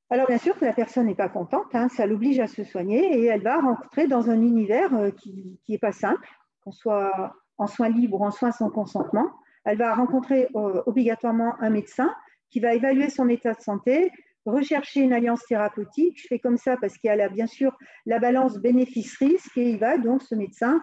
Alors 0.09 0.25
bien 0.25 0.37
sûr 0.39 0.57
que 0.57 0.65
la 0.65 0.73
personne 0.73 1.05
n'est 1.05 1.15
pas 1.15 1.29
contente, 1.29 1.67
hein, 1.73 1.87
ça 1.89 2.07
l'oblige 2.07 2.39
à 2.39 2.47
se 2.47 2.63
soigner 2.63 3.19
et 3.19 3.25
elle 3.25 3.43
va 3.43 3.61
rentrer 3.61 4.07
dans 4.07 4.31
un 4.31 4.41
univers 4.41 4.91
euh, 4.95 5.11
qui 5.11 5.59
n'est 5.67 5.77
pas 5.77 5.91
simple, 5.91 6.27
qu'on 6.63 6.71
soit 6.71 7.35
en 7.59 7.67
soins 7.67 7.89
libres 7.89 8.21
ou 8.21 8.25
en 8.25 8.31
soins 8.31 8.51
sans 8.51 8.69
consentement. 8.69 9.29
Elle 9.65 9.77
va 9.77 9.93
rencontrer 9.93 10.47
euh, 10.55 10.81
obligatoirement 10.85 11.53
un 11.59 11.69
médecin 11.69 12.13
qui 12.49 12.59
va 12.59 12.73
évaluer 12.73 13.09
son 13.09 13.29
état 13.29 13.53
de 13.53 13.61
santé, 13.61 14.11
rechercher 14.45 15.01
une 15.01 15.13
alliance 15.13 15.45
thérapeutique. 15.45 16.19
Je 16.19 16.27
fais 16.27 16.39
comme 16.39 16.57
ça 16.57 16.77
parce 16.77 16.97
qu'il 16.97 17.09
y 17.09 17.21
a 17.21 17.29
bien 17.29 17.45
sûr 17.45 17.77
la 18.05 18.17
balance 18.17 18.57
bénéfice-risque 18.57 19.57
et 19.57 19.69
il 19.69 19.79
va 19.79 19.97
donc 19.97 20.23
ce 20.23 20.33
médecin 20.33 20.81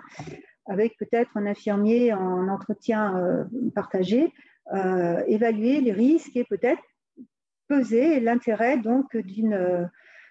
avec 0.67 0.97
peut-être 0.99 1.31
un 1.37 1.47
infirmier 1.47 2.13
en 2.13 2.49
entretien 2.49 3.17
euh, 3.17 3.45
partagé, 3.75 4.33
euh, 4.75 5.23
évaluer 5.27 5.81
les 5.81 5.93
risques 5.93 6.37
et 6.37 6.45
peut-être 6.45 6.83
peser 7.69 8.21
l'intérêt 8.21 8.77
donc 8.77 9.17
d'une 9.17 9.89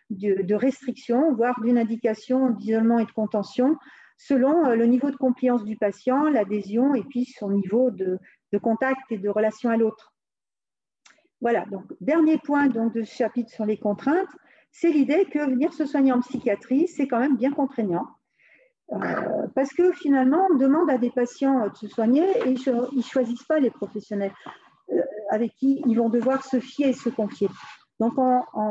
de, 0.09 0.55
restriction, 0.55 1.33
voire 1.33 1.59
d'une 1.61 1.77
indication 1.77 2.49
d'isolement 2.51 2.99
et 2.99 3.05
de 3.05 3.11
contention 3.11 3.77
selon 4.17 4.65
euh, 4.65 4.75
le 4.75 4.85
niveau 4.85 5.11
de 5.11 5.15
compliance 5.15 5.63
du 5.63 5.77
patient, 5.77 6.25
l'adhésion 6.25 6.95
et 6.95 7.03
puis 7.03 7.25
son 7.25 7.51
niveau 7.51 7.91
de, 7.91 8.19
contact 8.61 9.01
et 9.11 9.17
de 9.17 9.27
relation 9.27 9.69
à 9.69 9.75
l'autre. 9.75 10.13
Voilà, 11.41 11.65
donc 11.65 11.83
dernier 11.99 12.37
point 12.37 12.67
donc, 12.67 12.93
de 12.93 13.03
ce 13.03 13.13
chapitre 13.13 13.51
sur 13.51 13.65
les 13.65 13.77
contraintes, 13.77 14.29
c'est 14.71 14.91
l'idée 14.91 15.25
que 15.25 15.39
venir 15.39 15.73
se 15.73 15.85
soigner 15.85 16.13
en 16.13 16.21
psychiatrie, 16.21 16.87
c'est 16.87 17.07
quand 17.07 17.19
même 17.19 17.35
bien 17.35 17.51
contraignant. 17.51 18.07
Euh, 18.93 19.47
parce 19.55 19.73
que 19.73 19.91
finalement, 19.91 20.47
on 20.51 20.55
demande 20.55 20.89
à 20.89 20.97
des 20.97 21.09
patients 21.09 21.67
de 21.67 21.75
se 21.75 21.87
soigner 21.87 22.23
et 22.45 22.51
ils 22.51 22.97
ne 22.97 23.01
choisissent 23.01 23.43
pas 23.43 23.59
les 23.59 23.71
professionnels 23.71 24.33
euh, 24.91 25.01
avec 25.31 25.53
qui 25.55 25.81
ils 25.85 25.97
vont 25.97 26.09
devoir 26.09 26.43
se 26.43 26.59
fier 26.59 26.89
et 26.89 26.93
se 26.93 27.09
confier. 27.09 27.49
Donc, 27.99 28.13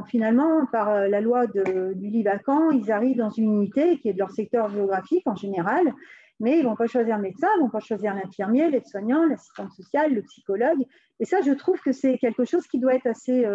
finalement, 0.06 0.66
par 0.66 0.90
euh, 0.90 1.08
la 1.08 1.20
loi 1.20 1.46
de, 1.46 1.94
du 1.94 2.08
lit 2.08 2.22
vacant, 2.22 2.70
ils 2.70 2.92
arrivent 2.92 3.16
dans 3.16 3.30
une 3.30 3.52
unité 3.54 3.98
qui 3.98 4.08
est 4.08 4.12
de 4.12 4.18
leur 4.18 4.30
secteur 4.30 4.68
géographique 4.68 5.26
en 5.26 5.34
général, 5.34 5.94
mais 6.40 6.58
ils 6.58 6.62
ne 6.62 6.68
vont 6.68 6.76
pas 6.76 6.86
choisir 6.86 7.16
le 7.16 7.22
médecin, 7.22 7.48
ils 7.54 7.60
ne 7.60 7.64
vont 7.64 7.70
pas 7.70 7.80
choisir 7.80 8.14
l'infirmier, 8.14 8.68
l'aide-soignant, 8.68 9.24
l'assistante 9.24 9.72
sociale, 9.72 10.12
le 10.12 10.22
psychologue. 10.22 10.84
Et 11.20 11.24
ça, 11.24 11.40
je 11.40 11.52
trouve 11.52 11.80
que 11.80 11.92
c'est 11.92 12.18
quelque 12.18 12.44
chose 12.44 12.66
qui 12.66 12.78
doit 12.78 12.94
être 12.94 13.06
assez 13.06 13.46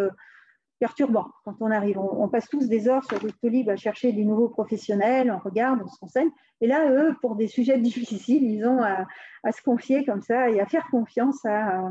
perturbant 0.79 1.27
quand 1.43 1.55
on 1.60 1.71
arrive. 1.71 1.99
On, 1.99 2.27
passe 2.29 2.47
tous 2.47 2.67
des 2.67 2.88
heures 2.88 3.03
sur 3.03 3.19
Doctolib 3.19 3.69
à 3.69 3.75
chercher 3.75 4.13
des 4.13 4.23
nouveaux 4.23 4.47
professionnels, 4.47 5.32
on 5.32 5.38
regarde, 5.38 5.82
on 5.84 5.88
se 5.88 5.99
renseigne. 5.99 6.29
Et 6.62 6.67
là, 6.67 6.89
eux, 6.89 7.15
pour 7.21 7.36
des 7.36 7.47
sujets 7.47 7.77
difficiles, 7.79 8.43
ils 8.43 8.65
ont 8.65 8.82
à, 8.82 9.05
se 9.51 9.62
confier 9.62 10.05
comme 10.05 10.21
ça 10.21 10.49
et 10.49 10.60
à 10.60 10.65
faire 10.65 10.88
confiance 10.89 11.45
à, 11.45 11.89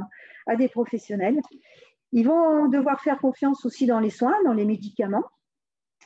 des 0.57 0.69
professionnels. 0.69 1.41
Ils 2.13 2.27
vont 2.27 2.69
devoir 2.69 3.01
faire 3.01 3.19
confiance 3.19 3.65
aussi 3.65 3.87
dans 3.87 4.01
les 4.01 4.11
soins, 4.11 4.35
dans 4.45 4.55
les 4.55 4.65
médicaments. 4.65 5.25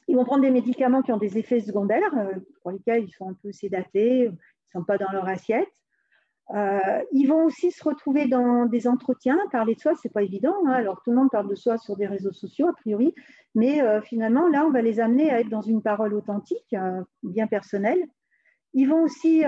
Ils 0.08 0.16
vont 0.16 0.24
prendre 0.24 0.42
des 0.42 0.50
médicaments 0.50 1.02
qui 1.02 1.12
ont 1.12 1.18
des 1.18 1.38
effets 1.38 1.60
secondaires, 1.60 2.16
euh, 2.16 2.40
pour 2.62 2.72
lesquels 2.72 3.04
ils 3.04 3.12
sont 3.12 3.30
un 3.30 3.36
peu 3.42 3.52
sédatés, 3.52 4.24
ils 4.24 4.30
ne 4.30 4.80
sont 4.80 4.84
pas 4.84 4.98
dans 4.98 5.10
leur 5.12 5.28
assiette. 5.28 5.68
Euh, 6.54 6.78
ils 7.12 7.26
vont 7.26 7.44
aussi 7.44 7.70
se 7.70 7.82
retrouver 7.82 8.26
dans 8.26 8.66
des 8.66 8.86
entretiens. 8.86 9.38
Parler 9.50 9.74
de 9.74 9.80
soi, 9.80 9.92
c'est 10.00 10.12
pas 10.12 10.22
évident. 10.22 10.54
Hein. 10.66 10.72
Alors 10.72 11.00
tout 11.02 11.10
le 11.10 11.16
monde 11.16 11.30
parle 11.30 11.48
de 11.48 11.54
soi 11.54 11.78
sur 11.78 11.96
des 11.96 12.06
réseaux 12.06 12.32
sociaux 12.32 12.68
a 12.68 12.74
priori, 12.74 13.14
mais 13.54 13.80
euh, 13.80 14.02
finalement 14.02 14.48
là, 14.48 14.66
on 14.66 14.70
va 14.70 14.82
les 14.82 15.00
amener 15.00 15.30
à 15.30 15.40
être 15.40 15.48
dans 15.48 15.62
une 15.62 15.82
parole 15.82 16.14
authentique, 16.14 16.74
euh, 16.74 17.02
bien 17.22 17.46
personnelle. 17.46 18.02
Ils 18.74 18.88
vont 18.88 19.02
aussi 19.02 19.42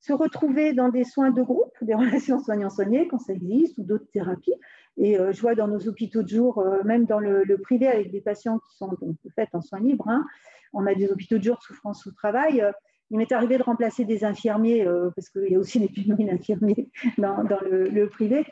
se 0.00 0.12
retrouver 0.12 0.72
dans 0.72 0.88
des 0.88 1.04
soins 1.04 1.30
de 1.30 1.42
groupe, 1.42 1.72
des 1.82 1.94
relations 1.94 2.38
soignants-soignés 2.38 3.08
quand 3.08 3.18
ça 3.18 3.32
existe, 3.32 3.78
ou 3.78 3.84
d'autres 3.84 4.10
thérapies. 4.12 4.54
Et 4.96 5.16
je 5.16 5.40
vois 5.40 5.54
dans 5.54 5.66
nos 5.66 5.88
hôpitaux 5.88 6.22
de 6.22 6.28
jour, 6.28 6.64
même 6.84 7.04
dans 7.04 7.18
le, 7.18 7.56
privé, 7.58 7.88
avec 7.88 8.12
des 8.12 8.20
patients 8.20 8.58
qui 8.58 8.76
sont 8.76 8.96
faits 9.34 9.48
en 9.52 9.60
soins 9.60 9.80
libres, 9.80 10.08
hein, 10.08 10.24
on 10.72 10.86
a 10.86 10.94
des 10.94 11.10
hôpitaux 11.10 11.38
de 11.38 11.42
jour 11.42 11.60
souffrance 11.62 12.06
au 12.06 12.12
travail 12.12 12.64
il 13.10 13.18
m'est 13.18 13.32
arrivé 13.32 13.58
de 13.58 13.62
remplacer 13.62 14.04
des 14.04 14.24
infirmiers, 14.24 14.86
euh, 14.86 15.10
parce 15.14 15.28
qu'il 15.28 15.50
y 15.50 15.54
a 15.54 15.58
aussi 15.58 15.78
des 15.78 15.88
pénuries 15.88 16.24
d'infirmiers 16.24 16.90
dans, 17.18 17.44
le, 17.62 18.06
privé, 18.08 18.44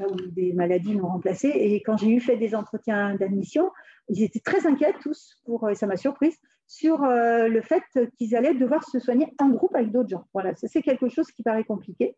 euh, 0.00 0.04
où 0.08 0.16
des 0.30 0.52
maladies 0.52 0.96
non 0.96 1.08
remplacées. 1.08 1.52
Et 1.54 1.82
quand 1.82 1.96
j'ai 1.96 2.08
eu 2.08 2.20
fait 2.20 2.36
des 2.36 2.54
entretiens 2.54 3.14
d'admission, 3.16 3.70
ils 4.08 4.22
étaient 4.22 4.40
très 4.40 4.66
inquiets 4.66 4.94
tous, 5.02 5.40
pour, 5.44 5.68
et 5.68 5.74
ça 5.74 5.86
m'a 5.86 5.96
surprise, 5.96 6.36
sur 6.68 7.04
euh, 7.04 7.48
le 7.48 7.60
fait 7.62 7.82
qu'ils 8.16 8.34
allaient 8.34 8.54
devoir 8.54 8.84
se 8.84 8.98
soigner 8.98 9.32
en 9.38 9.50
groupe 9.50 9.74
avec 9.74 9.92
d'autres 9.92 10.08
gens. 10.08 10.24
Voilà, 10.32 10.54
c'est 10.54 10.82
quelque 10.82 11.08
chose 11.08 11.30
qui 11.30 11.42
paraît 11.42 11.64
compliqué. 11.64 12.16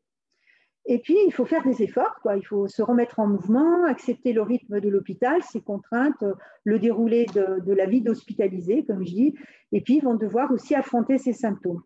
Et 0.90 0.98
puis, 1.00 1.18
il 1.26 1.32
faut 1.32 1.44
faire 1.44 1.62
des 1.62 1.82
efforts, 1.82 2.18
quoi. 2.22 2.38
il 2.38 2.46
faut 2.46 2.66
se 2.66 2.80
remettre 2.80 3.20
en 3.20 3.26
mouvement, 3.26 3.84
accepter 3.84 4.32
le 4.32 4.40
rythme 4.40 4.80
de 4.80 4.88
l'hôpital, 4.88 5.42
ses 5.42 5.60
contraintes, 5.60 6.24
le 6.64 6.78
déroulé 6.78 7.26
de, 7.34 7.72
la 7.74 7.84
vie 7.84 8.00
d'hospitalisé, 8.00 8.86
comme 8.86 9.04
je 9.04 9.12
dis, 9.12 9.34
et 9.70 9.82
puis 9.82 9.98
ils 9.98 10.02
vont 10.02 10.14
devoir 10.14 10.50
aussi 10.50 10.74
affronter 10.74 11.18
ces 11.18 11.34
symptômes. 11.34 11.82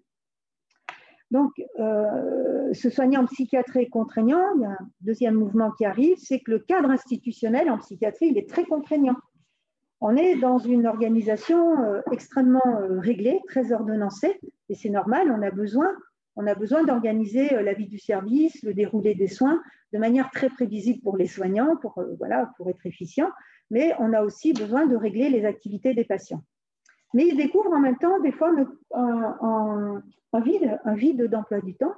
Donc, 1.33 1.51
euh, 1.81 2.73
se 2.73 2.91
soigner 2.91 3.17
en 3.17 3.27
psychiatrie 3.27 3.81
est 3.81 3.89
contraignant. 3.89 4.45
Il 4.55 4.63
y 4.63 4.67
a 4.67 4.71
un 4.71 4.89
deuxième 5.01 5.35
mouvement 5.35 5.73
qui 5.73 5.85
arrive, 5.85 6.17
c'est 6.19 6.39
que 6.39 6.53
le 6.53 6.61
cadre 6.61 6.91
institutionnel 6.91 7.71
en 7.73 7.79
psychiatrie, 7.79 8.29
il 8.29 8.39
est 8.39 8.49
très 8.49 8.65
contraignant. 8.65 9.17
On 10.01 10.15
est 10.15 10.37
dans 10.37 10.59
une 10.59 10.87
organisation 10.87 11.83
euh, 11.83 12.03
extrêmement 12.13 12.63
euh, 12.67 13.01
réglée, 13.01 13.41
très 13.49 13.73
ordonnancée, 13.73 14.39
et 14.69 14.77
c'est 14.77 14.91
normal, 14.91 15.35
on 15.37 15.43
a 15.43 15.51
besoin 15.51 15.93
on 16.37 16.47
a 16.47 16.55
besoin 16.55 16.85
d'organiser 16.85 17.55
euh, 17.55 17.63
la 17.63 17.75
vie 17.75 17.87
du 17.87 17.99
service, 17.99 18.63
le 18.63 18.75
déroulé 18.75 19.15
des 19.15 19.29
soins 19.29 19.63
de 19.93 19.99
manière 19.99 20.31
très 20.31 20.49
prévisible 20.49 21.01
pour 21.03 21.17
les 21.17 21.27
soignants, 21.27 21.77
pour, 21.77 21.99
euh, 21.99 22.15
voilà, 22.19 22.51
pour 22.57 22.71
être 22.71 22.87
efficient, 22.87 23.31
mais 23.71 23.93
on 23.99 24.13
a 24.13 24.23
aussi 24.23 24.53
besoin 24.53 24.87
de 24.87 24.97
régler 24.97 25.29
les 25.29 25.45
activités 25.45 25.95
des 25.95 26.05
patients. 26.05 26.43
Mais 27.15 27.27
ils 27.27 27.37
découvrent 27.37 27.73
en 27.73 27.81
même 27.81 27.99
temps 27.99 28.21
des 28.21 28.33
fois 28.33 28.55
un, 28.95 30.03
vide, 30.41 30.79
un 30.85 30.95
vide 30.95 31.25
d'emploi 31.25 31.61
du 31.61 31.75
temps, 31.75 31.95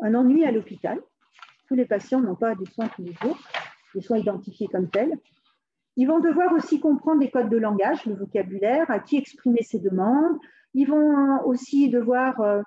un 0.00 0.14
ennui 0.14 0.44
à 0.46 0.52
l'hôpital. 0.52 0.98
Tous 1.68 1.74
les 1.74 1.84
patients 1.84 2.20
n'ont 2.20 2.36
pas 2.36 2.54
des 2.54 2.64
soins 2.66 2.88
tous 2.88 3.02
les 3.02 3.12
jours, 3.12 3.38
des 3.94 4.00
soins 4.00 4.18
identifiés 4.18 4.68
comme 4.68 4.88
tels. 4.88 5.18
Ils 5.96 6.06
vont 6.06 6.20
devoir 6.20 6.52
aussi 6.52 6.80
comprendre 6.80 7.20
les 7.20 7.30
codes 7.30 7.50
de 7.50 7.56
langage, 7.56 8.04
le 8.06 8.14
vocabulaire, 8.14 8.90
à 8.90 8.98
qui 8.98 9.16
exprimer 9.16 9.62
ses 9.62 9.78
demandes. 9.78 10.38
Ils 10.74 10.86
vont 10.86 11.42
aussi 11.44 11.88
devoir 11.88 12.40
euh, 12.40 12.62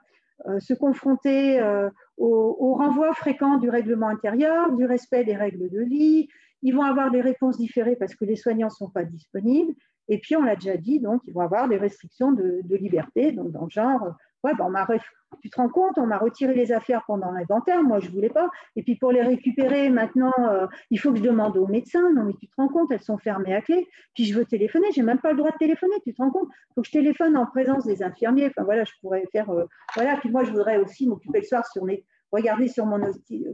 se 0.59 0.73
confronter 0.73 1.59
euh, 1.59 1.89
au, 2.17 2.73
renvoi 2.75 3.13
fréquent 3.13 3.57
du 3.57 3.69
règlement 3.69 4.07
intérieur, 4.07 4.71
du 4.73 4.85
respect 4.85 5.23
des 5.23 5.35
règles 5.35 5.69
de 5.69 5.79
lit. 5.79 6.29
Ils 6.61 6.75
vont 6.75 6.83
avoir 6.83 7.11
des 7.11 7.21
réponses 7.21 7.57
différées 7.57 7.95
parce 7.95 8.15
que 8.15 8.25
les 8.25 8.35
soignants 8.35 8.67
ne 8.67 8.71
sont 8.71 8.89
pas 8.89 9.03
disponibles. 9.03 9.73
Et 10.07 10.17
puis, 10.19 10.35
on 10.35 10.43
l'a 10.43 10.55
déjà 10.55 10.75
dit, 10.75 10.99
donc, 10.99 11.21
ils 11.27 11.33
vont 11.33 11.41
avoir 11.41 11.69
des 11.69 11.77
restrictions 11.77 12.31
de, 12.31 12.75
liberté, 12.75 13.31
donc 13.31 13.51
dans 13.51 13.65
le 13.65 13.69
genre, 13.69 14.15
ben, 14.43 14.53
tu 15.41 15.49
te 15.49 15.57
rends 15.57 15.69
compte, 15.69 15.97
on 15.97 16.05
m'a 16.05 16.17
retiré 16.17 16.53
les 16.53 16.71
affaires 16.71 17.03
pendant 17.05 17.31
l'inventaire, 17.31 17.83
moi, 17.83 17.99
je 17.99 18.07
ne 18.07 18.11
voulais 18.11 18.29
pas. 18.29 18.49
Et 18.75 18.83
puis, 18.83 18.95
pour 18.95 19.11
les 19.11 19.21
récupérer, 19.21 19.89
maintenant, 19.89 20.33
euh, 20.39 20.67
il 20.89 20.99
faut 20.99 21.11
que 21.11 21.17
je 21.17 21.23
demande 21.23 21.57
au 21.57 21.67
médecin. 21.67 22.11
Non, 22.13 22.23
mais 22.23 22.33
tu 22.33 22.47
te 22.47 22.55
rends 22.57 22.67
compte, 22.67 22.91
elles 22.91 23.01
sont 23.01 23.17
fermées 23.17 23.53
à 23.53 23.61
clé. 23.61 23.87
Puis, 24.15 24.25
je 24.25 24.37
veux 24.37 24.45
téléphoner, 24.45 24.87
je 24.93 24.99
n'ai 24.99 25.05
même 25.05 25.19
pas 25.19 25.31
le 25.31 25.37
droit 25.37 25.51
de 25.51 25.57
téléphoner, 25.57 25.95
tu 26.03 26.13
te 26.13 26.21
rends 26.21 26.31
compte 26.31 26.49
Il 26.71 26.73
faut 26.75 26.81
que 26.81 26.87
je 26.87 26.91
téléphone 26.91 27.37
en 27.37 27.45
présence 27.45 27.85
des 27.85 28.01
infirmiers. 28.01 28.47
Enfin, 28.47 28.63
voilà, 28.63 28.83
je 28.83 28.93
pourrais 29.01 29.25
faire. 29.31 29.49
Euh, 29.49 29.65
voilà, 29.95 30.17
puis 30.17 30.29
moi, 30.29 30.43
je 30.43 30.51
voudrais 30.51 30.77
aussi 30.77 31.07
m'occuper 31.07 31.39
le 31.39 31.45
soir 31.45 31.65
sur 31.67 31.85
les 31.85 32.05
regarder 32.31 32.67
sur 32.67 32.85
mon, 32.85 32.99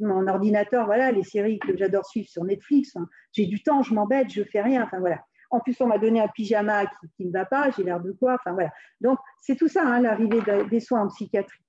mon, 0.02 0.28
ordinateur, 0.28 0.86
voilà, 0.86 1.12
les 1.12 1.24
séries 1.24 1.60
que 1.60 1.78
j'adore 1.78 2.06
suivre 2.06 2.28
sur 2.28 2.44
Netflix. 2.44 2.98
j'ai 3.32 3.46
du 3.46 3.64
temps, 3.64 3.82
je 3.84 3.94
m'embête, 3.94 4.30
je 4.30 4.44
fais 4.44 4.62
rien. 4.62 4.84
Enfin 4.84 5.00
voilà. 5.00 5.22
En 5.50 5.60
plus, 5.60 5.80
on 5.82 5.88
m'a 5.88 5.98
donné 5.98 6.22
un 6.22 6.28
pyjama 6.28 6.86
qui 7.18 7.26
ne 7.26 7.32
va 7.32 7.46
pas, 7.46 7.70
j'ai 7.72 7.84
l'air 7.84 8.00
de 8.00 8.12
quoi. 8.12 8.36
Enfin 8.36 8.54
voilà. 8.54 8.72
Donc 9.02 9.20
c'est 9.42 9.56
tout 9.56 9.68
ça, 9.68 9.84
hein, 9.84 10.02
l'arrivée 10.02 10.42
des 10.70 10.80
soins 10.80 11.02
en 11.02 11.08
psychiatrie. 11.08 11.64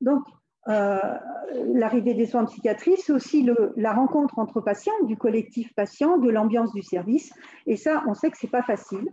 Donc 0.00 0.24
euh, 0.68 0.98
l'arrivée 1.74 2.14
des 2.14 2.26
soins 2.26 2.42
en 2.42 2.46
psychiatrie, 2.46 2.96
c'est 2.96 3.12
aussi 3.12 3.48
la 3.76 3.92
rencontre 3.92 4.38
entre 4.38 4.60
patients, 4.60 4.92
du 5.04 5.16
collectif 5.16 5.72
patient, 5.74 6.18
de 6.18 6.30
l'ambiance 6.30 6.72
du 6.72 6.82
service. 6.82 7.32
Et 7.66 7.76
ça, 7.76 8.02
on 8.06 8.14
sait 8.14 8.30
que 8.30 8.38
c'est 8.38 8.50
pas 8.50 8.62
facile, 8.62 9.08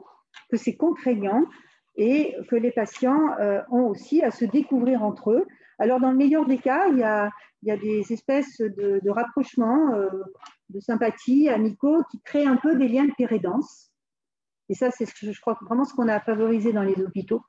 que 0.50 0.58
c'est 0.58 0.76
contraignant 0.76 1.44
et 1.96 2.36
que 2.50 2.56
les 2.56 2.72
patients 2.72 3.38
euh, 3.40 3.62
ont 3.72 3.88
aussi 3.88 4.22
à 4.24 4.32
se 4.32 4.46
découvrir 4.46 5.04
entre 5.04 5.32
eux 5.32 5.48
alors, 5.80 6.02
dans 6.02 6.12
le 6.12 6.18
meilleur 6.18 6.46
des 6.46 6.58
cas, 6.58 6.90
il 6.90 7.00
y 7.00 7.04
a, 7.04 7.32
des 7.78 8.12
espèces 8.12 8.60
de, 8.60 9.10
rapprochements, 9.10 9.94
euh, 9.96 10.10
de 10.70 10.80
sympathie, 10.80 11.50
amicaux, 11.50 12.04
qui 12.12 12.20
créent 12.22 12.46
un 12.46 12.58
peu 12.58 12.76
des 12.76 12.88
liens 12.88 13.06
de 13.06 13.14
pérédance. 13.18 13.92
Et 14.70 14.76
ça, 14.76 14.92
c'est 14.92 15.06
je 15.06 15.42
crois 15.42 15.58
vraiment 15.62 15.86
ce 15.86 15.94
qu'on 15.94 16.08
a 16.08 16.20
favorisé 16.20 16.74
dans 16.74 16.84
les 16.84 17.02
hôpitaux. 17.02 17.42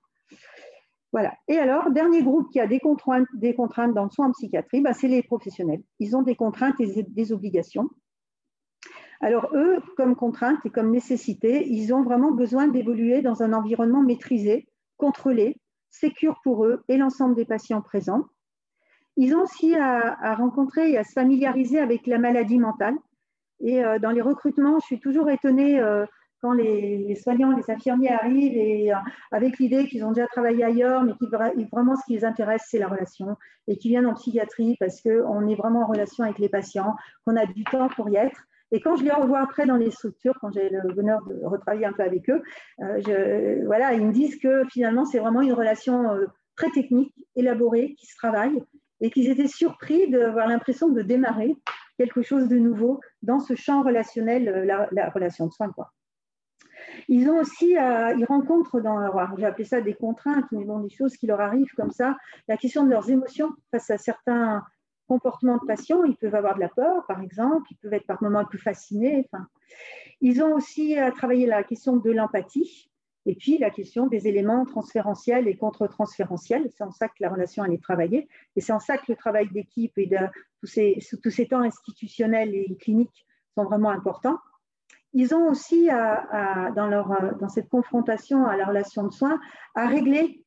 Voilà. 1.12 1.34
Et 1.48 1.58
alors, 1.58 1.90
dernier 1.90 2.22
groupe 2.22 2.50
qui 2.50 2.60
a 2.60 2.66
des 2.66 2.80
contraintes, 2.80 3.26
dans 3.34 4.04
le 4.04 4.10
soin 4.10 4.28
en 4.28 4.32
psychiatrie, 4.32 4.80
bah, 4.80 4.92
c'est 4.92 5.08
les 5.08 5.22
professionnels. 5.22 5.82
Ils 5.98 6.16
ont 6.16 6.22
des 6.22 6.36
contraintes 6.36 6.80
et 6.80 7.02
des 7.02 7.32
obligations. 7.32 7.90
Alors, 9.20 9.50
eux, 9.52 9.82
comme 9.96 10.16
contraintes 10.16 10.64
et 10.64 10.70
comme 10.70 10.90
nécessité, 10.90 11.66
ils 11.68 11.92
ont 11.92 12.02
vraiment 12.02 12.30
besoin 12.30 12.68
d'évoluer 12.68 13.20
dans 13.20 13.42
un 13.42 13.52
environnement 13.52 14.02
maîtrisé, 14.02 14.68
contrôlé, 14.96 15.60
sécure 15.90 16.40
pour 16.42 16.64
eux 16.64 16.84
et 16.88 16.96
l'ensemble 16.96 17.34
des 17.34 17.44
patients 17.44 17.82
présents. 17.82 18.24
Ils 19.16 19.34
ont 19.34 19.42
aussi 19.42 19.74
à, 19.74 20.34
rencontrer 20.36 20.92
et 20.92 20.96
à 20.96 21.04
se 21.04 21.12
familiariser 21.12 21.78
avec 21.78 22.06
la 22.06 22.18
maladie 22.18 22.58
mentale. 22.58 22.96
Et 23.60 23.84
euh, 23.84 23.98
dans 23.98 24.10
les 24.10 24.20
recrutements, 24.20 24.78
je 24.80 24.86
suis 24.86 25.00
toujours 25.00 25.28
étonnée 25.30 25.80
euh, 25.80 26.06
quand 26.40 26.52
les, 26.52 27.14
soignants, 27.16 27.54
les 27.54 27.70
infirmiers 27.70 28.10
arrivent 28.10 28.56
et 28.56 28.92
euh, 28.92 28.96
avec 29.32 29.58
l'idée 29.58 29.86
qu'ils 29.86 30.04
ont 30.04 30.12
déjà 30.12 30.26
travaillé 30.28 30.64
ailleurs, 30.64 31.02
mais 31.04 31.12
qui 31.12 31.26
vraiment 31.26 31.96
ce 31.96 32.04
qui 32.06 32.14
les 32.14 32.24
intéresse, 32.24 32.62
c'est 32.68 32.78
la 32.78 32.88
relation 32.88 33.36
et 33.68 33.76
qui 33.76 33.88
viennent 33.88 34.06
en 34.06 34.14
psychiatrie 34.14 34.76
parce 34.80 35.02
qu'on 35.02 35.46
est 35.46 35.54
vraiment 35.54 35.82
en 35.82 35.86
relation 35.86 36.24
avec 36.24 36.38
les 36.38 36.48
patients, 36.48 36.96
qu'on 37.26 37.36
a 37.36 37.46
du 37.46 37.64
temps 37.64 37.88
pour 37.88 38.08
y 38.08 38.16
être. 38.16 38.40
Et 38.72 38.80
quand 38.80 38.96
je 38.96 39.04
les 39.04 39.10
revois 39.10 39.40
après 39.40 39.66
dans 39.66 39.76
les 39.76 39.90
structures, 39.90 40.34
quand 40.40 40.52
j'ai 40.52 40.70
le 40.70 40.94
bonheur 40.94 41.20
de 41.26 41.44
retravailler 41.44 41.86
un 41.86 41.92
peu 41.92 42.04
avec 42.04 42.30
eux, 42.30 42.40
voilà, 43.66 43.94
ils 43.94 44.06
me 44.06 44.12
disent 44.12 44.38
que 44.38 44.62
finalement, 44.70 45.04
c'est 45.04 45.18
vraiment 45.18 45.42
une 45.42 45.52
relation 45.52 46.04
très 46.56 46.70
technique, 46.70 47.12
élaborée, 47.34 47.96
qui 47.98 48.06
se 48.06 48.14
travaille, 48.14 48.62
et 49.00 49.10
qu'ils 49.10 49.28
étaient 49.28 49.48
surpris 49.48 50.08
d'avoir 50.08 50.46
l'impression 50.46 50.88
de 50.88 51.02
démarrer 51.02 51.56
quelque 52.00 52.22
chose 52.22 52.48
de 52.48 52.56
nouveau 52.56 53.00
dans 53.22 53.40
ce 53.40 53.54
champ 53.54 53.82
relationnel, 53.82 54.48
euh, 54.48 54.88
la, 54.90 55.10
relation 55.10 55.46
de 55.46 55.52
soins. 55.52 55.70
Quoi. 55.70 55.92
Ils 57.08 57.28
ont 57.28 57.40
aussi, 57.40 57.72
ils 57.72 58.24
rencontrent 58.26 58.80
dans 58.80 58.96
leur, 58.96 59.36
j'ai 59.36 59.44
appelé 59.44 59.64
ça 59.64 59.82
des 59.82 59.92
contraintes, 59.92 60.46
mais 60.50 60.64
bon, 60.64 60.80
des 60.80 60.88
choses 60.88 61.14
qui 61.18 61.26
leur 61.26 61.40
arrivent 61.40 61.74
comme 61.76 61.90
ça, 61.90 62.16
la 62.48 62.56
question 62.56 62.84
de 62.84 62.90
leurs 62.90 63.10
émotions 63.10 63.50
face 63.70 63.90
à 63.90 63.98
certains 63.98 64.64
comportement 65.10 65.56
de 65.56 65.66
patients. 65.66 66.04
Ils 66.04 66.16
peuvent 66.16 66.34
avoir 66.34 66.54
de 66.54 66.60
la 66.60 66.68
peur, 66.70 67.04
par 67.06 67.20
exemple, 67.20 67.66
ils 67.70 67.76
peuvent 67.76 67.92
être 67.92 68.06
par 68.06 68.22
moments 68.22 68.46
plus 68.46 68.58
fascinés. 68.58 69.28
Enfin, 69.30 69.46
ils 70.22 70.42
ont 70.42 70.54
aussi 70.54 70.96
à 70.96 71.10
travailler 71.10 71.46
la 71.46 71.64
question 71.64 71.96
de 71.96 72.10
l'empathie 72.10 72.89
et 73.26 73.34
puis 73.34 73.58
la 73.58 73.70
question 73.70 74.06
des 74.06 74.28
éléments 74.28 74.64
transférentiels 74.64 75.46
et 75.48 75.56
contre-transférentiels. 75.56 76.68
C'est 76.76 76.84
en 76.84 76.90
ça 76.90 77.08
que 77.08 77.14
la 77.20 77.30
relation 77.30 77.64
elle 77.64 77.72
est 77.72 77.82
travaillée 77.82 78.28
et 78.56 78.60
c'est 78.60 78.72
en 78.72 78.80
ça 78.80 78.96
que 78.96 79.04
le 79.08 79.16
travail 79.16 79.48
d'équipe 79.50 79.96
et 79.98 80.06
de 80.06 80.18
tous 80.60 80.66
ces, 80.66 80.98
tous 81.22 81.30
ces 81.30 81.46
temps 81.46 81.60
institutionnels 81.60 82.54
et 82.54 82.76
cliniques 82.80 83.26
sont 83.54 83.64
vraiment 83.64 83.90
importants. 83.90 84.38
Ils 85.12 85.34
ont 85.34 85.48
aussi, 85.48 85.88
dans, 85.88 86.86
leur, 86.88 87.36
dans 87.40 87.48
cette 87.48 87.68
confrontation 87.68 88.46
à 88.46 88.56
la 88.56 88.64
relation 88.64 89.04
de 89.04 89.12
soins, 89.12 89.40
à 89.74 89.88
régler 89.88 90.44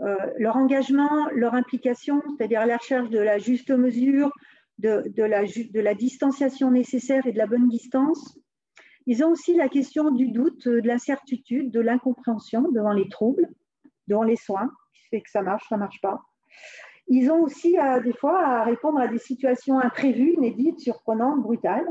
euh, 0.00 0.16
leur 0.38 0.56
engagement, 0.56 1.28
leur 1.32 1.54
implication, 1.54 2.22
c'est-à-dire 2.36 2.66
la 2.66 2.76
recherche 2.76 3.08
de 3.10 3.18
la 3.18 3.38
juste 3.38 3.70
mesure, 3.70 4.32
de, 4.78 5.04
la, 5.16 5.44
de, 5.44 5.80
la, 5.80 5.94
distanciation 5.94 6.70
nécessaire 6.72 7.26
et 7.26 7.32
de 7.32 7.38
la 7.38 7.46
bonne 7.46 7.68
distance. 7.68 8.38
Ils 9.06 9.24
ont 9.24 9.30
aussi 9.30 9.54
la 9.54 9.68
question 9.68 10.10
du 10.10 10.28
doute, 10.28 10.68
de 10.68 10.86
l'incertitude, 10.86 11.70
de 11.70 11.80
l'incompréhension 11.80 12.70
devant 12.70 12.92
les 12.92 13.08
troubles, 13.08 13.48
devant 14.08 14.22
les 14.22 14.36
soins, 14.36 14.70
qui 14.94 15.08
fait 15.08 15.20
que 15.20 15.30
ça 15.30 15.42
marche, 15.42 15.68
ça 15.68 15.76
marche 15.76 16.00
pas. 16.00 16.22
Ils 17.08 17.30
ont 17.30 17.42
aussi 17.42 17.76
des 18.04 18.12
fois 18.12 18.44
à 18.44 18.64
répondre 18.64 19.00
à 19.00 19.08
des 19.08 19.18
situations 19.18 19.78
imprévues, 19.80 20.34
inédites, 20.34 20.80
surprenantes, 20.80 21.42
brutales. 21.42 21.86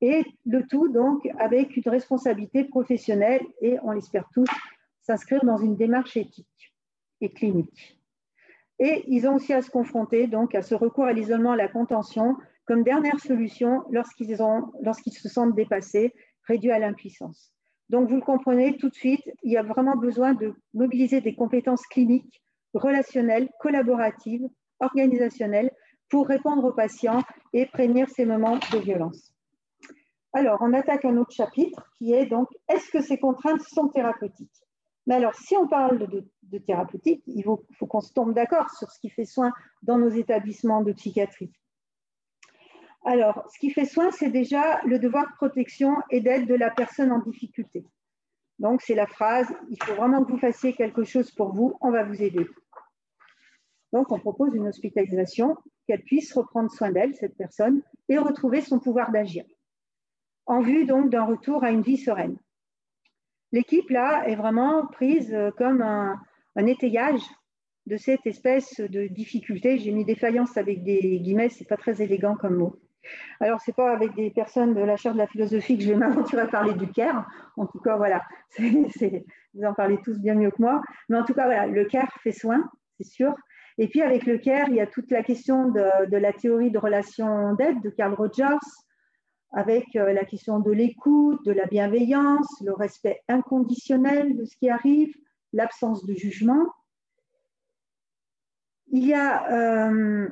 Et 0.00 0.24
le 0.46 0.66
tout 0.66 0.88
donc 0.88 1.28
avec 1.38 1.76
une 1.76 1.90
responsabilité 1.90 2.64
professionnelle 2.64 3.42
et 3.60 3.78
on 3.82 3.92
l'espère 3.92 4.28
tous 4.32 4.48
s'inscrire 5.02 5.44
dans 5.44 5.58
une 5.58 5.76
démarche 5.76 6.16
éthique 6.16 6.74
et 7.20 7.30
clinique. 7.30 8.00
Et 8.78 9.04
ils 9.08 9.28
ont 9.28 9.34
aussi 9.34 9.52
à 9.52 9.60
se 9.60 9.70
confronter 9.70 10.26
donc 10.26 10.54
à 10.54 10.62
ce 10.62 10.74
recours 10.74 11.04
à 11.04 11.12
l'isolement, 11.12 11.52
à 11.52 11.56
la 11.56 11.68
contention, 11.68 12.36
comme 12.70 12.84
dernière 12.84 13.18
solution 13.18 13.82
lorsqu'ils 13.90 14.36
se 14.38 15.28
sentent 15.28 15.56
dépassés, 15.56 16.14
réduits 16.46 16.70
à 16.70 16.78
l'impuissance. 16.78 17.50
Donc, 17.88 18.08
vous 18.08 18.14
le 18.14 18.22
comprenez 18.22 18.76
tout 18.76 18.88
de 18.88 18.94
suite, 18.94 19.28
il 19.42 19.50
y 19.50 19.56
a 19.56 19.64
vraiment 19.64 19.96
besoin 19.96 20.34
de 20.34 20.54
mobiliser 20.72 21.20
des 21.20 21.34
compétences 21.34 21.84
cliniques, 21.88 22.40
relationnelles, 22.72 23.48
collaboratives, 23.58 24.46
organisationnelles 24.78 25.72
pour 26.10 26.28
répondre 26.28 26.62
aux 26.62 26.72
patients 26.72 27.24
et 27.52 27.66
prévenir 27.66 28.08
ces 28.08 28.24
moments 28.24 28.60
de 28.72 28.78
violence. 28.78 29.34
Alors, 30.32 30.58
on 30.60 30.72
attaque 30.72 31.04
un 31.04 31.16
autre 31.16 31.32
chapitre 31.32 31.90
qui 31.98 32.12
est 32.12 32.26
donc 32.26 32.46
est-ce 32.72 32.88
que 32.92 33.02
ces 33.02 33.18
contraintes 33.18 33.62
sont 33.62 33.88
thérapeutiques? 33.88 34.62
Mais 35.08 35.16
alors, 35.16 35.34
si 35.34 35.56
on 35.56 35.66
parle 35.66 36.06
de, 36.06 36.58
thérapeutique, 36.58 37.24
il 37.26 37.42
faut, 37.42 37.64
qu'on 37.88 38.00
se 38.00 38.12
tombe 38.12 38.32
d'accord 38.32 38.70
sur 38.70 38.88
ce 38.92 39.00
qui 39.00 39.10
fait 39.10 39.24
soin 39.24 39.50
dans 39.82 39.98
nos 39.98 40.10
établissements 40.10 40.82
de 40.82 40.92
psychiatrie. 40.92 41.50
Alors, 43.04 43.48
ce 43.52 43.58
qui 43.58 43.70
fait 43.70 43.86
soin, 43.86 44.10
c'est 44.10 44.30
déjà 44.30 44.80
le 44.84 44.98
devoir 44.98 45.26
de 45.26 45.34
protection 45.36 45.96
et 46.10 46.20
d'aide 46.20 46.46
de 46.46 46.54
la 46.54 46.70
personne 46.70 47.12
en 47.12 47.18
difficulté. 47.18 47.84
Donc, 48.58 48.82
c'est 48.82 48.94
la 48.94 49.06
phrase, 49.06 49.48
il 49.70 49.82
faut 49.82 49.94
vraiment 49.94 50.22
que 50.24 50.32
vous 50.32 50.38
fassiez 50.38 50.74
quelque 50.74 51.04
chose 51.04 51.30
pour 51.30 51.54
vous, 51.54 51.76
on 51.80 51.90
va 51.90 52.04
vous 52.04 52.22
aider. 52.22 52.46
Donc, 53.92 54.12
on 54.12 54.18
propose 54.18 54.54
une 54.54 54.68
hospitalisation, 54.68 55.56
qu'elle 55.86 56.02
puisse 56.02 56.32
reprendre 56.34 56.70
soin 56.70 56.90
d'elle, 56.90 57.14
cette 57.16 57.36
personne, 57.36 57.82
et 58.08 58.18
retrouver 58.18 58.60
son 58.60 58.78
pouvoir 58.78 59.10
d'agir, 59.10 59.44
en 60.46 60.60
vue 60.60 60.84
donc 60.84 61.10
d'un 61.10 61.24
retour 61.24 61.64
à 61.64 61.70
une 61.70 61.82
vie 61.82 61.96
sereine 61.96 62.36
l'équipe 63.52 63.90
là 63.90 64.24
est 64.26 64.36
vraiment 64.36 64.86
prise 64.86 65.32
euh, 65.32 65.50
comme 65.56 65.82
un, 65.82 66.20
étayage 66.56 67.22
de 67.86 67.96
cette 67.96 68.26
espèce 68.26 68.80
de 68.80 69.06
difficulté. 69.06 69.78
J'ai 69.78 69.92
mis 69.92 70.04
défaillance 70.04 70.58
avec 70.58 70.84
des 70.84 71.20
guillemets, 71.20 71.48
c'est 71.48 71.64
pas 71.64 71.78
très 71.78 72.02
élégant 72.02 72.36
comme 72.36 72.56
mot. 72.56 72.76
Alors, 73.40 73.60
c'est 73.60 73.74
pas 73.74 73.92
avec 73.92 74.14
des 74.14 74.30
personnes 74.30 74.74
de 74.74 74.80
la 74.80 74.96
chaire 74.96 75.14
de 75.14 75.18
la 75.18 75.26
philosophie 75.26 75.78
que 75.78 75.84
je 75.84 75.90
vais 75.90 75.96
m'aventurer 75.96 76.42
à 76.42 76.46
parler 76.46 76.74
du 76.74 76.86
CARE. 76.88 77.26
En 77.56 77.66
tout 77.66 77.80
cas, 77.80 77.96
voilà, 77.96 78.22
vous 78.58 79.64
en 79.64 79.74
parlez 79.74 79.98
tous 80.02 80.18
bien 80.18 80.34
mieux 80.34 80.50
que 80.50 80.60
moi. 80.60 80.82
Mais 81.08 81.16
en 81.16 81.24
tout 81.24 81.34
cas, 81.34 81.46
voilà, 81.46 81.66
le 81.66 81.84
CARE 81.84 82.12
fait 82.22 82.32
soin, 82.32 82.70
c'est 82.98 83.06
sûr. 83.06 83.34
Et 83.78 83.88
puis, 83.88 84.02
avec 84.02 84.26
le 84.26 84.38
CARE, 84.38 84.68
il 84.68 84.74
y 84.74 84.80
a 84.80 84.86
toute 84.86 85.10
la 85.10 85.22
question 85.22 85.70
de, 85.70 86.06
de 86.06 86.16
la 86.16 86.32
théorie 86.32 86.70
de 86.70 86.78
relation 86.78 87.54
d'aide 87.54 87.80
de 87.80 87.90
Carl 87.90 88.12
Rogers, 88.14 88.58
avec 89.52 89.96
euh, 89.96 90.12
la 90.12 90.24
question 90.24 90.60
de 90.60 90.70
l'écoute, 90.70 91.44
de 91.44 91.52
la 91.52 91.66
bienveillance, 91.66 92.46
le 92.64 92.72
respect 92.72 93.22
inconditionnel 93.28 94.36
de 94.36 94.44
ce 94.44 94.56
qui 94.56 94.70
arrive, 94.70 95.14
l'absence 95.52 96.04
de 96.04 96.14
jugement. 96.14 96.66
Il 98.92 99.06
y 99.06 99.14
a 99.14 99.50
euh, 99.52 100.28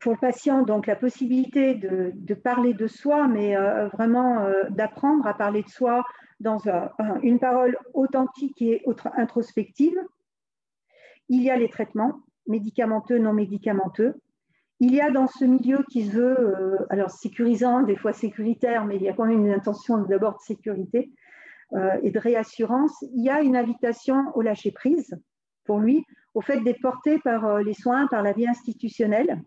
pour 0.00 0.12
le 0.12 0.18
patient 0.18 0.62
donc 0.62 0.86
la 0.86 0.96
possibilité 0.96 1.74
de, 1.74 2.34
parler 2.34 2.74
de 2.74 2.86
soi, 2.86 3.28
mais 3.28 3.56
euh, 3.56 3.88
vraiment 3.88 4.46
d'apprendre 4.70 5.26
à 5.26 5.34
parler 5.34 5.62
de 5.62 5.68
soi 5.68 6.04
dans 6.40 6.58
une 7.22 7.38
parole 7.38 7.78
authentique 7.94 8.60
et 8.60 8.84
introspective. 9.16 9.98
Il 11.28 11.42
y 11.42 11.50
a 11.50 11.56
les 11.56 11.68
traitements, 11.68 12.20
médicamenteux, 12.46 13.18
non 13.18 13.32
médicamenteux. 13.32 14.14
Il 14.78 14.94
y 14.94 15.00
a 15.00 15.10
dans 15.10 15.26
ce 15.26 15.44
milieu 15.46 15.82
qui 15.90 16.06
se 16.06 16.12
veut, 16.12 16.78
alors 16.90 17.10
sécurisant, 17.10 17.82
des 17.82 17.96
fois 17.96 18.12
sécuritaire, 18.12 18.84
mais 18.84 18.96
il 18.96 19.02
y 19.02 19.08
a 19.08 19.14
quand 19.14 19.24
même 19.24 19.46
une 19.46 19.52
intention 19.52 19.98
d'abord 20.02 20.34
de 20.34 20.42
sécurité 20.42 21.10
et 22.02 22.10
de 22.10 22.18
réassurance, 22.18 23.02
il 23.14 23.24
y 23.24 23.30
a 23.30 23.40
une 23.40 23.56
invitation 23.56 24.30
au 24.34 24.42
lâcher-prise 24.42 25.18
pour 25.64 25.80
lui, 25.80 26.04
au 26.34 26.42
fait 26.42 26.60
d'être 26.60 26.80
porté 26.80 27.18
par 27.18 27.58
les 27.60 27.74
soins, 27.74 28.06
par 28.08 28.22
la 28.22 28.32
vie 28.32 28.46
institutionnelle, 28.46 29.42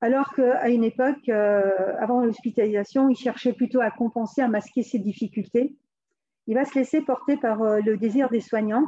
alors 0.00 0.34
qu'à 0.34 0.68
une 0.68 0.84
époque, 0.84 1.28
avant 1.28 2.20
l'hospitalisation, 2.20 3.08
il 3.08 3.16
cherchait 3.16 3.52
plutôt 3.52 3.80
à 3.80 3.90
compenser, 3.90 4.42
à 4.42 4.48
masquer 4.48 4.82
ses 4.82 4.98
difficultés. 4.98 5.74
Il 6.46 6.54
va 6.54 6.64
se 6.64 6.78
laisser 6.78 7.00
porter 7.00 7.36
par 7.36 7.58
le 7.80 7.96
désir 7.96 8.28
des 8.28 8.40
soignants 8.40 8.86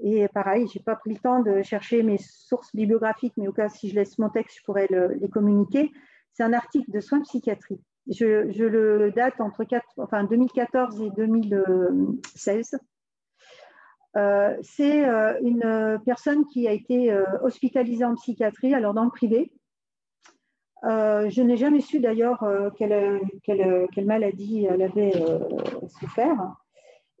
et 0.00 0.26
pareil, 0.28 0.66
je 0.72 0.78
n'ai 0.78 0.82
pas 0.82 0.96
pris 0.96 1.12
le 1.12 1.18
temps 1.18 1.40
de 1.40 1.62
chercher 1.62 2.02
mes 2.02 2.18
sources 2.18 2.74
bibliographiques, 2.74 3.34
mais 3.36 3.48
au 3.48 3.52
cas 3.52 3.68
si 3.68 3.88
je 3.88 3.94
laisse 3.94 4.18
mon 4.18 4.28
texte, 4.28 4.58
je 4.58 4.64
pourrais 4.64 4.88
les 4.88 5.28
communiquer. 5.28 5.92
C'est 6.32 6.42
un 6.42 6.52
article 6.52 6.90
de 6.90 7.00
soins 7.00 7.20
psychiatrie. 7.20 7.80
Je, 8.08 8.26
le 8.64 9.12
date 9.12 9.40
entre 9.40 9.64
enfin, 9.98 10.24
2014 10.24 11.00
et 11.00 11.10
2016. 11.10 12.78
Euh, 14.16 14.56
c'est 14.62 15.08
euh, 15.08 15.38
une 15.42 16.00
personne 16.04 16.44
qui 16.46 16.68
a 16.68 16.72
été 16.72 17.10
euh, 17.10 17.24
hospitalisée 17.42 18.04
en 18.04 18.14
psychiatrie, 18.14 18.74
alors 18.74 18.94
dans 18.94 19.04
le 19.04 19.10
privé. 19.10 19.52
Je 20.84 21.42
n'ai 21.42 21.56
jamais 21.56 21.80
su 21.80 22.00
d'ailleurs 22.00 22.44
quelle, 22.76 23.20
quelle, 23.42 24.06
maladie 24.06 24.66
elle 24.70 24.82
avait 24.82 25.12
souffert. 25.88 26.54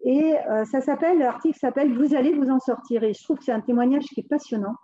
Et 0.04 0.34
euh, 0.50 0.64
ça 0.66 0.82
s'appelle, 0.82 1.18
l'article 1.18 1.58
s'appelle 1.58 1.92
Vous 1.96 2.14
allez 2.14 2.32
vous 2.32 2.50
en 2.50 2.60
sortir. 2.60 3.02
Et 3.02 3.14
je 3.14 3.24
trouve 3.24 3.38
que 3.38 3.44
c'est 3.44 3.52
un 3.52 3.60
témoignage 3.60 4.04
qui 4.04 4.20
est 4.20 4.28
passionnant. 4.28 4.76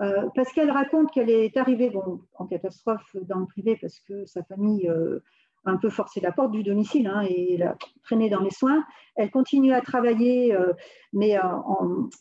Euh, 0.00 0.28
parce 0.34 0.52
qu'elle 0.52 0.70
raconte 0.70 1.10
qu'elle 1.10 1.30
est 1.30 1.56
arrivée 1.56 1.92
en 2.36 2.46
catastrophe 2.46 3.16
dans 3.22 3.40
le 3.40 3.46
privé 3.46 3.76
parce 3.80 3.98
que 4.00 4.26
sa 4.26 4.44
famille 4.44 4.88
euh, 4.88 5.24
a 5.64 5.72
un 5.72 5.76
peu 5.76 5.90
forcé 5.90 6.20
la 6.20 6.30
porte 6.30 6.52
du 6.52 6.62
domicile 6.62 7.08
hein, 7.08 7.22
et 7.28 7.56
l'a 7.56 7.76
traîné 8.04 8.30
dans 8.30 8.40
les 8.40 8.50
soins. 8.50 8.84
Elle 9.16 9.30
continue 9.32 9.72
à 9.72 9.80
travailler, 9.80 10.56
mais 11.12 11.36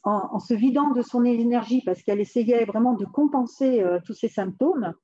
en, 0.04 0.40
se 0.40 0.56
vidant 0.56 0.90
de 0.90 1.04
son 1.04 1.24
énergie 1.24 1.84
parce 1.86 2.02
qu'elle 2.02 2.20
essayait 2.20 2.66
vraiment 2.66 2.94
de 2.94 3.06
compenser 3.06 3.86
tous 4.06 4.14
ces 4.14 4.28
symptômes. 4.28 4.96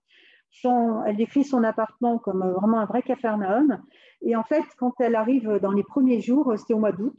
Elle 1.05 1.17
décrit 1.17 1.43
son 1.43 1.63
appartement 1.63 2.19
comme 2.19 2.51
vraiment 2.51 2.79
un 2.79 2.85
vrai 2.85 3.01
cafarnaum. 3.01 3.81
Et 4.21 4.35
en 4.35 4.43
fait, 4.43 4.63
quand 4.77 4.93
elle 4.99 5.15
arrive 5.15 5.59
dans 5.61 5.71
les 5.71 5.83
premiers 5.83 6.21
jours, 6.21 6.53
c'était 6.57 6.73
au 6.73 6.79
mois 6.79 6.91
d'août, 6.91 7.17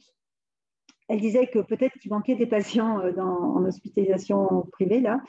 elle 1.09 1.21
disait 1.21 1.47
que 1.47 1.59
peut-être 1.59 1.99
qu'il 1.99 2.11
manquait 2.11 2.35
des 2.35 2.47
patients 2.47 3.01
euh, 3.01 3.13
en 3.21 3.65
hospitalisation 3.65 4.67
privée, 4.73 5.01
là, 5.01 5.21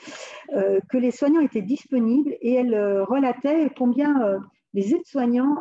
euh, 0.53 0.79
que 0.89 0.97
les 0.97 1.11
soignants 1.11 1.41
étaient 1.41 1.61
disponibles 1.61 2.35
et 2.41 2.53
elle 2.53 2.73
euh, 2.73 3.03
relatait 3.03 3.69
combien 3.77 4.39
les 4.73 4.93
aides-soignants 4.93 5.55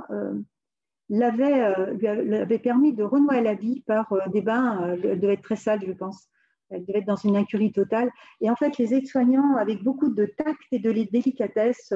l'avaient, 1.08 1.92
lui 1.94 2.06
avaient 2.08 2.58
permis 2.58 2.92
de 2.92 3.04
renouer 3.04 3.40
la 3.40 3.54
vie 3.54 3.82
par 3.86 4.12
des 4.32 4.42
bains, 4.42 4.96
elle 5.02 5.20
devait 5.20 5.34
être 5.34 5.42
très 5.42 5.56
sale, 5.56 5.80
je 5.86 5.92
pense. 5.92 6.28
Elle 6.70 6.84
devait 6.84 7.00
être 7.00 7.06
dans 7.06 7.14
une 7.14 7.36
incurie 7.36 7.70
totale. 7.70 8.10
Et 8.40 8.50
en 8.50 8.56
fait, 8.56 8.76
les 8.78 8.94
aides-soignants, 8.94 9.56
avec 9.56 9.84
beaucoup 9.84 10.08
de 10.08 10.26
tact 10.26 10.58
et 10.72 10.80
de 10.80 10.90
délicatesse, 10.90 11.94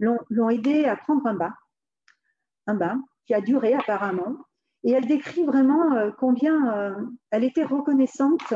l'ont 0.00 0.50
aidé 0.50 0.84
à 0.84 0.96
prendre 0.96 1.26
un 1.26 1.34
bain. 1.34 1.54
Un 2.66 2.74
bain 2.74 3.02
qui 3.26 3.34
a 3.34 3.40
duré 3.40 3.74
apparemment. 3.74 4.36
Et 4.84 4.92
elle 4.92 5.06
décrit 5.06 5.44
vraiment 5.44 5.94
euh, 5.94 6.10
combien 6.18 6.74
euh, 6.74 6.94
elle 7.30 7.44
était 7.44 7.64
reconnaissante 7.64 8.52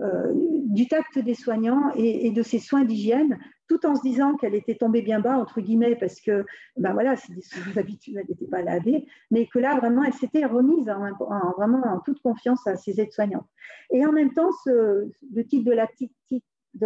euh, 0.00 0.32
du 0.66 0.86
tact 0.86 1.18
des 1.18 1.34
soignants 1.34 1.90
et, 1.96 2.30
de 2.30 2.42
ses 2.42 2.60
soins 2.60 2.84
d'hygiène, 2.84 3.38
tout 3.68 3.84
en 3.84 3.96
se 3.96 4.02
disant 4.02 4.36
qu'elle 4.36 4.54
était 4.54 4.76
tombée 4.76 5.02
bien 5.02 5.18
bas, 5.18 5.36
entre 5.36 5.60
guillemets, 5.60 5.96
parce 5.96 6.20
que 6.20 6.46
ben 6.76 6.92
voilà, 6.92 7.16
c'est 7.16 7.32
des 7.32 7.78
habitudes, 7.78 8.16
elle 8.16 8.26
n'était 8.28 8.46
pas 8.46 8.62
lavée, 8.62 9.06
mais 9.32 9.46
que 9.46 9.58
là, 9.58 9.76
vraiment, 9.76 10.04
elle 10.04 10.12
s'était 10.14 10.44
remise 10.44 10.88
en, 10.88 11.52
vraiment 11.56 11.82
en 11.84 11.98
toute 11.98 12.20
confiance 12.20 12.64
à 12.66 12.76
ses 12.76 13.00
aides-soignantes. 13.00 13.48
Et 13.90 14.06
en 14.06 14.12
même 14.12 14.32
temps, 14.32 14.52
ce, 14.64 15.10
le 15.34 15.46
titre 15.46 15.64
de 15.64 15.72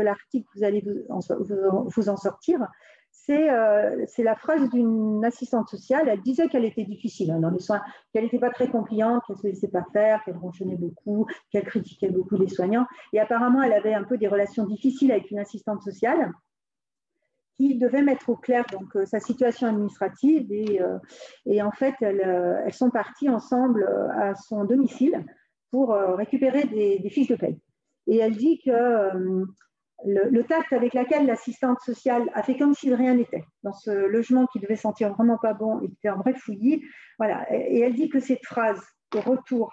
l'article, 0.01 0.49
vous 0.57 0.65
allez 0.65 0.83
vous 1.09 2.09
en 2.09 2.17
sortir, 2.17 2.67
euh, 3.31 4.05
c'est 4.07 4.23
la 4.23 4.35
phrase 4.35 4.69
d'une 4.71 5.25
assistante 5.25 5.69
sociale. 5.69 6.09
Elle 6.09 6.21
disait 6.23 6.49
qu'elle 6.49 6.65
était 6.65 6.85
difficile 6.85 7.31
hein, 7.31 7.41
dans 7.41 7.51
les 7.51 7.61
soins, 7.61 7.81
qu'elle 8.13 8.25
n'était 8.25 8.39
pas 8.39 8.51
très 8.51 8.69
compliante, 8.69 9.23
qu'elle 9.27 9.37
ne 9.37 9.41
se 9.41 9.47
laissait 9.47 9.69
pas 9.69 9.85
faire, 9.93 10.23
qu'elle 10.25 10.37
ronchonnait 10.37 10.77
beaucoup, 10.77 11.27
qu'elle 11.51 11.65
critiquait 11.65 12.11
beaucoup 12.11 12.37
les 12.37 12.49
soignants. 12.49 12.87
Et 13.13 13.21
apparemment, 13.21 13.63
elle 13.63 13.73
avait 13.73 13.95
un 13.95 14.05
peu 14.05 14.19
des 14.19 14.29
relations 14.29 14.67
difficiles 14.67 15.13
avec 15.13 15.31
une 15.31 15.39
assistante 15.39 15.83
sociale 15.83 16.33
qui 17.57 17.79
devait 17.79 18.03
mettre 18.03 18.31
au 18.31 18.37
clair 18.37 18.65
donc, 18.73 18.97
euh, 18.97 19.05
sa 19.05 19.21
situation 19.21 19.69
administrative. 19.69 20.51
Et, 20.51 20.81
euh, 20.83 21.63
en 21.63 21.73
fait, 21.73 21.95
elles, 22.01 22.73
sont 22.73 22.91
parties 22.91 23.29
ensemble 23.29 23.87
à 24.17 24.35
son 24.35 24.65
domicile 24.65 25.25
pour 25.71 25.95
récupérer 25.95 26.65
des, 26.65 26.99
des, 26.99 27.11
fiches 27.11 27.29
de 27.29 27.37
paie. 27.37 27.59
Et 28.07 28.19
elle 28.19 28.37
dit 28.37 28.61
que 28.63 29.47
le, 30.05 30.43
tact 30.43 30.73
avec 30.73 30.95
lequel 30.95 31.27
l'assistante 31.27 31.81
sociale 31.81 32.31
a 32.35 32.43
fait 32.43 32.57
comme 32.57 32.75
si 32.75 32.95
rien 32.95 33.15
n'était 33.15 33.45
dans 33.63 33.73
ce 33.73 33.91
logement 33.91 34.47
qui 34.47 34.59
devait 34.59 34.77
sentir 34.77 35.15
vraiment 35.15 35.39
pas 35.39 35.55
bon 35.55 35.81
et 35.81 35.89
qui 35.89 35.95
était 35.95 36.11
en 36.11 36.19
vrai 36.19 36.35
fouillis. 36.35 36.85
Voilà. 37.19 37.47
Et, 37.53 37.81
elle 37.81 37.95
dit 37.95 38.09
que 38.09 38.21
cette 38.21 38.45
phrase 38.45 38.81
au 39.15 39.21
retour, 39.21 39.73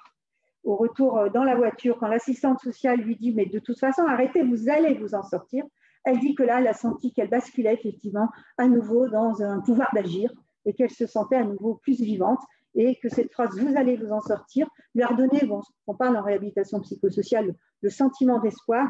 au 0.64 0.76
retour 0.76 1.18
euh, 1.18 1.30
dans 1.30 1.44
la 1.44 1.56
voiture, 1.56 1.98
quand 2.00 2.08
l'assistante 2.08 2.60
sociale 2.60 3.00
lui 3.00 3.16
dit 3.16 3.34
mais 3.34 3.46
de 3.46 3.60
toute 3.60 3.80
façon 3.80 4.04
arrêtez, 4.08 4.44
vous 4.44 4.70
allez 4.70 4.96
vous 4.96 5.16
en 5.16 5.24
sortir. 5.24 5.66
Elle 6.06 6.20
dit 6.20 6.34
que 6.34 6.44
là, 6.44 6.60
elle 6.60 6.68
a 6.68 6.74
senti 6.74 7.14
qu'elle 7.14 7.30
basculait 7.30 7.74
effectivement 7.74 8.30
à 8.58 8.68
nouveau 8.68 9.10
dans 9.10 9.42
un 9.42 9.60
pouvoir 9.60 9.90
d'agir 9.94 10.32
et 10.66 10.74
qu'elle 10.74 10.90
se 10.90 11.06
sentait 11.06 11.36
à 11.36 11.44
nouveau 11.44 11.76
plus 11.76 12.00
vivante 12.00 12.40
et 12.76 12.98
que 13.02 13.10
cette 13.10 13.32
phrase 13.32 13.58
vous 13.60 13.76
allez 13.76 13.98
vous 13.98 14.12
en 14.12 14.22
sortir 14.22 14.68
lui 14.96 15.04
a 15.04 15.08
redonné, 15.08 15.42
on 15.88 15.96
parle 15.96 16.18
en 16.18 16.24
réhabilitation 16.24 16.80
psychosociale, 16.82 17.56
le 17.82 17.90
sentiment 17.90 18.40
d'espoir 18.40 18.88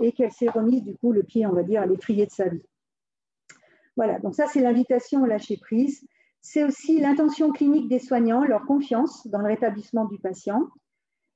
et 0.00 0.12
qu'elle 0.12 0.32
s'est 0.32 0.48
remise 0.48 0.82
du 0.82 0.96
coup 0.96 1.12
le 1.12 1.22
pied, 1.22 1.46
on 1.46 1.52
va 1.52 1.62
dire, 1.62 1.82
à 1.82 1.86
l'étrier 1.86 2.26
de 2.26 2.30
sa 2.30 2.48
vie. 2.48 2.64
Voilà, 3.96 4.18
donc 4.20 4.34
ça 4.34 4.46
c'est 4.46 4.60
l'invitation 4.60 5.22
au 5.22 5.26
lâcher 5.26 5.58
prise. 5.58 6.06
C'est 6.40 6.64
aussi 6.64 6.98
l'intention 7.00 7.52
clinique 7.52 7.88
des 7.88 8.00
soignants, 8.00 8.44
leur 8.44 8.64
confiance 8.64 9.26
dans 9.28 9.38
le 9.38 9.46
rétablissement 9.46 10.06
du 10.06 10.18
patient. 10.18 10.66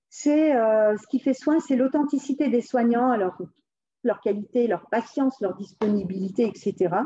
C'est 0.08 0.56
euh, 0.56 0.96
ce 0.96 1.06
qui 1.08 1.20
fait 1.20 1.34
soin, 1.34 1.60
c'est 1.60 1.76
l'authenticité 1.76 2.48
des 2.48 2.62
soignants, 2.62 3.14
leur 4.02 4.20
qualité, 4.20 4.66
leur 4.66 4.88
patience, 4.88 5.40
leur 5.40 5.54
disponibilité, 5.54 6.46
etc. 6.46 6.96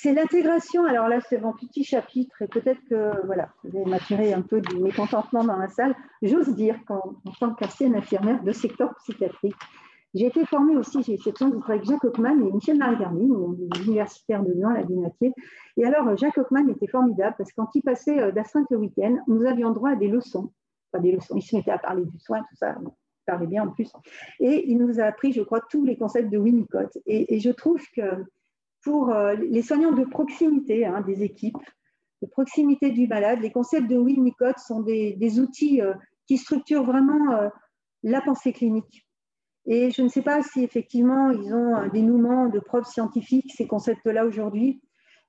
C'est 0.00 0.14
l'intégration. 0.14 0.84
Alors 0.84 1.08
là, 1.08 1.18
c'est 1.28 1.40
mon 1.40 1.52
petit 1.52 1.82
chapitre 1.82 2.40
et 2.42 2.46
peut-être 2.46 2.78
que 2.88 3.26
voilà, 3.26 3.48
je 3.64 3.70
vais 3.70 3.84
m'attirer 3.84 4.32
un 4.32 4.42
peu 4.42 4.60
du 4.60 4.78
mécontentement 4.78 5.42
dans 5.42 5.56
la 5.56 5.66
salle. 5.66 5.92
J'ose 6.22 6.54
dire 6.54 6.76
qu'en 6.86 7.16
tant 7.40 7.52
qu'ancienne 7.54 7.96
infirmière 7.96 8.40
de 8.44 8.52
secteur 8.52 8.94
psychiatrique, 9.02 9.56
j'ai 10.14 10.26
été 10.26 10.46
formée 10.46 10.76
aussi, 10.76 11.02
j'ai 11.02 11.16
cette 11.16 11.36
chance 11.36 11.52
de 11.52 11.58
travailler 11.58 11.80
avec 11.80 11.90
Jacques 11.90 12.04
Hockman 12.04 12.46
et 12.46 12.52
Michel 12.52 12.78
Marie-Garmine, 12.78 13.34
universitaires 13.84 14.44
de 14.44 14.52
Lyon, 14.52 14.70
la 14.70 14.84
Dinatier. 14.84 15.32
Et 15.76 15.84
alors, 15.84 16.16
Jacques 16.16 16.38
Hockman 16.38 16.68
était 16.68 16.86
formidable 16.86 17.34
parce 17.36 17.50
que 17.50 17.56
quand 17.56 17.74
il 17.74 17.82
passait 17.82 18.20
euh, 18.20 18.30
d'astreinte 18.30 18.68
le 18.70 18.76
week-end, 18.76 19.16
nous 19.26 19.44
avions 19.46 19.72
droit 19.72 19.90
à 19.90 19.96
des 19.96 20.06
leçons. 20.06 20.52
Pas 20.92 21.00
des 21.00 21.10
leçons, 21.10 21.34
il 21.34 21.42
se 21.42 21.56
mettait 21.56 21.72
à 21.72 21.78
parler 21.78 22.04
du 22.04 22.20
soin, 22.20 22.38
tout 22.38 22.54
ça. 22.54 22.76
Il 22.80 22.88
parlait 23.26 23.48
bien 23.48 23.64
en 23.64 23.72
plus. 23.72 23.92
Et 24.38 24.70
il 24.70 24.78
nous 24.78 25.00
a 25.00 25.06
appris, 25.06 25.32
je 25.32 25.42
crois, 25.42 25.60
tous 25.68 25.84
les 25.84 25.96
concepts 25.96 26.30
de 26.30 26.38
Winnicott. 26.38 26.96
Et 27.04 27.40
je 27.40 27.50
trouve 27.50 27.82
que 27.96 28.24
pour 28.82 29.10
euh, 29.10 29.34
les 29.34 29.62
soignants 29.62 29.92
de 29.92 30.04
proximité 30.04 30.86
hein, 30.86 31.00
des 31.02 31.22
équipes, 31.22 31.58
de 32.22 32.26
proximité 32.28 32.90
du 32.90 33.06
malade. 33.06 33.40
Les 33.40 33.52
concepts 33.52 33.88
de 33.88 33.96
Winnicott 33.96 34.58
sont 34.58 34.82
des, 34.82 35.40
outils 35.40 35.80
euh, 35.80 35.94
qui 36.26 36.36
structurent 36.36 36.84
vraiment 36.84 37.32
euh, 37.32 37.48
la 38.02 38.20
pensée 38.20 38.52
clinique. 38.52 39.06
Et 39.66 39.90
je 39.90 40.02
ne 40.02 40.08
sais 40.08 40.22
pas 40.22 40.42
si 40.42 40.64
effectivement 40.64 41.30
ils 41.30 41.54
ont 41.54 41.76
un 41.76 41.88
dénouement 41.88 42.48
de 42.48 42.58
preuves 42.58 42.86
scientifiques, 42.86 43.52
ces 43.54 43.66
concepts-là 43.66 44.24
aujourd'hui, 44.24 44.80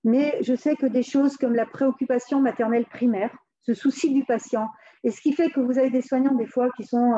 mais 0.06 0.38
je 0.42 0.56
sais 0.56 0.76
que 0.76 0.86
des 0.86 1.04
choses 1.04 1.36
comme 1.36 1.56
la 1.56 1.66
préoccupation 1.66 2.40
maternelle 2.40 2.86
primaire, 2.86 3.36
ce 3.62 3.74
souci 3.74 4.14
du 4.14 4.24
patient, 4.24 4.70
et 5.04 5.12
ce 5.12 5.20
qui 5.20 5.34
fait 5.34 5.50
que 5.50 5.60
vous 5.60 5.78
avez 5.78 5.90
des 5.90 6.02
soignants 6.02 6.36
des 6.36 6.46
fois 6.46 6.70
qui 6.78 6.86
sont 6.86 7.16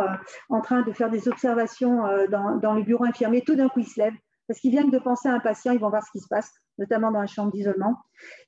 en 0.49 0.61
train 0.61 0.81
de 0.81 0.91
faire 0.93 1.11
des 1.11 1.27
observations 1.27 2.01
dans, 2.31 2.57
dans 2.57 2.73
le 2.73 2.81
bureau 2.81 3.05
infirmier, 3.05 3.41
tout 3.41 3.55
d'un 3.55 3.69
coup 3.69 3.81
ils 3.81 3.87
se 3.87 3.99
lèvent, 3.99 4.17
parce 4.51 4.59
qu'ils 4.59 4.71
viennent 4.71 4.91
de 4.91 4.99
penser 4.99 5.29
à 5.29 5.33
un 5.33 5.39
patient, 5.39 5.71
ils 5.71 5.79
vont 5.79 5.89
voir 5.89 6.03
ce 6.05 6.11
qui 6.11 6.19
se 6.19 6.27
passe, 6.27 6.51
notamment 6.77 7.09
dans 7.09 7.21
la 7.21 7.25
chambre 7.25 7.53
d'isolement. 7.53 7.95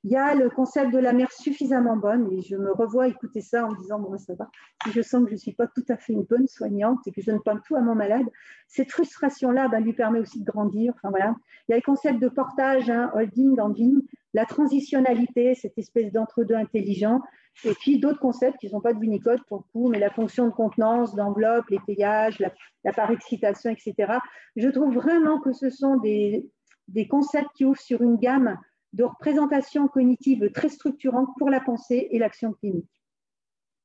Il 0.02 0.10
y 0.10 0.16
a 0.16 0.34
le 0.34 0.50
concept 0.50 0.92
de 0.92 0.98
la 0.98 1.14
mère 1.14 1.32
suffisamment 1.32 1.96
bonne, 1.96 2.30
et 2.30 2.42
je 2.42 2.56
me 2.56 2.72
revois 2.72 3.08
écouter 3.08 3.40
ça 3.40 3.64
en 3.64 3.70
me 3.70 3.76
disant, 3.80 3.98
bon, 3.98 4.18
ça 4.18 4.34
va, 4.34 4.50
si 4.84 4.92
je 4.92 5.00
sens 5.00 5.22
que 5.22 5.30
je 5.30 5.36
ne 5.36 5.38
suis 5.38 5.54
pas 5.54 5.66
tout 5.66 5.84
à 5.88 5.96
fait 5.96 6.12
une 6.12 6.24
bonne 6.24 6.46
soignante 6.46 6.98
et 7.06 7.10
que 7.10 7.22
je 7.22 7.30
ne 7.30 7.38
pas 7.38 7.56
tout 7.66 7.74
à 7.74 7.80
mon 7.80 7.94
malade, 7.94 8.26
cette 8.68 8.92
frustration-là 8.92 9.68
ben, 9.68 9.80
lui 9.80 9.94
permet 9.94 10.18
aussi 10.18 10.40
de 10.40 10.44
grandir. 10.44 10.92
Enfin, 10.96 11.08
voilà. 11.08 11.34
Il 11.68 11.72
y 11.72 11.74
a 11.74 11.76
le 11.76 11.82
concept 11.82 12.20
de 12.20 12.28
portage, 12.28 12.90
hein, 12.90 13.10
holding, 13.14 13.58
engine, 13.58 14.02
la 14.34 14.44
transitionnalité, 14.44 15.54
cette 15.54 15.78
espèce 15.78 16.12
d'entre-deux 16.12 16.54
intelligent, 16.54 17.22
Et 17.62 17.74
puis 17.74 17.98
d'autres 17.98 18.18
concepts 18.18 18.58
qui 18.58 18.66
ne 18.66 18.72
sont 18.72 18.80
pas 18.80 18.92
de 18.92 19.02
Unicode 19.02 19.40
pour 19.46 19.58
le 19.58 19.72
coup, 19.72 19.88
mais 19.88 19.98
la 19.98 20.10
fonction 20.10 20.46
de 20.46 20.52
contenance, 20.52 21.14
d'enveloppe, 21.14 21.68
l'étayage, 21.68 22.38
la, 22.40 22.52
la 22.82 22.92
parexcitation, 22.92 23.70
etc. 23.70 24.18
Je 24.56 24.68
trouve 24.68 24.94
vraiment 24.94 25.40
que 25.40 25.52
ce 25.52 25.70
sont 25.70 25.96
des, 25.96 26.44
des 26.88 27.06
concepts 27.06 27.50
qui 27.54 27.64
ouvrent 27.64 27.80
sur 27.80 28.02
une 28.02 28.16
gamme 28.16 28.58
de 28.92 29.04
représentations 29.04 29.88
cognitives 29.88 30.50
très 30.52 30.68
structurantes 30.68 31.28
pour 31.38 31.50
la 31.50 31.60
pensée 31.60 32.08
et 32.10 32.18
l'action 32.18 32.52
clinique. 32.52 32.90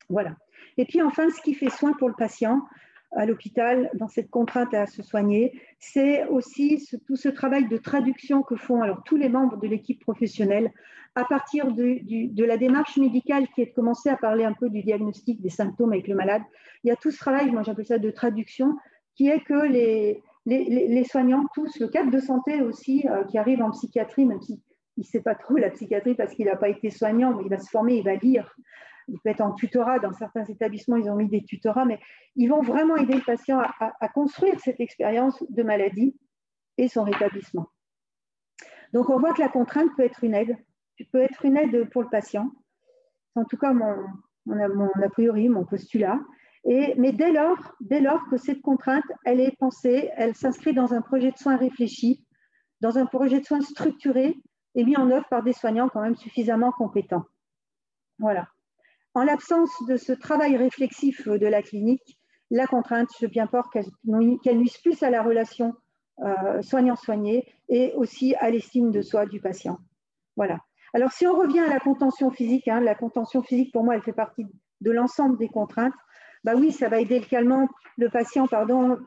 Voilà. 0.10 0.36
Et 0.78 0.86
puis 0.86 1.02
enfin, 1.02 1.30
ce 1.30 1.42
qui 1.42 1.54
fait 1.54 1.70
soin 1.70 1.94
pour 1.94 2.10
le 2.10 2.16
patient 2.16 2.62
à 3.12 3.26
l'hôpital, 3.26 3.90
dans 3.96 4.08
cette 4.08 4.30
contrainte 4.30 4.74
à 4.74 4.86
se 4.86 5.02
soigner, 5.02 5.60
c'est 5.80 6.26
aussi 6.28 6.88
tout 7.08 7.16
ce 7.16 7.30
travail 7.30 7.68
de 7.68 7.78
traduction 7.78 8.44
que 8.44 8.56
font 8.56 8.82
alors 8.82 9.04
tous 9.04 9.16
les 9.16 9.30
membres 9.30 9.58
de 9.58 9.68
l'équipe 9.68 10.00
professionnelle 10.00 10.72
à 11.16 11.26
partir 11.26 11.72
de, 11.72 12.46
la 12.46 12.58
démarche 12.58 12.98
médicale 12.98 13.48
qui 13.54 13.62
est 13.62 13.68
de 13.68 13.74
commencer 13.74 14.10
à 14.10 14.18
parler 14.18 14.44
un 14.44 14.54
peu 14.54 14.70
du 14.70 14.84
diagnostic 14.84 15.42
des 15.42 15.50
symptômes 15.50 15.94
avec 15.94 16.08
le 16.08 16.16
malade. 16.16 16.44
Il 16.84 16.90
y 16.90 16.92
a 16.92 16.96
tout 16.96 17.12
ce 17.12 17.18
travail, 17.18 17.52
moi 17.52 17.64
j'appelle 17.64 17.86
ça 17.86 17.98
de 17.98 18.12
traduction, 18.12 18.78
qui 19.16 19.28
est 19.28 19.42
que 19.42 19.68
les, 19.68 21.04
soignants, 21.04 21.46
tous, 21.54 21.80
le 21.80 21.88
cadre 21.88 22.12
de 22.12 22.20
santé 22.20 22.62
aussi, 22.62 23.06
euh, 23.10 23.24
qui 23.24 23.38
arrive 23.38 23.62
en 23.62 23.72
psychiatrie, 23.72 24.26
même 24.26 24.42
s'il 24.42 24.60
ne 24.98 25.04
sait 25.04 25.22
pas 25.22 25.36
trop 25.36 25.58
la 25.58 25.72
psychiatrie 25.72 26.14
parce 26.14 26.34
qu'il 26.34 26.46
n'a 26.46 26.56
pas 26.56 26.70
été 26.70 26.90
soignant, 26.90 27.36
mais 27.36 27.44
il 27.44 27.50
va 27.50 27.58
se 27.58 27.70
former, 27.70 27.96
il 27.96 28.04
va 28.04 28.16
lire, 28.16 28.56
il 29.12 29.20
peut 29.20 29.30
être 29.30 29.42
en 29.42 29.54
tutorat. 29.54 30.00
Dans 30.00 30.14
certains 30.14 30.46
établissements, 30.46 30.98
ils 30.98 31.10
ont 31.10 31.16
mis 31.16 31.28
des 31.28 31.44
tutorats, 31.44 31.86
mais 31.86 32.00
ils 32.36 32.48
vont 32.48 32.62
vraiment 32.62 32.96
aider 32.96 33.16
le 33.16 33.26
patient 33.26 33.60
à, 33.60 34.08
construire 34.10 34.60
cette 34.60 34.80
expérience 34.80 35.44
de 35.50 35.64
maladie 35.64 36.16
et 36.78 36.88
son 36.88 37.04
rétablissement. 37.04 37.68
Donc, 38.94 39.10
on 39.10 39.20
voit 39.20 39.34
que 39.34 39.42
la 39.42 39.50
contrainte 39.50 39.90
peut 39.96 40.04
être 40.04 40.24
une 40.24 40.34
aide, 40.34 40.58
peut 41.12 41.22
être 41.22 41.46
une 41.46 41.58
aide 41.58 41.90
pour 41.90 42.04
le 42.04 42.10
patient. 42.10 42.52
En 43.36 43.46
tout 43.46 43.58
cas, 43.58 43.74
mon, 43.74 43.96
mon, 44.46 44.90
a 45.04 45.10
priori, 45.10 45.50
mon 45.50 45.66
postulat. 45.66 46.20
Et, 46.66 46.94
mais 46.98 47.12
dès 47.12 47.32
lors, 47.32 47.76
dès 47.80 48.02
lors 48.02 48.28
que 48.30 48.38
cette 48.38 48.62
contrainte, 48.62 49.06
elle 49.26 49.40
est 49.40 49.56
pensée, 49.58 50.10
elle 50.18 50.36
s'inscrit 50.36 50.74
dans 50.74 50.94
un 50.94 51.02
projet 51.02 51.32
de 51.32 51.38
soins 51.38 51.56
réfléchi, 51.56 52.26
dans 52.82 52.98
un 52.98 53.06
projet 53.06 53.40
de 53.40 53.46
soins 53.46 53.62
structuré 53.62 54.36
et 54.76 54.84
mis 54.84 54.98
en 54.98 55.10
œuvre 55.10 55.28
par 55.30 55.44
des 55.44 55.54
soignants 55.54 55.90
quand 55.90 56.02
même 56.02 56.16
suffisamment 56.16 56.72
compétents. 56.72 57.24
Voilà. 58.20 58.50
En 59.14 59.24
l'absence 59.24 59.72
de 59.88 59.98
ce 59.98 60.14
travail 60.14 60.56
réflexif 60.58 61.28
de 61.28 61.48
la 61.48 61.62
clinique, 61.62 62.20
la 62.52 62.68
contrainte, 62.68 63.10
je 63.20 63.28
bien 63.28 63.48
peur 63.48 63.70
qu'elle 63.70 64.58
nuise 64.58 64.78
plus 64.78 65.02
à 65.04 65.10
la 65.10 65.22
relation 65.22 65.74
euh, 66.22 66.62
soignant-soigné 66.62 67.48
et 67.70 67.94
aussi 67.96 68.36
à 68.36 68.50
l'estime 68.50 68.92
de 68.92 69.02
soi 69.02 69.26
du 69.26 69.40
patient. 69.40 69.78
Voilà. 70.36 70.60
Alors, 70.94 71.12
si 71.12 71.28
on 71.28 71.38
revient 71.38 71.60
à 71.60 71.70
la 71.70 71.80
contention 71.80 72.32
physique, 72.32 72.68
hein, 72.68 72.82
la 72.82 72.96
contention 72.96 73.44
physique, 73.44 73.72
pour 73.72 73.84
moi, 73.84 73.96
elle 73.96 74.02
fait 74.02 74.14
partie 74.14 74.46
de 74.82 74.92
l'ensemble 74.92 75.38
des 75.38 75.48
contraintes. 75.48 75.94
Bah 76.44 76.54
oui, 76.56 76.72
ça 76.72 76.90
va 76.90 77.00
aider 77.00 77.20
le 77.20 77.68
le 77.98 78.10
patient, 78.10 78.48
pardon, 78.48 78.98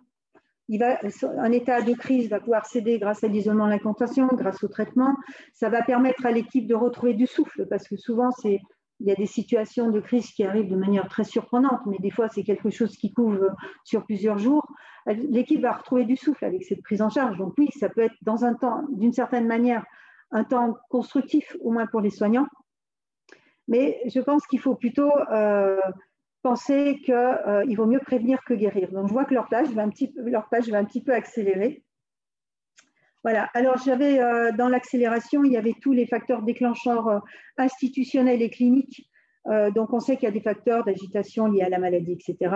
il 0.69 0.79
va, 0.79 0.99
un 1.39 1.53
état 1.53 1.83
de 1.83 1.93
crise 1.93 2.29
va 2.29 2.41
pouvoir 2.41 2.67
céder 2.67 2.99
grâce 2.99 3.25
à 3.25 3.29
l'isolement, 3.29 3.67
la 3.67 3.79
contention, 3.79 4.29
grâce 4.29 4.63
au 4.63 4.69
traitement. 4.69 5.17
Ça 5.53 5.69
va 5.69 5.83
permettre 5.83 6.25
à 6.25 6.31
l'équipe 6.31 6.67
de 6.67 6.75
retrouver 6.75 7.15
du 7.15 7.27
souffle, 7.27 7.67
parce 7.67 7.89
que 7.89 7.97
souvent, 7.97 8.31
c'est 8.31 8.61
il 9.03 9.09
y 9.09 9.13
a 9.13 9.17
des 9.17 9.27
situations 9.27 9.91
de 9.91 9.99
crise 9.99 10.31
qui 10.31 10.45
arrivent 10.45 10.69
de 10.69 10.77
manière 10.77 11.09
très 11.09 11.25
surprenante, 11.25 11.81
mais 11.87 11.99
des 11.99 12.11
fois, 12.11 12.29
c'est 12.29 12.45
quelque 12.45 12.71
chose 12.71 12.97
qui 12.97 13.13
couvre 13.13 13.51
sur 13.83 14.05
plusieurs 14.05 14.39
jours. 14.39 14.65
L'équipe 15.07 15.61
va 15.61 15.73
retrouver 15.73 16.05
du 16.05 16.17
souffle 16.17 16.45
avec 16.45 16.63
cette 16.63 16.83
prise 16.83 17.03
en 17.03 17.11
charge. 17.11 17.37
Donc 17.37 17.55
oui, 17.59 17.69
ça 17.79 17.89
peut 17.89 18.03
être 18.03 18.15
dans 18.23 18.45
un 18.45 18.55
temps, 18.55 18.85
d'une 18.93 19.13
certaine 19.13 19.47
manière, 19.49 19.85
un 20.31 20.45
temps 20.45 20.77
constructif, 20.89 21.57
au 21.61 21.73
moins 21.73 21.87
pour 21.87 22.01
les 22.01 22.11
soignants. 22.11 22.47
Mais 23.67 24.01
je 24.07 24.21
pense 24.21 24.47
qu'il 24.47 24.61
faut 24.61 24.77
plutôt 24.77 25.11
euh, 25.33 25.81
penser 26.43 27.01
qu'il 27.05 27.15
euh, 27.15 27.65
vaut 27.77 27.87
mieux 27.87 28.01
prévenir 28.01 28.45
que 28.45 28.55
guérir. 28.55 28.93
Donc 28.93 29.09
je 29.09 29.13
vois 29.13 29.25
que 29.25 29.35
leur 29.35 29.49
page 29.49 29.69
va 29.71 29.83
un 29.83 29.89
petit 29.89 30.13
leur 30.17 30.49
page 30.49 30.69
va 30.69 30.79
un 30.79 30.85
petit 30.85 31.03
peu 31.03 31.13
accélérer. 31.13 31.83
Voilà. 33.25 33.49
Alors, 33.55 33.77
j'avais 33.79 34.21
euh, 34.21 34.51
dans 34.53 34.69
l'accélération, 34.69 35.45
il 35.45 35.53
y 35.53 35.57
avait 35.57 35.75
tous 35.81 35.93
les 35.93 36.07
facteurs 36.07 36.43
déclencheurs 36.43 37.09
euh, 37.09 37.19
institutionnels 37.57 38.43
et 38.43 38.51
cliniques. 38.51 39.09
Euh, 39.47 39.71
donc, 39.71 39.93
on 39.93 40.01
sait 40.01 40.17
qu'il 40.17 40.25
y 40.25 40.29
a 40.29 40.33
des 40.33 40.41
facteurs 40.41 40.85
d'agitation 40.85 41.47
liés 41.47 41.63
à 41.63 41.69
la 41.69 41.79
maladie, 41.79 42.13
etc. 42.13 42.55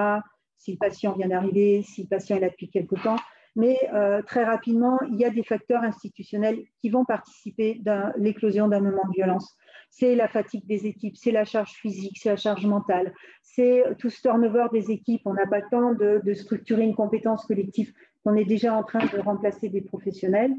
Si 0.58 0.72
le 0.72 0.78
patient 0.78 1.12
vient 1.12 1.28
d'arriver, 1.28 1.82
si 1.82 2.02
le 2.02 2.08
patient 2.08 2.36
est 2.36 2.40
là 2.40 2.48
depuis 2.48 2.68
quelque 2.68 2.96
temps. 2.96 3.16
Mais 3.58 3.78
très 4.26 4.44
rapidement, 4.44 4.98
il 5.10 5.18
y 5.18 5.24
a 5.24 5.30
des 5.30 5.42
facteurs 5.42 5.82
institutionnels 5.82 6.58
qui 6.82 6.90
vont 6.90 7.06
participer 7.06 7.80
à 7.86 8.12
l'éclosion 8.18 8.68
d'un 8.68 8.80
moment 8.80 9.00
de 9.08 9.14
violence. 9.14 9.56
C'est 9.88 10.14
la 10.14 10.28
fatigue 10.28 10.66
des 10.66 10.86
équipes, 10.86 11.16
c'est 11.16 11.30
la 11.30 11.46
charge 11.46 11.70
physique, 11.70 12.18
c'est 12.20 12.28
la 12.28 12.36
charge 12.36 12.66
mentale, 12.66 13.14
c'est 13.42 13.82
tout 13.98 14.10
ce 14.10 14.20
turnover 14.20 14.66
des 14.74 14.90
équipes. 14.90 15.22
On 15.24 15.32
n'a 15.32 15.46
pas 15.46 15.60
le 15.60 15.70
temps 15.70 15.94
de 15.94 16.34
structurer 16.34 16.82
une 16.82 16.94
compétence 16.94 17.46
collective 17.46 17.94
on 18.26 18.34
est 18.34 18.44
déjà 18.44 18.74
en 18.74 18.82
train 18.82 19.06
de 19.06 19.18
remplacer 19.20 19.68
des 19.68 19.80
professionnels. 19.80 20.52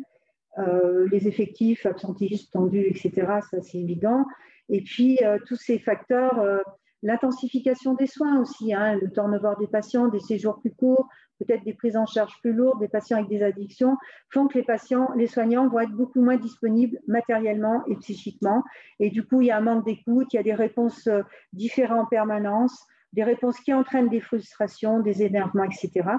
Euh, 0.57 1.07
les 1.11 1.27
effectifs, 1.27 1.85
absentistes, 1.85 2.51
tendus, 2.51 2.87
etc., 2.87 3.11
ça 3.51 3.61
c'est 3.61 3.77
évident. 3.77 4.25
Et 4.69 4.81
puis 4.81 5.19
euh, 5.23 5.37
tous 5.45 5.57
ces 5.57 5.77
facteurs, 5.77 6.39
euh, 6.39 6.57
l'intensification 7.03 7.93
des 7.93 8.07
soins 8.07 8.39
aussi, 8.39 8.73
hein, 8.73 8.95
le 8.95 9.11
turnover 9.11 9.53
des 9.59 9.67
patients, 9.67 10.07
des 10.07 10.19
séjours 10.19 10.59
plus 10.59 10.73
courts, 10.73 11.07
peut-être 11.39 11.63
des 11.63 11.75
prises 11.75 11.95
en 11.95 12.07
charge 12.07 12.33
plus 12.41 12.53
lourdes, 12.53 12.79
des 12.79 12.87
patients 12.87 13.17
avec 13.17 13.29
des 13.29 13.43
addictions, 13.43 13.97
font 14.33 14.47
que 14.47 14.57
les 14.57 14.63
patients, 14.63 15.09
les 15.15 15.27
soignants 15.27 15.67
vont 15.67 15.79
être 15.81 15.91
beaucoup 15.91 16.21
moins 16.21 16.37
disponibles 16.37 16.97
matériellement 17.07 17.85
et 17.85 17.95
psychiquement. 17.97 18.63
Et 18.99 19.11
du 19.11 19.23
coup, 19.23 19.41
il 19.41 19.47
y 19.47 19.51
a 19.51 19.57
un 19.57 19.61
manque 19.61 19.85
d'écoute, 19.85 20.33
il 20.33 20.37
y 20.37 20.39
a 20.39 20.43
des 20.43 20.55
réponses 20.55 21.07
différentes 21.53 22.05
en 22.05 22.05
permanence, 22.07 22.83
des 23.13 23.23
réponses 23.23 23.59
qui 23.59 23.73
entraînent 23.73 24.09
des 24.09 24.21
frustrations, 24.21 25.01
des 25.01 25.21
énervements, 25.21 25.65
etc. 25.65 26.17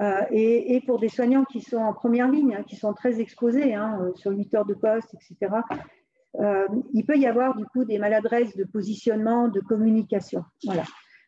Euh, 0.00 0.22
et, 0.30 0.80
pour 0.86 1.00
des 1.00 1.08
soignants 1.08 1.44
qui 1.44 1.60
sont 1.60 1.78
en 1.78 1.92
première 1.92 2.28
ligne, 2.28 2.54
hein, 2.54 2.62
qui 2.62 2.76
sont 2.76 2.94
très 2.94 3.20
exposés 3.20 3.74
hein, 3.74 3.98
euh, 4.00 4.14
sur 4.14 4.30
8 4.30 4.54
heures 4.54 4.64
de 4.64 4.74
poste, 4.74 5.12
etc., 5.14 5.56
euh, 6.38 6.68
il 6.92 7.04
peut 7.04 7.16
y 7.16 7.26
avoir 7.26 7.56
du 7.56 7.64
coup 7.66 7.84
des 7.84 7.98
maladresses 7.98 8.54
de 8.56 8.64
positionnement, 8.64 9.48
de 9.48 9.60
communication. 9.60 10.44
Voilà. 10.64 10.84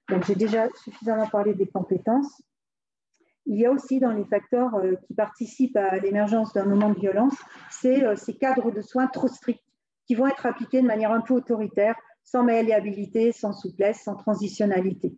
Donc 0.08 0.24
j'ai 0.24 0.36
déjà 0.36 0.68
suffisamment 0.84 1.26
parlé 1.26 1.54
des 1.54 1.66
compétences. 1.66 2.42
Il 3.46 3.58
y 3.58 3.66
a 3.66 3.72
aussi 3.72 3.98
dans 3.98 4.12
les 4.12 4.24
facteurs 4.24 4.70
qui 5.06 5.14
participent 5.14 5.76
à 5.76 5.98
l'émergence 5.98 6.52
d'un 6.52 6.66
moment 6.66 6.90
de 6.90 7.00
violence, 7.00 7.34
c'est 7.70 8.04
ces 8.16 8.36
cadres 8.36 8.70
de 8.70 8.82
soins 8.82 9.06
trop 9.06 9.28
stricts 9.28 9.64
qui 10.06 10.14
vont 10.14 10.26
être 10.26 10.46
appliqués 10.46 10.82
de 10.82 10.86
manière 10.86 11.10
un 11.10 11.22
peu 11.22 11.34
autoritaire, 11.34 11.96
sans 12.22 12.44
malléabilité, 12.44 13.32
sans 13.32 13.52
souplesse, 13.52 14.02
sans 14.02 14.14
transitionnalité. 14.14 15.16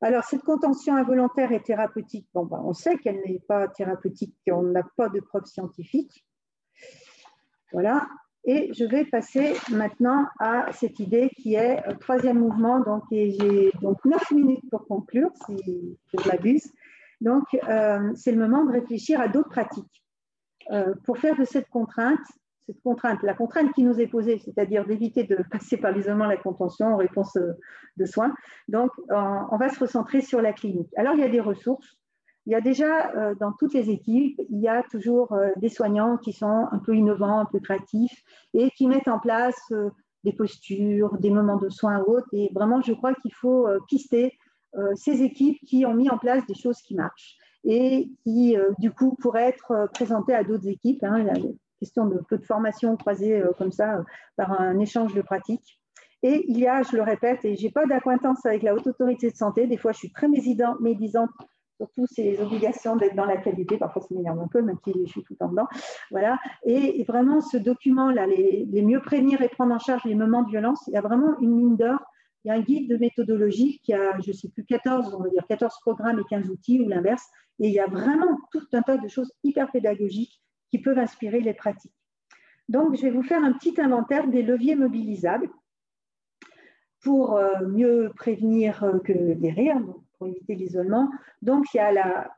Alors, 0.00 0.24
cette 0.24 0.42
contention 0.42 0.94
involontaire 0.94 1.50
est 1.52 1.64
thérapeutique. 1.64 2.28
Bon, 2.32 2.44
ben, 2.44 2.60
on 2.64 2.72
sait 2.72 2.98
qu'elle 2.98 3.20
n'est 3.26 3.40
pas 3.40 3.68
thérapeutique, 3.68 4.34
on 4.50 4.62
n'a 4.62 4.84
pas 4.96 5.08
de 5.08 5.20
preuves 5.20 5.46
scientifiques. 5.46 6.24
Voilà. 7.72 8.08
Et 8.44 8.72
je 8.72 8.84
vais 8.84 9.04
passer 9.04 9.54
maintenant 9.70 10.26
à 10.38 10.72
cette 10.72 11.00
idée 11.00 11.30
qui 11.36 11.54
est 11.54 11.86
euh, 11.86 11.94
troisième 11.96 12.38
mouvement. 12.38 12.80
Donc, 12.80 13.02
j'ai 13.10 13.70
donc 13.82 14.04
neuf 14.04 14.30
minutes 14.30 14.62
pour 14.70 14.86
conclure, 14.86 15.30
si 15.46 15.98
je 16.14 16.28
m'abuse. 16.28 16.72
Donc, 17.20 17.44
euh, 17.68 18.12
c'est 18.14 18.32
le 18.32 18.38
moment 18.38 18.64
de 18.64 18.72
réfléchir 18.72 19.20
à 19.20 19.28
d'autres 19.28 19.50
pratiques. 19.50 20.04
Euh, 20.70 20.94
pour 21.04 21.16
faire 21.18 21.36
de 21.36 21.44
cette 21.44 21.68
contrainte 21.70 22.20
contrainte, 22.82 23.22
la 23.22 23.34
contrainte 23.34 23.72
qui 23.72 23.82
nous 23.82 24.00
est 24.00 24.06
posée, 24.06 24.38
c'est-à-dire 24.38 24.86
d'éviter 24.86 25.24
de 25.24 25.36
passer 25.50 25.76
par 25.76 25.92
l'isolement, 25.92 26.26
la 26.26 26.36
contention 26.36 26.86
en 26.86 26.96
réponse 26.96 27.36
euh, 27.36 27.52
de 27.96 28.04
soins. 28.04 28.34
Donc, 28.68 28.90
on 29.10 29.56
va 29.56 29.68
se 29.68 29.78
recentrer 29.80 30.20
sur 30.20 30.40
la 30.40 30.52
clinique. 30.52 30.90
Alors, 30.96 31.14
il 31.14 31.20
y 31.20 31.24
a 31.24 31.28
des 31.28 31.40
ressources. 31.40 31.98
Il 32.46 32.52
y 32.52 32.54
a 32.54 32.60
déjà 32.60 33.10
euh, 33.14 33.34
dans 33.34 33.52
toutes 33.52 33.74
les 33.74 33.90
équipes, 33.90 34.40
il 34.48 34.60
y 34.60 34.68
a 34.68 34.82
toujours 34.84 35.32
euh, 35.32 35.50
des 35.56 35.68
soignants 35.68 36.16
qui 36.16 36.32
sont 36.32 36.66
un 36.70 36.78
peu 36.78 36.96
innovants, 36.96 37.40
un 37.40 37.44
peu 37.44 37.60
créatifs 37.60 38.22
et 38.54 38.70
qui 38.70 38.86
mettent 38.86 39.08
en 39.08 39.18
place 39.18 39.72
des 40.24 40.32
postures, 40.32 41.18
des 41.18 41.30
moments 41.30 41.58
de 41.58 41.68
soins 41.68 42.02
ou 42.06 42.16
autres. 42.16 42.28
Et 42.32 42.50
vraiment, 42.54 42.80
je 42.80 42.92
crois 42.92 43.14
qu'il 43.14 43.34
faut 43.34 43.68
pister 43.86 44.36
ces 44.94 45.22
équipes 45.22 45.58
qui 45.66 45.86
ont 45.86 45.94
mis 45.94 46.10
en 46.10 46.18
place 46.18 46.44
des 46.46 46.54
choses 46.54 46.80
qui 46.82 46.94
marchent 46.94 47.36
et 47.64 48.10
qui, 48.24 48.56
du 48.78 48.90
coup, 48.90 49.16
pourraient 49.20 49.48
être 49.48 49.88
présentées 49.94 50.34
à 50.34 50.42
d'autres 50.42 50.68
équipes. 50.68 51.04
Hein, 51.04 51.24
question 51.78 52.06
de 52.06 52.18
peu 52.28 52.38
de 52.38 52.44
formation 52.44 52.96
croisée 52.96 53.40
euh, 53.40 53.52
comme 53.56 53.72
ça 53.72 53.98
euh, 53.98 54.02
par 54.36 54.60
un 54.60 54.78
échange 54.78 55.14
de 55.14 55.22
pratiques. 55.22 55.80
Et 56.22 56.44
il 56.48 56.58
y 56.58 56.66
a, 56.66 56.82
je 56.82 56.96
le 56.96 57.02
répète, 57.02 57.44
et 57.44 57.56
je 57.56 57.64
n'ai 57.64 57.70
pas 57.70 57.86
d'acquaintance 57.86 58.44
avec 58.44 58.62
la 58.62 58.74
haute 58.74 58.86
autorité 58.86 59.30
de 59.30 59.36
santé, 59.36 59.68
des 59.68 59.76
fois 59.76 59.92
je 59.92 59.98
suis 59.98 60.10
très 60.10 60.26
médisante 60.28 61.30
surtout 61.78 62.06
ces 62.06 62.40
obligations 62.40 62.96
d'être 62.96 63.14
dans 63.14 63.24
la 63.24 63.36
qualité, 63.36 63.78
parfois 63.78 64.02
ça 64.02 64.08
m'énerve 64.10 64.40
un 64.40 64.48
peu, 64.48 64.60
même 64.62 64.78
si 64.84 64.92
je 64.92 65.10
suis 65.10 65.22
tout 65.22 65.36
en 65.40 65.48
dedans. 65.48 65.68
Voilà. 66.10 66.38
Et, 66.64 67.04
vraiment, 67.04 67.40
ce 67.40 67.56
document-là, 67.56 68.26
les, 68.26 68.82
mieux 68.82 69.00
prévenir 69.00 69.40
et 69.42 69.48
prendre 69.48 69.74
en 69.74 69.78
charge 69.78 70.04
les 70.04 70.14
moments 70.14 70.42
de 70.42 70.50
violence, 70.50 70.82
il 70.88 70.94
y 70.94 70.96
a 70.96 71.00
vraiment 71.00 71.38
une 71.40 71.54
mine 71.54 71.76
d'or. 71.76 71.98
Il 72.44 72.48
y 72.48 72.50
a 72.50 72.54
un 72.54 72.60
guide 72.60 72.88
de 72.88 72.96
méthodologie 72.96 73.80
qui 73.82 73.92
a, 73.92 74.18
je 74.20 74.30
ne 74.30 74.36
sais 74.36 74.48
plus, 74.48 74.64
14, 74.64 75.14
on 75.14 75.22
va 75.22 75.28
dire 75.28 75.44
14 75.48 75.74
programmes 75.80 76.18
et 76.20 76.24
15 76.28 76.50
outils 76.50 76.80
ou 76.80 76.88
l'inverse. 76.88 77.24
Et 77.60 77.68
il 77.68 77.74
y 77.74 77.80
a 77.80 77.86
vraiment 77.86 78.38
tout 78.52 78.62
un 78.72 78.82
tas 78.82 78.96
de 78.96 79.08
choses 79.08 79.32
hyper 79.42 79.70
pédagogiques 79.70 80.40
qui 80.70 80.78
peuvent 80.78 80.98
inspirer 80.98 81.40
les 81.40 81.54
pratiques. 81.54 81.94
Donc, 82.68 82.96
je 82.96 83.02
vais 83.02 83.10
vous 83.10 83.22
faire 83.22 83.42
un 83.42 83.52
petit 83.52 83.80
inventaire 83.80 84.28
des 84.28 84.42
leviers 84.42 84.76
mobilisables. 84.76 85.48
pour 87.00 87.36
euh, 87.36 87.64
mieux 87.66 88.10
prévenir 88.16 88.84
que 89.04 89.34
guérir, 89.34 89.76
pour 90.18 90.26
éviter 90.26 90.56
l'isolement. 90.56 91.08
Donc, 91.42 91.66
il 91.72 91.76
y 91.76 91.80
a 91.80 92.28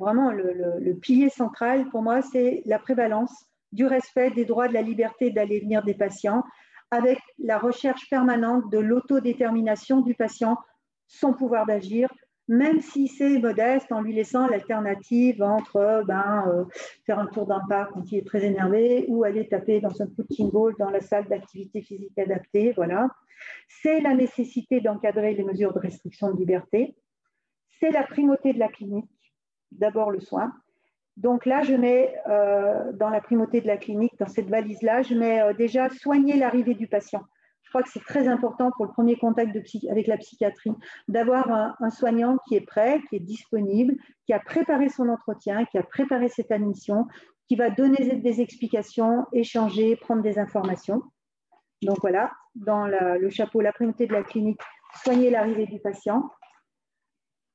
vraiment 0.00 0.30
le, 0.32 0.92
pilier 0.94 1.30
central 1.30 1.88
pour 1.88 2.02
moi, 2.02 2.20
c'est 2.20 2.62
la 2.66 2.78
prévalence 2.78 3.46
du 3.72 3.86
respect 3.86 4.30
des 4.30 4.44
droits 4.44 4.68
de 4.68 4.74
la 4.74 4.82
liberté 4.82 5.30
d'aller 5.30 5.56
et 5.56 5.60
venir 5.60 5.82
des 5.82 5.94
patients 5.94 6.42
avec 6.90 7.18
la 7.38 7.58
recherche 7.58 8.08
permanente 8.08 8.70
de 8.70 8.78
l'autodétermination 8.78 10.00
du 10.00 10.14
patient, 10.14 10.58
son 11.06 11.34
pouvoir 11.34 11.66
d'agir, 11.66 12.08
même 12.48 12.80
si 12.80 13.08
c'est 13.08 13.38
modeste, 13.38 13.92
en 13.92 14.00
lui 14.00 14.14
laissant 14.14 14.46
l'alternative 14.48 15.42
entre 15.42 16.02
ben, 16.06 16.44
euh, 16.48 16.64
faire 17.04 17.18
un 17.18 17.26
tour 17.26 17.46
le 17.46 17.68
parc 17.68 17.92
quand 17.92 18.10
il 18.10 18.18
est 18.18 18.26
très 18.26 18.44
énervé 18.44 19.04
ou 19.08 19.24
aller 19.24 19.46
taper 19.46 19.80
dans 19.80 20.02
un 20.02 20.06
punching 20.06 20.50
ball 20.50 20.74
dans 20.78 20.90
la 20.90 21.00
salle 21.00 21.28
d'activité 21.28 21.82
physique 21.82 22.18
adaptée. 22.18 22.72
Voilà. 22.72 23.08
C'est 23.68 24.00
la 24.00 24.14
nécessité 24.14 24.80
d'encadrer 24.80 25.34
les 25.34 25.44
mesures 25.44 25.74
de 25.74 25.78
restriction 25.78 26.32
de 26.32 26.38
liberté. 26.38 26.96
C'est 27.80 27.90
la 27.90 28.02
primauté 28.02 28.52
de 28.54 28.58
la 28.58 28.68
clinique, 28.68 29.10
d'abord 29.70 30.10
le 30.10 30.20
soin. 30.20 30.52
Donc 31.18 31.46
là, 31.46 31.62
je 31.62 31.74
mets 31.74 32.14
euh, 32.28 32.92
dans 32.92 33.10
la 33.10 33.20
primauté 33.20 33.60
de 33.60 33.66
la 33.66 33.76
clinique, 33.76 34.16
dans 34.18 34.28
cette 34.28 34.48
valise-là, 34.48 35.02
je 35.02 35.14
mets 35.14 35.42
euh, 35.42 35.52
déjà 35.52 35.88
soigner 35.90 36.36
l'arrivée 36.36 36.74
du 36.74 36.86
patient. 36.86 37.24
Je 37.68 37.72
crois 37.72 37.82
que 37.82 37.90
c'est 37.90 38.04
très 38.04 38.28
important 38.28 38.70
pour 38.70 38.86
le 38.86 38.92
premier 38.92 39.16
contact 39.16 39.54
avec 39.90 40.06
la 40.06 40.16
psychiatrie 40.16 40.72
d'avoir 41.06 41.76
un, 41.78 41.90
soignant 41.90 42.38
qui 42.48 42.54
est 42.54 42.62
prêt, 42.62 43.02
qui 43.10 43.16
est 43.16 43.20
disponible, 43.20 43.94
qui 44.24 44.32
a 44.32 44.40
préparé 44.40 44.88
son 44.88 45.06
entretien, 45.10 45.66
qui 45.66 45.76
a 45.76 45.82
préparé 45.82 46.30
cette 46.30 46.50
admission, 46.50 47.06
qui 47.46 47.56
va 47.56 47.68
donner 47.68 48.16
des 48.22 48.40
explications, 48.40 49.26
échanger, 49.34 49.96
prendre 49.96 50.22
des 50.22 50.38
informations. 50.38 51.02
Donc 51.82 51.98
voilà, 52.00 52.32
dans 52.54 52.86
le 52.86 53.28
chapeau, 53.28 53.60
la 53.60 53.74
primauté 53.74 54.06
de 54.06 54.14
la 54.14 54.22
clinique, 54.22 54.62
soigner 55.04 55.28
l'arrivée 55.28 55.66
du 55.66 55.78
patient. 55.78 56.30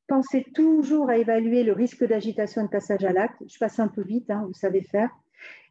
Pensez 0.06 0.46
toujours 0.54 1.10
à 1.10 1.18
évaluer 1.18 1.64
le 1.64 1.74
risque 1.74 2.06
d'agitation 2.06 2.62
et 2.62 2.66
de 2.66 2.70
passage 2.70 3.04
à 3.04 3.14
l'acte. 3.14 3.42
Je 3.48 3.58
passe 3.58 3.80
un 3.80 3.88
peu 3.88 4.04
vite, 4.04 4.30
hein, 4.30 4.44
vous 4.46 4.54
savez 4.54 4.84
faire. 4.84 5.10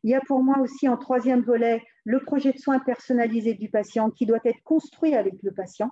Il 0.03 0.11
y 0.11 0.15
a 0.15 0.21
pour 0.21 0.43
moi 0.43 0.59
aussi 0.59 0.89
en 0.89 0.97
troisième 0.97 1.43
volet 1.43 1.83
le 2.05 2.21
projet 2.21 2.53
de 2.53 2.59
soins 2.59 2.81
personnalisé 2.81 3.55
du 3.55 3.69
patient 3.69 4.11
qui 4.11 4.27
doit 4.27 4.41
être 4.45 4.63
construit 4.65 5.15
avec 5.15 5.35
le 5.43 5.53
patient. 5.53 5.91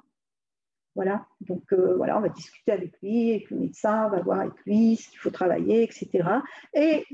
Voilà, 0.96 1.24
donc 1.40 1.72
euh, 1.72 1.94
voilà, 1.96 2.18
on 2.18 2.20
va 2.20 2.28
discuter 2.28 2.72
avec 2.72 3.00
lui, 3.00 3.30
avec 3.30 3.50
le 3.50 3.58
médecin, 3.58 4.06
on 4.06 4.10
va 4.10 4.22
voir 4.22 4.40
avec 4.40 4.52
lui 4.66 4.96
ce 4.96 5.08
qu'il 5.08 5.20
faut 5.20 5.30
travailler, 5.30 5.84
etc. 5.84 6.28
Et 6.74 7.04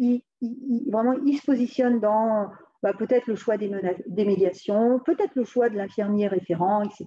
vraiment, 0.89 1.13
il 1.27 1.37
se 1.37 1.45
positionne 1.45 2.01
dans 2.01 2.51
bah, 2.83 2.93
peut-être 2.93 3.27
le 3.27 3.37
choix 3.37 3.57
des, 3.57 3.71
médiations, 4.25 5.01
peut-être 5.05 5.35
le 5.35 5.45
choix 5.45 5.69
de 5.69 5.77
l'infirmier 5.77 6.29
référent, 6.29 6.83
etc. 6.83 7.07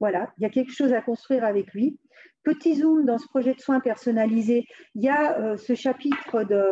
Voilà, 0.00 0.32
il 0.38 0.42
y 0.42 0.46
a 0.46 0.50
quelque 0.50 0.72
chose 0.72 0.92
à 0.92 1.00
construire 1.00 1.44
avec 1.44 1.72
lui. 1.72 1.98
Petit 2.44 2.74
zoom 2.74 3.06
dans 3.06 3.16
ce 3.16 3.26
projet 3.26 3.54
de 3.54 3.60
soins 3.60 3.80
personnalisé, 3.80 4.66
il 4.94 5.02
y 5.02 5.08
a 5.08 5.38
euh, 5.38 5.56
ce 5.56 5.74
chapitre 5.74 6.44
de, 6.44 6.70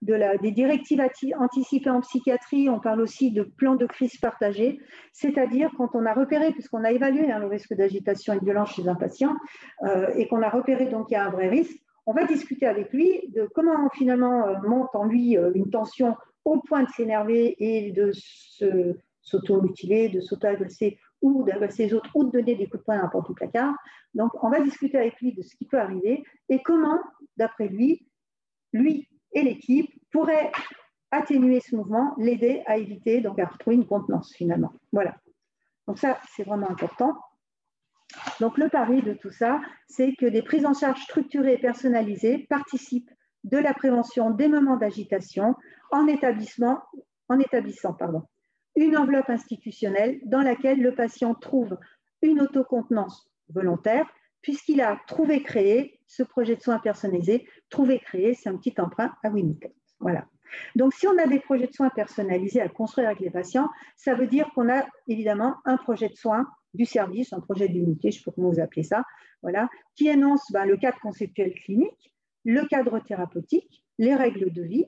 des 0.00 0.52
directives 0.52 1.02
anticipées 1.40 1.90
en 1.90 2.00
psychiatrie. 2.02 2.68
On 2.68 2.78
parle 2.78 3.00
aussi 3.00 3.32
de 3.32 3.42
plan 3.42 3.74
de 3.74 3.84
crise 3.84 4.16
partagé, 4.18 4.78
c'est-à-dire 5.12 5.70
quand 5.76 5.96
on 5.96 6.06
a 6.06 6.14
repéré, 6.14 6.52
puisqu'on 6.52 6.84
a 6.84 6.92
évalué 6.92 7.32
hein, 7.32 7.40
le 7.40 7.48
risque 7.48 7.74
d'agitation 7.74 8.32
et 8.34 8.38
de 8.38 8.44
violence 8.44 8.74
chez 8.74 8.86
un 8.86 8.94
patient, 8.94 9.34
euh, 9.82 10.06
et 10.14 10.28
qu'on 10.28 10.42
a 10.42 10.50
repéré 10.50 10.86
donc 10.86 11.08
qu'il 11.08 11.16
y 11.16 11.20
a 11.20 11.26
un 11.26 11.30
vrai 11.30 11.48
risque, 11.48 11.76
on 12.06 12.12
va 12.12 12.24
discuter 12.24 12.66
avec 12.66 12.92
lui 12.92 13.28
de 13.34 13.48
comment 13.54 13.90
finalement 13.90 14.46
euh, 14.46 14.54
monte 14.68 14.94
en 14.94 15.04
lui 15.04 15.36
une 15.54 15.68
tension 15.68 16.14
au 16.48 16.60
point 16.60 16.82
de 16.82 16.88
s'énerver 16.88 17.56
et 17.58 17.92
de 17.92 18.10
s'auto-mutiler, 19.20 20.08
de 20.08 20.20
s'auto-agresser 20.20 20.98
ou 21.20 21.44
d'agresser 21.44 21.86
les 21.86 21.94
autres 21.94 22.10
ou 22.14 22.24
de 22.24 22.30
donner 22.30 22.54
des 22.54 22.66
coups 22.66 22.80
de 22.80 22.84
poing 22.84 22.98
à 22.98 23.02
n'importe 23.02 23.28
où 23.28 23.34
placard. 23.34 23.74
Donc, 24.14 24.32
on 24.42 24.48
va 24.48 24.60
discuter 24.60 24.96
avec 24.96 25.20
lui 25.20 25.34
de 25.34 25.42
ce 25.42 25.54
qui 25.56 25.66
peut 25.66 25.78
arriver 25.78 26.24
et 26.48 26.62
comment, 26.62 26.98
d'après 27.36 27.68
lui, 27.68 28.08
lui 28.72 29.08
et 29.32 29.42
l'équipe 29.42 29.90
pourraient 30.10 30.50
atténuer 31.10 31.60
ce 31.60 31.76
mouvement, 31.76 32.14
l'aider 32.18 32.62
à 32.66 32.78
éviter, 32.78 33.20
donc 33.20 33.38
à 33.38 33.46
retrouver 33.46 33.76
une 33.76 33.86
contenance 33.86 34.32
finalement. 34.34 34.72
Voilà. 34.92 35.16
Donc 35.86 35.98
ça, 35.98 36.18
c'est 36.34 36.44
vraiment 36.44 36.70
important. 36.70 37.14
Donc 38.40 38.56
le 38.56 38.70
pari 38.70 39.02
de 39.02 39.12
tout 39.12 39.30
ça, 39.30 39.60
c'est 39.86 40.14
que 40.14 40.24
des 40.24 40.42
prises 40.42 40.64
en 40.64 40.72
charge 40.72 41.02
structurées 41.02 41.54
et 41.54 41.58
personnalisées 41.58 42.46
participent 42.48 43.10
de 43.50 43.58
la 43.58 43.74
prévention 43.74 44.30
des 44.30 44.48
moments 44.48 44.76
d'agitation 44.76 45.54
en, 45.90 46.06
établissant 46.06 46.82
une 48.76 48.96
enveloppe 48.96 49.30
institutionnelle 49.30 50.20
dans 50.24 50.42
laquelle 50.42 50.80
le 50.80 50.94
patient 50.94 51.34
trouve 51.34 51.76
une 52.22 52.40
autocontenance 52.40 53.30
volontaire, 53.48 54.06
puisqu'il 54.42 54.80
a 54.80 54.98
trouvé 55.06 55.42
créé 55.42 56.00
ce 56.06 56.22
projet 56.22 56.56
de 56.56 56.62
soins 56.62 56.78
personnalisé. 56.78 57.46
Trouvé 57.70 57.98
créé, 57.98 58.34
c'est 58.34 58.48
un 58.48 58.56
petit 58.56 58.74
emprunt 58.78 59.12
à 59.22 59.30
Winnicott. 59.30 59.72
Voilà. 60.00 60.26
Donc, 60.76 60.94
si 60.94 61.06
on 61.06 61.18
a 61.18 61.26
des 61.26 61.40
projets 61.40 61.66
de 61.66 61.74
soins 61.74 61.90
personnalisés 61.90 62.60
à 62.60 62.68
construire 62.68 63.08
avec 63.08 63.20
les 63.20 63.30
patients, 63.30 63.68
ça 63.96 64.14
veut 64.14 64.26
dire 64.26 64.50
qu'on 64.54 64.70
a 64.70 64.86
évidemment 65.06 65.56
un 65.64 65.76
projet 65.76 66.08
de 66.08 66.16
soins 66.16 66.46
du 66.74 66.84
service, 66.84 67.32
un 67.32 67.40
projet 67.40 67.68
d'unité, 67.68 68.10
je 68.10 68.16
ne 68.16 68.20
sais 68.20 68.24
pas 68.24 68.32
comment 68.34 68.50
vous 68.50 68.60
appelez 68.60 68.82
ça, 68.82 69.04
qui 69.94 70.08
annonce 70.08 70.50
ben, 70.52 70.64
le 70.64 70.76
cadre 70.76 70.98
conceptuel 71.00 71.52
clinique, 71.54 72.12
le 72.48 72.64
cadre 72.66 72.98
thérapeutique, 73.00 73.84
les 73.98 74.14
règles 74.14 74.50
de 74.50 74.62
vie, 74.62 74.86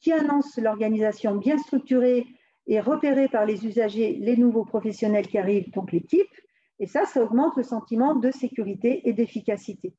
qui 0.00 0.12
annonce 0.12 0.56
l'organisation 0.56 1.34
bien 1.36 1.58
structurée 1.58 2.26
et 2.66 2.80
repérer 2.80 3.28
par 3.28 3.44
les 3.44 3.66
usagers 3.66 4.16
les 4.18 4.38
nouveaux 4.38 4.64
professionnels 4.64 5.26
qui 5.26 5.36
arrivent, 5.36 5.70
donc 5.72 5.92
l'équipe. 5.92 6.34
Et 6.78 6.86
ça, 6.86 7.04
ça 7.04 7.22
augmente 7.22 7.54
le 7.58 7.64
sentiment 7.64 8.14
de 8.14 8.30
sécurité 8.30 9.06
et 9.06 9.12
d'efficacité. 9.12 9.94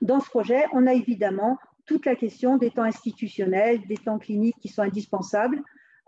Dans 0.00 0.20
ce 0.20 0.30
projet, 0.30 0.66
on 0.72 0.86
a 0.86 0.94
évidemment 0.94 1.58
toute 1.84 2.06
la 2.06 2.14
question 2.14 2.58
des 2.58 2.70
temps 2.70 2.84
institutionnels, 2.84 3.84
des 3.88 3.96
temps 3.96 4.20
cliniques 4.20 4.58
qui 4.60 4.68
sont 4.68 4.82
indispensables, 4.82 5.60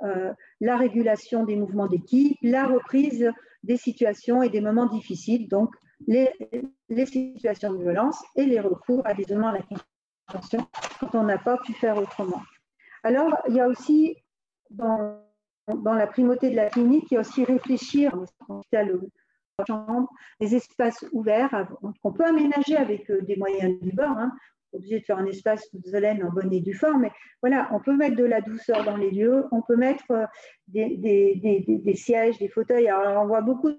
euh, 0.04 0.32
la 0.60 0.76
régulation 0.76 1.42
des 1.42 1.56
mouvements 1.56 1.88
d'équipe, 1.88 2.38
la 2.42 2.68
reprise 2.68 3.28
des 3.64 3.76
situations 3.76 4.40
et 4.40 4.50
des 4.50 4.60
moments 4.60 4.86
difficiles, 4.86 5.48
donc 5.48 5.74
les, 6.06 6.30
les 6.88 7.06
situations 7.06 7.72
de 7.72 7.82
violence 7.82 8.22
et 8.36 8.44
les 8.44 8.60
recours 8.60 9.06
à 9.06 9.12
l'isolement 9.12 9.48
à 9.48 9.52
la 9.52 9.62
contention 9.62 10.66
quand 10.98 11.14
on 11.14 11.24
n'a 11.24 11.38
pas 11.38 11.56
pu 11.58 11.72
faire 11.72 11.96
autrement. 11.96 12.42
Alors, 13.02 13.36
il 13.48 13.54
y 13.54 13.60
a 13.60 13.68
aussi 13.68 14.16
dans 14.70 15.20
la 15.68 16.06
primauté 16.06 16.50
de 16.50 16.56
la 16.56 16.68
clinique, 16.68 17.06
il 17.10 17.14
y 17.14 17.16
a 17.16 17.20
aussi 17.20 17.44
réfléchir 17.44 18.12
chambre, 19.66 20.08
des 20.40 20.54
espaces 20.54 21.04
ouverts 21.12 21.68
qu'on 22.02 22.12
peut 22.12 22.24
aménager 22.24 22.76
avec 22.76 23.10
euh, 23.10 23.20
des 23.22 23.36
moyens 23.36 23.78
du 23.80 23.92
bord. 23.92 24.16
Hein. 24.16 24.32
obligé 24.72 25.00
de 25.00 25.04
faire 25.04 25.18
un 25.18 25.26
espace 25.26 25.68
de 25.72 25.98
laine 25.98 26.22
en 26.24 26.30
bonne 26.30 26.52
et 26.52 26.60
due 26.60 26.74
forme, 26.74 27.02
mais 27.02 27.12
voilà, 27.42 27.68
on 27.72 27.80
peut 27.80 27.96
mettre 27.96 28.16
de 28.16 28.24
la 28.24 28.40
douceur 28.40 28.84
dans 28.84 28.96
les 28.96 29.10
lieux, 29.10 29.44
on 29.50 29.62
peut 29.62 29.76
mettre 29.76 30.04
euh, 30.10 30.26
des, 30.68 31.94
sièges, 31.94 32.38
des 32.38 32.48
fauteuils. 32.48 32.88
Alors, 32.88 33.24
on 33.24 33.26
voit 33.26 33.40
beaucoup 33.40 33.70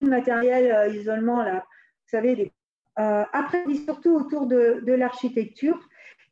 matériel 0.00 0.72
euh, 0.72 0.88
isolement 0.88 1.42
là, 1.42 1.60
vous 1.60 2.10
savez. 2.10 2.52
après, 2.96 3.64
surtout 3.74 4.14
autour 4.14 4.46
de, 4.46 4.92
l'architecture, 4.92 5.78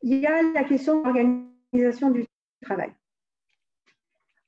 il 0.01 0.19
y 0.19 0.27
a 0.27 0.41
la 0.53 0.63
question 0.63 0.99
de 0.99 1.05
l'organisation 1.05 2.11
du 2.11 2.25
travail. 2.61 2.93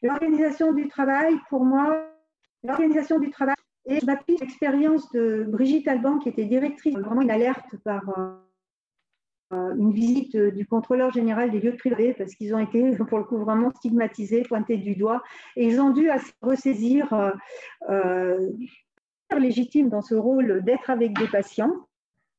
L'organisation 0.01 0.73
du 0.73 0.87
travail, 0.87 1.35
pour 1.49 1.65
moi, 1.65 2.07
l'organisation 2.63 3.19
du 3.19 3.31
travail, 3.31 3.55
et 3.87 3.99
je 3.99 4.05
m'appuie 4.05 4.37
l'expérience 4.39 5.11
de 5.11 5.45
Brigitte 5.47 5.87
Alban, 5.87 6.19
qui 6.19 6.29
était 6.29 6.45
directrice, 6.45 6.95
vraiment 6.95 7.21
une 7.21 7.31
alerte 7.31 7.75
par 7.83 8.03
euh, 9.53 9.75
une 9.75 9.91
visite 9.91 10.35
du 10.35 10.65
contrôleur 10.65 11.11
général 11.11 11.51
des 11.51 11.59
lieux 11.59 11.75
privés, 11.75 12.15
parce 12.17 12.33
qu'ils 12.33 12.55
ont 12.55 12.59
été, 12.59 12.95
pour 13.09 13.19
le 13.19 13.23
coup, 13.25 13.37
vraiment 13.37 13.71
stigmatisés, 13.71 14.41
pointés 14.41 14.77
du 14.77 14.95
doigt, 14.95 15.21
et 15.55 15.67
ils 15.67 15.79
ont 15.79 15.91
dû 15.91 16.09
ressaisir, 16.41 17.13
euh, 17.13 17.31
euh, 17.89 18.49
légitime 19.39 19.89
dans 19.89 20.01
ce 20.01 20.15
rôle 20.15 20.63
d'être 20.63 20.89
avec 20.89 21.17
des 21.17 21.27
patients. 21.27 21.73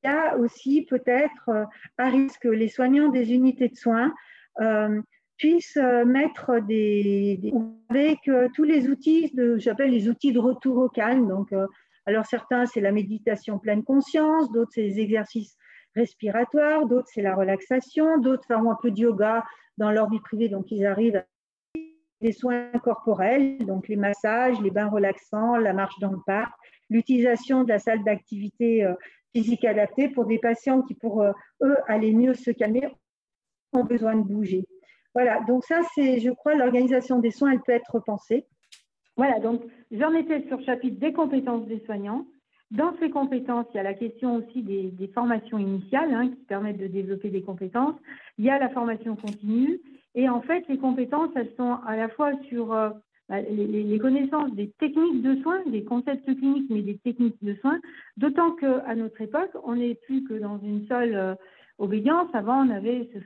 Il 0.02 0.08
y 0.08 0.12
a 0.12 0.36
aussi 0.36 0.86
peut-être 0.88 1.50
à 1.98 2.08
risque 2.08 2.44
les 2.44 2.68
soignants 2.68 3.08
des 3.08 3.32
unités 3.32 3.68
de 3.68 3.76
soins 3.76 4.12
puissent 5.36 5.76
euh, 5.76 6.04
mettre 6.04 6.60
des, 6.60 7.52
avec 7.88 8.28
euh, 8.28 8.48
tous 8.54 8.64
les 8.64 8.88
outils, 8.88 9.30
de, 9.34 9.58
j'appelle 9.58 9.90
les 9.90 10.08
outils 10.08 10.32
de 10.32 10.38
retour 10.38 10.78
au 10.78 10.88
calme. 10.88 11.28
Donc, 11.28 11.52
euh, 11.52 11.66
alors 12.06 12.26
certains 12.26 12.66
c'est 12.66 12.80
la 12.80 12.92
méditation 12.92 13.58
pleine 13.58 13.82
conscience, 13.82 14.50
d'autres 14.52 14.72
c'est 14.74 14.82
les 14.82 15.00
exercices 15.00 15.56
respiratoires, 15.94 16.86
d'autres 16.86 17.08
c'est 17.12 17.22
la 17.22 17.34
relaxation, 17.34 18.18
d'autres 18.18 18.46
font 18.46 18.70
un 18.70 18.78
peu 18.80 18.90
de 18.90 19.00
yoga 19.00 19.44
dans 19.78 19.90
leur 19.90 20.08
vie 20.08 20.20
privée, 20.20 20.48
donc 20.48 20.70
ils 20.70 20.86
arrivent 20.86 21.16
à 21.16 21.24
des 22.22 22.32
soins 22.32 22.70
corporels, 22.82 23.58
donc 23.66 23.88
les 23.88 23.96
massages, 23.96 24.60
les 24.62 24.70
bains 24.70 24.88
relaxants, 24.88 25.56
la 25.56 25.74
marche 25.74 25.98
dans 26.00 26.12
le 26.12 26.20
parc, 26.26 26.52
l'utilisation 26.90 27.64
de 27.64 27.68
la 27.68 27.78
salle 27.78 28.04
d'activité 28.04 28.86
physique 29.34 29.64
adaptée 29.64 30.08
pour 30.08 30.24
des 30.24 30.38
patients 30.38 30.82
qui, 30.82 30.94
pour 30.94 31.22
eux, 31.22 31.76
aller 31.88 32.12
mieux 32.12 32.34
se 32.34 32.50
calmer, 32.50 32.88
ont 33.72 33.84
besoin 33.84 34.16
de 34.16 34.22
bouger. 34.22 34.64
Voilà, 35.14 35.40
donc 35.46 35.64
ça, 35.64 35.80
c'est, 35.94 36.20
je 36.20 36.30
crois, 36.30 36.54
l'organisation 36.54 37.18
des 37.18 37.30
soins, 37.30 37.52
elle 37.52 37.62
peut 37.62 37.72
être 37.72 37.94
repensée. 37.94 38.44
Voilà, 39.16 39.40
donc 39.40 39.62
j'en 39.90 40.12
étais 40.12 40.46
sur 40.46 40.58
le 40.58 40.64
chapitre 40.64 41.00
des 41.00 41.12
compétences 41.12 41.66
des 41.66 41.80
soignants. 41.80 42.26
Dans 42.70 42.94
ces 42.98 43.10
compétences, 43.10 43.66
il 43.72 43.76
y 43.78 43.80
a 43.80 43.84
la 43.84 43.94
question 43.94 44.36
aussi 44.36 44.62
des, 44.62 45.10
formations 45.14 45.58
initiales 45.58 46.12
hein, 46.12 46.28
qui 46.28 46.44
permettent 46.44 46.78
de 46.78 46.86
développer 46.86 47.30
des 47.30 47.40
compétences. 47.40 47.94
Il 48.38 48.44
y 48.44 48.50
a 48.50 48.58
la 48.58 48.68
formation 48.68 49.16
continue. 49.16 49.80
Et 50.14 50.28
en 50.28 50.42
fait, 50.42 50.64
les 50.68 50.78
compétences, 50.78 51.30
elles 51.36 51.52
sont 51.56 51.78
à 51.86 51.96
la 51.96 52.08
fois 52.08 52.32
sur 52.48 52.72
euh, 52.72 52.90
les, 53.30 53.98
connaissances 53.98 54.52
des 54.54 54.70
techniques 54.78 55.22
de 55.22 55.36
soins, 55.42 55.62
des 55.66 55.84
concepts 55.84 56.24
cliniques, 56.24 56.70
mais 56.70 56.82
des 56.82 56.98
techniques 56.98 57.42
de 57.42 57.54
soins. 57.56 57.80
D'autant 58.16 58.52
qu'à 58.52 58.94
notre 58.94 59.20
époque, 59.20 59.50
on 59.64 59.76
n'est 59.76 59.94
plus 59.94 60.24
que 60.24 60.34
dans 60.34 60.58
une 60.60 60.86
seule 60.86 61.14
euh, 61.14 61.34
obédience. 61.78 62.28
Avant, 62.34 62.64
on 62.64 62.70
avait 62.70 63.08
cette 63.12 63.24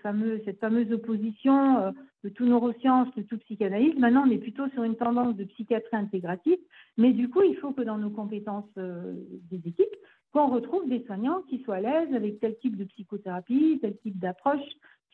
fameuse 0.59 0.93
opposition 0.93 1.79
euh, 1.79 1.91
de 2.25 2.29
tout 2.31 2.45
neurosciences, 2.45 3.15
de 3.17 3.23
tout 3.23 3.39
psychanalyse. 3.39 3.95
Maintenant, 3.99 4.25
on 4.27 4.31
est 4.31 4.39
plutôt 4.39 4.69
sur 4.71 4.83
une 4.85 4.97
tendance 4.97 5.37
de 5.37 5.45
psychiatrie 5.45 5.97
intégrative. 5.97 6.59
Mais 6.97 7.13
du 7.13 7.29
coup, 7.29 7.43
il 7.43 7.57
faut 7.57 7.73
que 7.73 7.83
dans 7.83 7.99
nos 7.99 8.11
compétences 8.11 8.71
euh, 8.79 9.15
des 9.51 9.61
équipes, 9.69 9.97
qu'on 10.33 10.49
retrouve 10.49 10.89
des 10.89 11.05
soignants 11.05 11.43
qui 11.49 11.63
soient 11.63 11.77
à 11.77 11.81
l'aise 11.81 12.15
avec 12.15 12.41
tel 12.41 12.57
type 12.59 12.77
de 12.77 12.85
psychothérapie, 12.85 13.79
tel 13.83 13.97
type 13.99 14.19
d'approche, 14.19 14.61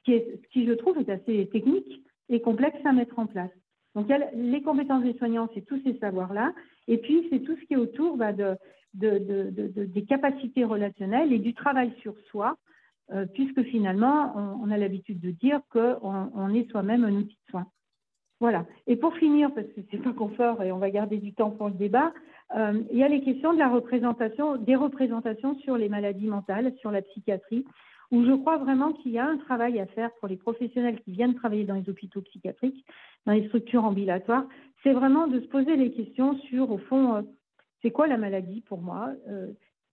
ce 0.06 0.12
ce 0.12 0.48
qui, 0.52 0.66
je 0.66 0.72
trouve, 0.72 0.98
est 0.98 1.08
assez 1.08 1.48
technique 1.48 2.02
et 2.28 2.40
complexe 2.40 2.78
à 2.84 2.92
mettre 2.92 3.18
en 3.18 3.26
place. 3.26 3.50
Donc, 3.96 4.12
les 4.34 4.60
compétences 4.60 5.02
des 5.02 5.14
soignants, 5.14 5.48
c'est 5.54 5.64
tous 5.64 5.80
ces 5.82 5.98
savoirs-là. 5.98 6.52
Et 6.86 6.98
puis, 6.98 7.26
c'est 7.30 7.40
tout 7.40 7.56
ce 7.56 7.64
qui 7.64 7.72
est 7.72 7.78
autour 7.78 8.18
bah, 8.18 8.32
de, 8.32 8.58
des 8.94 10.04
capacités 10.04 10.64
relationnelles 10.64 11.32
et 11.32 11.38
du 11.38 11.54
travail 11.54 11.90
sur 12.02 12.14
soi, 12.30 12.58
euh, 13.12 13.24
puisque 13.32 13.62
finalement, 13.62 14.36
on, 14.62 14.70
a 14.70 14.76
l'habitude 14.76 15.18
de 15.18 15.30
dire 15.30 15.60
qu'on 15.70 16.30
on 16.34 16.54
est 16.54 16.70
soi-même 16.70 17.04
un 17.04 17.12
outil 17.12 17.38
de 17.46 17.50
soin. 17.50 17.66
Voilà. 18.38 18.66
Et 18.86 18.96
pour 18.96 19.16
finir, 19.16 19.50
parce 19.54 19.66
que 19.68 19.80
c'est 19.90 20.02
pas 20.02 20.12
confort 20.12 20.62
et 20.62 20.72
on 20.72 20.78
va 20.78 20.90
garder 20.90 21.16
du 21.16 21.32
temps 21.32 21.50
pour 21.50 21.68
le 21.68 21.74
débat, 21.74 22.12
euh, 22.54 22.82
il 22.92 22.98
y 22.98 23.02
a 23.02 23.08
les 23.08 23.22
questions 23.22 23.54
de 23.54 23.58
la 23.58 23.70
représentation, 23.70 24.56
des 24.56 24.76
représentations 24.76 25.58
sur 25.60 25.78
les 25.78 25.88
maladies 25.88 26.28
mentales, 26.28 26.74
sur 26.80 26.90
la 26.90 27.00
psychiatrie, 27.00 27.64
où 28.10 28.24
je 28.24 28.32
crois 28.32 28.58
vraiment 28.58 28.92
qu'il 28.92 29.12
y 29.12 29.18
a 29.18 29.26
un 29.26 29.36
travail 29.36 29.80
à 29.80 29.86
faire 29.86 30.10
pour 30.20 30.28
les 30.28 30.36
professionnels 30.36 31.00
qui 31.00 31.12
viennent 31.12 31.34
travailler 31.34 31.64
dans 31.64 31.74
les 31.74 31.88
hôpitaux 31.88 32.22
psychiatriques, 32.22 32.84
dans 33.26 33.32
les 33.32 33.46
structures 33.46 33.84
ambulatoires. 33.84 34.46
C'est 34.82 34.92
vraiment 34.92 35.26
de 35.26 35.40
se 35.40 35.46
poser 35.46 35.76
les 35.76 35.92
questions 35.92 36.38
sur, 36.48 36.70
au 36.70 36.78
fond, 36.78 37.16
euh, 37.16 37.22
c'est 37.82 37.90
quoi 37.90 38.06
la 38.06 38.16
maladie 38.16 38.62
pour 38.62 38.80
moi 38.80 39.12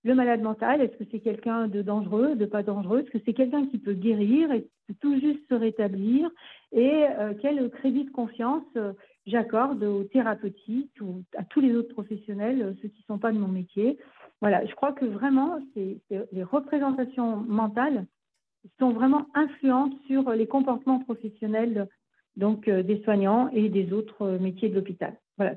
le 0.05 0.15
malade 0.15 0.41
mental, 0.41 0.81
est-ce 0.81 0.97
que 0.97 1.05
c'est 1.11 1.21
quelqu'un 1.21 1.67
de 1.67 1.81
dangereux, 1.81 2.35
de 2.35 2.45
pas 2.45 2.61
dangereux 2.61 2.99
Est-ce 2.99 3.11
que 3.11 3.23
c'est 3.25 3.33
quelqu'un 3.33 3.65
qui 3.67 3.77
peut 3.77 3.93
guérir 3.93 4.51
et 4.51 4.67
tout 4.99 5.17
juste 5.19 5.47
se 5.49 5.55
rétablir 5.55 6.29
Et 6.73 7.05
euh, 7.05 7.33
quel 7.41 7.69
crédit 7.69 8.03
de 8.03 8.11
confiance 8.11 8.65
euh, 8.75 8.91
j'accorde 9.25 9.81
aux 9.81 10.03
thérapeutiques 10.03 10.99
ou 10.99 11.23
à 11.37 11.43
tous 11.45 11.61
les 11.61 11.73
autres 11.73 11.93
professionnels, 11.93 12.61
euh, 12.61 12.73
ceux 12.81 12.89
qui 12.89 12.99
ne 12.99 13.15
sont 13.15 13.17
pas 13.17 13.31
de 13.31 13.37
mon 13.37 13.47
métier 13.47 13.97
Voilà, 14.43 14.65
je 14.65 14.75
crois 14.75 14.91
que 14.91 15.05
vraiment, 15.05 15.57
les 15.73 16.43
représentations 16.43 17.37
mentales 17.37 18.05
sont 18.77 18.91
vraiment 18.91 19.25
influentes 19.35 19.93
sur 20.05 20.31
les 20.31 20.47
comportements 20.47 20.99
professionnels 20.99 21.87
donc 22.35 22.69
des 22.69 23.01
soignants 23.03 23.47
et 23.53 23.69
des 23.69 23.93
autres 23.93 24.37
métiers 24.41 24.67
de 24.67 24.75
l'hôpital. 24.75 25.17
Voilà, 25.37 25.55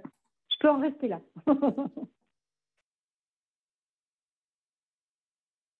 je 0.50 0.56
peux 0.60 0.70
en 0.70 0.78
rester 0.78 1.08
là. 1.08 1.20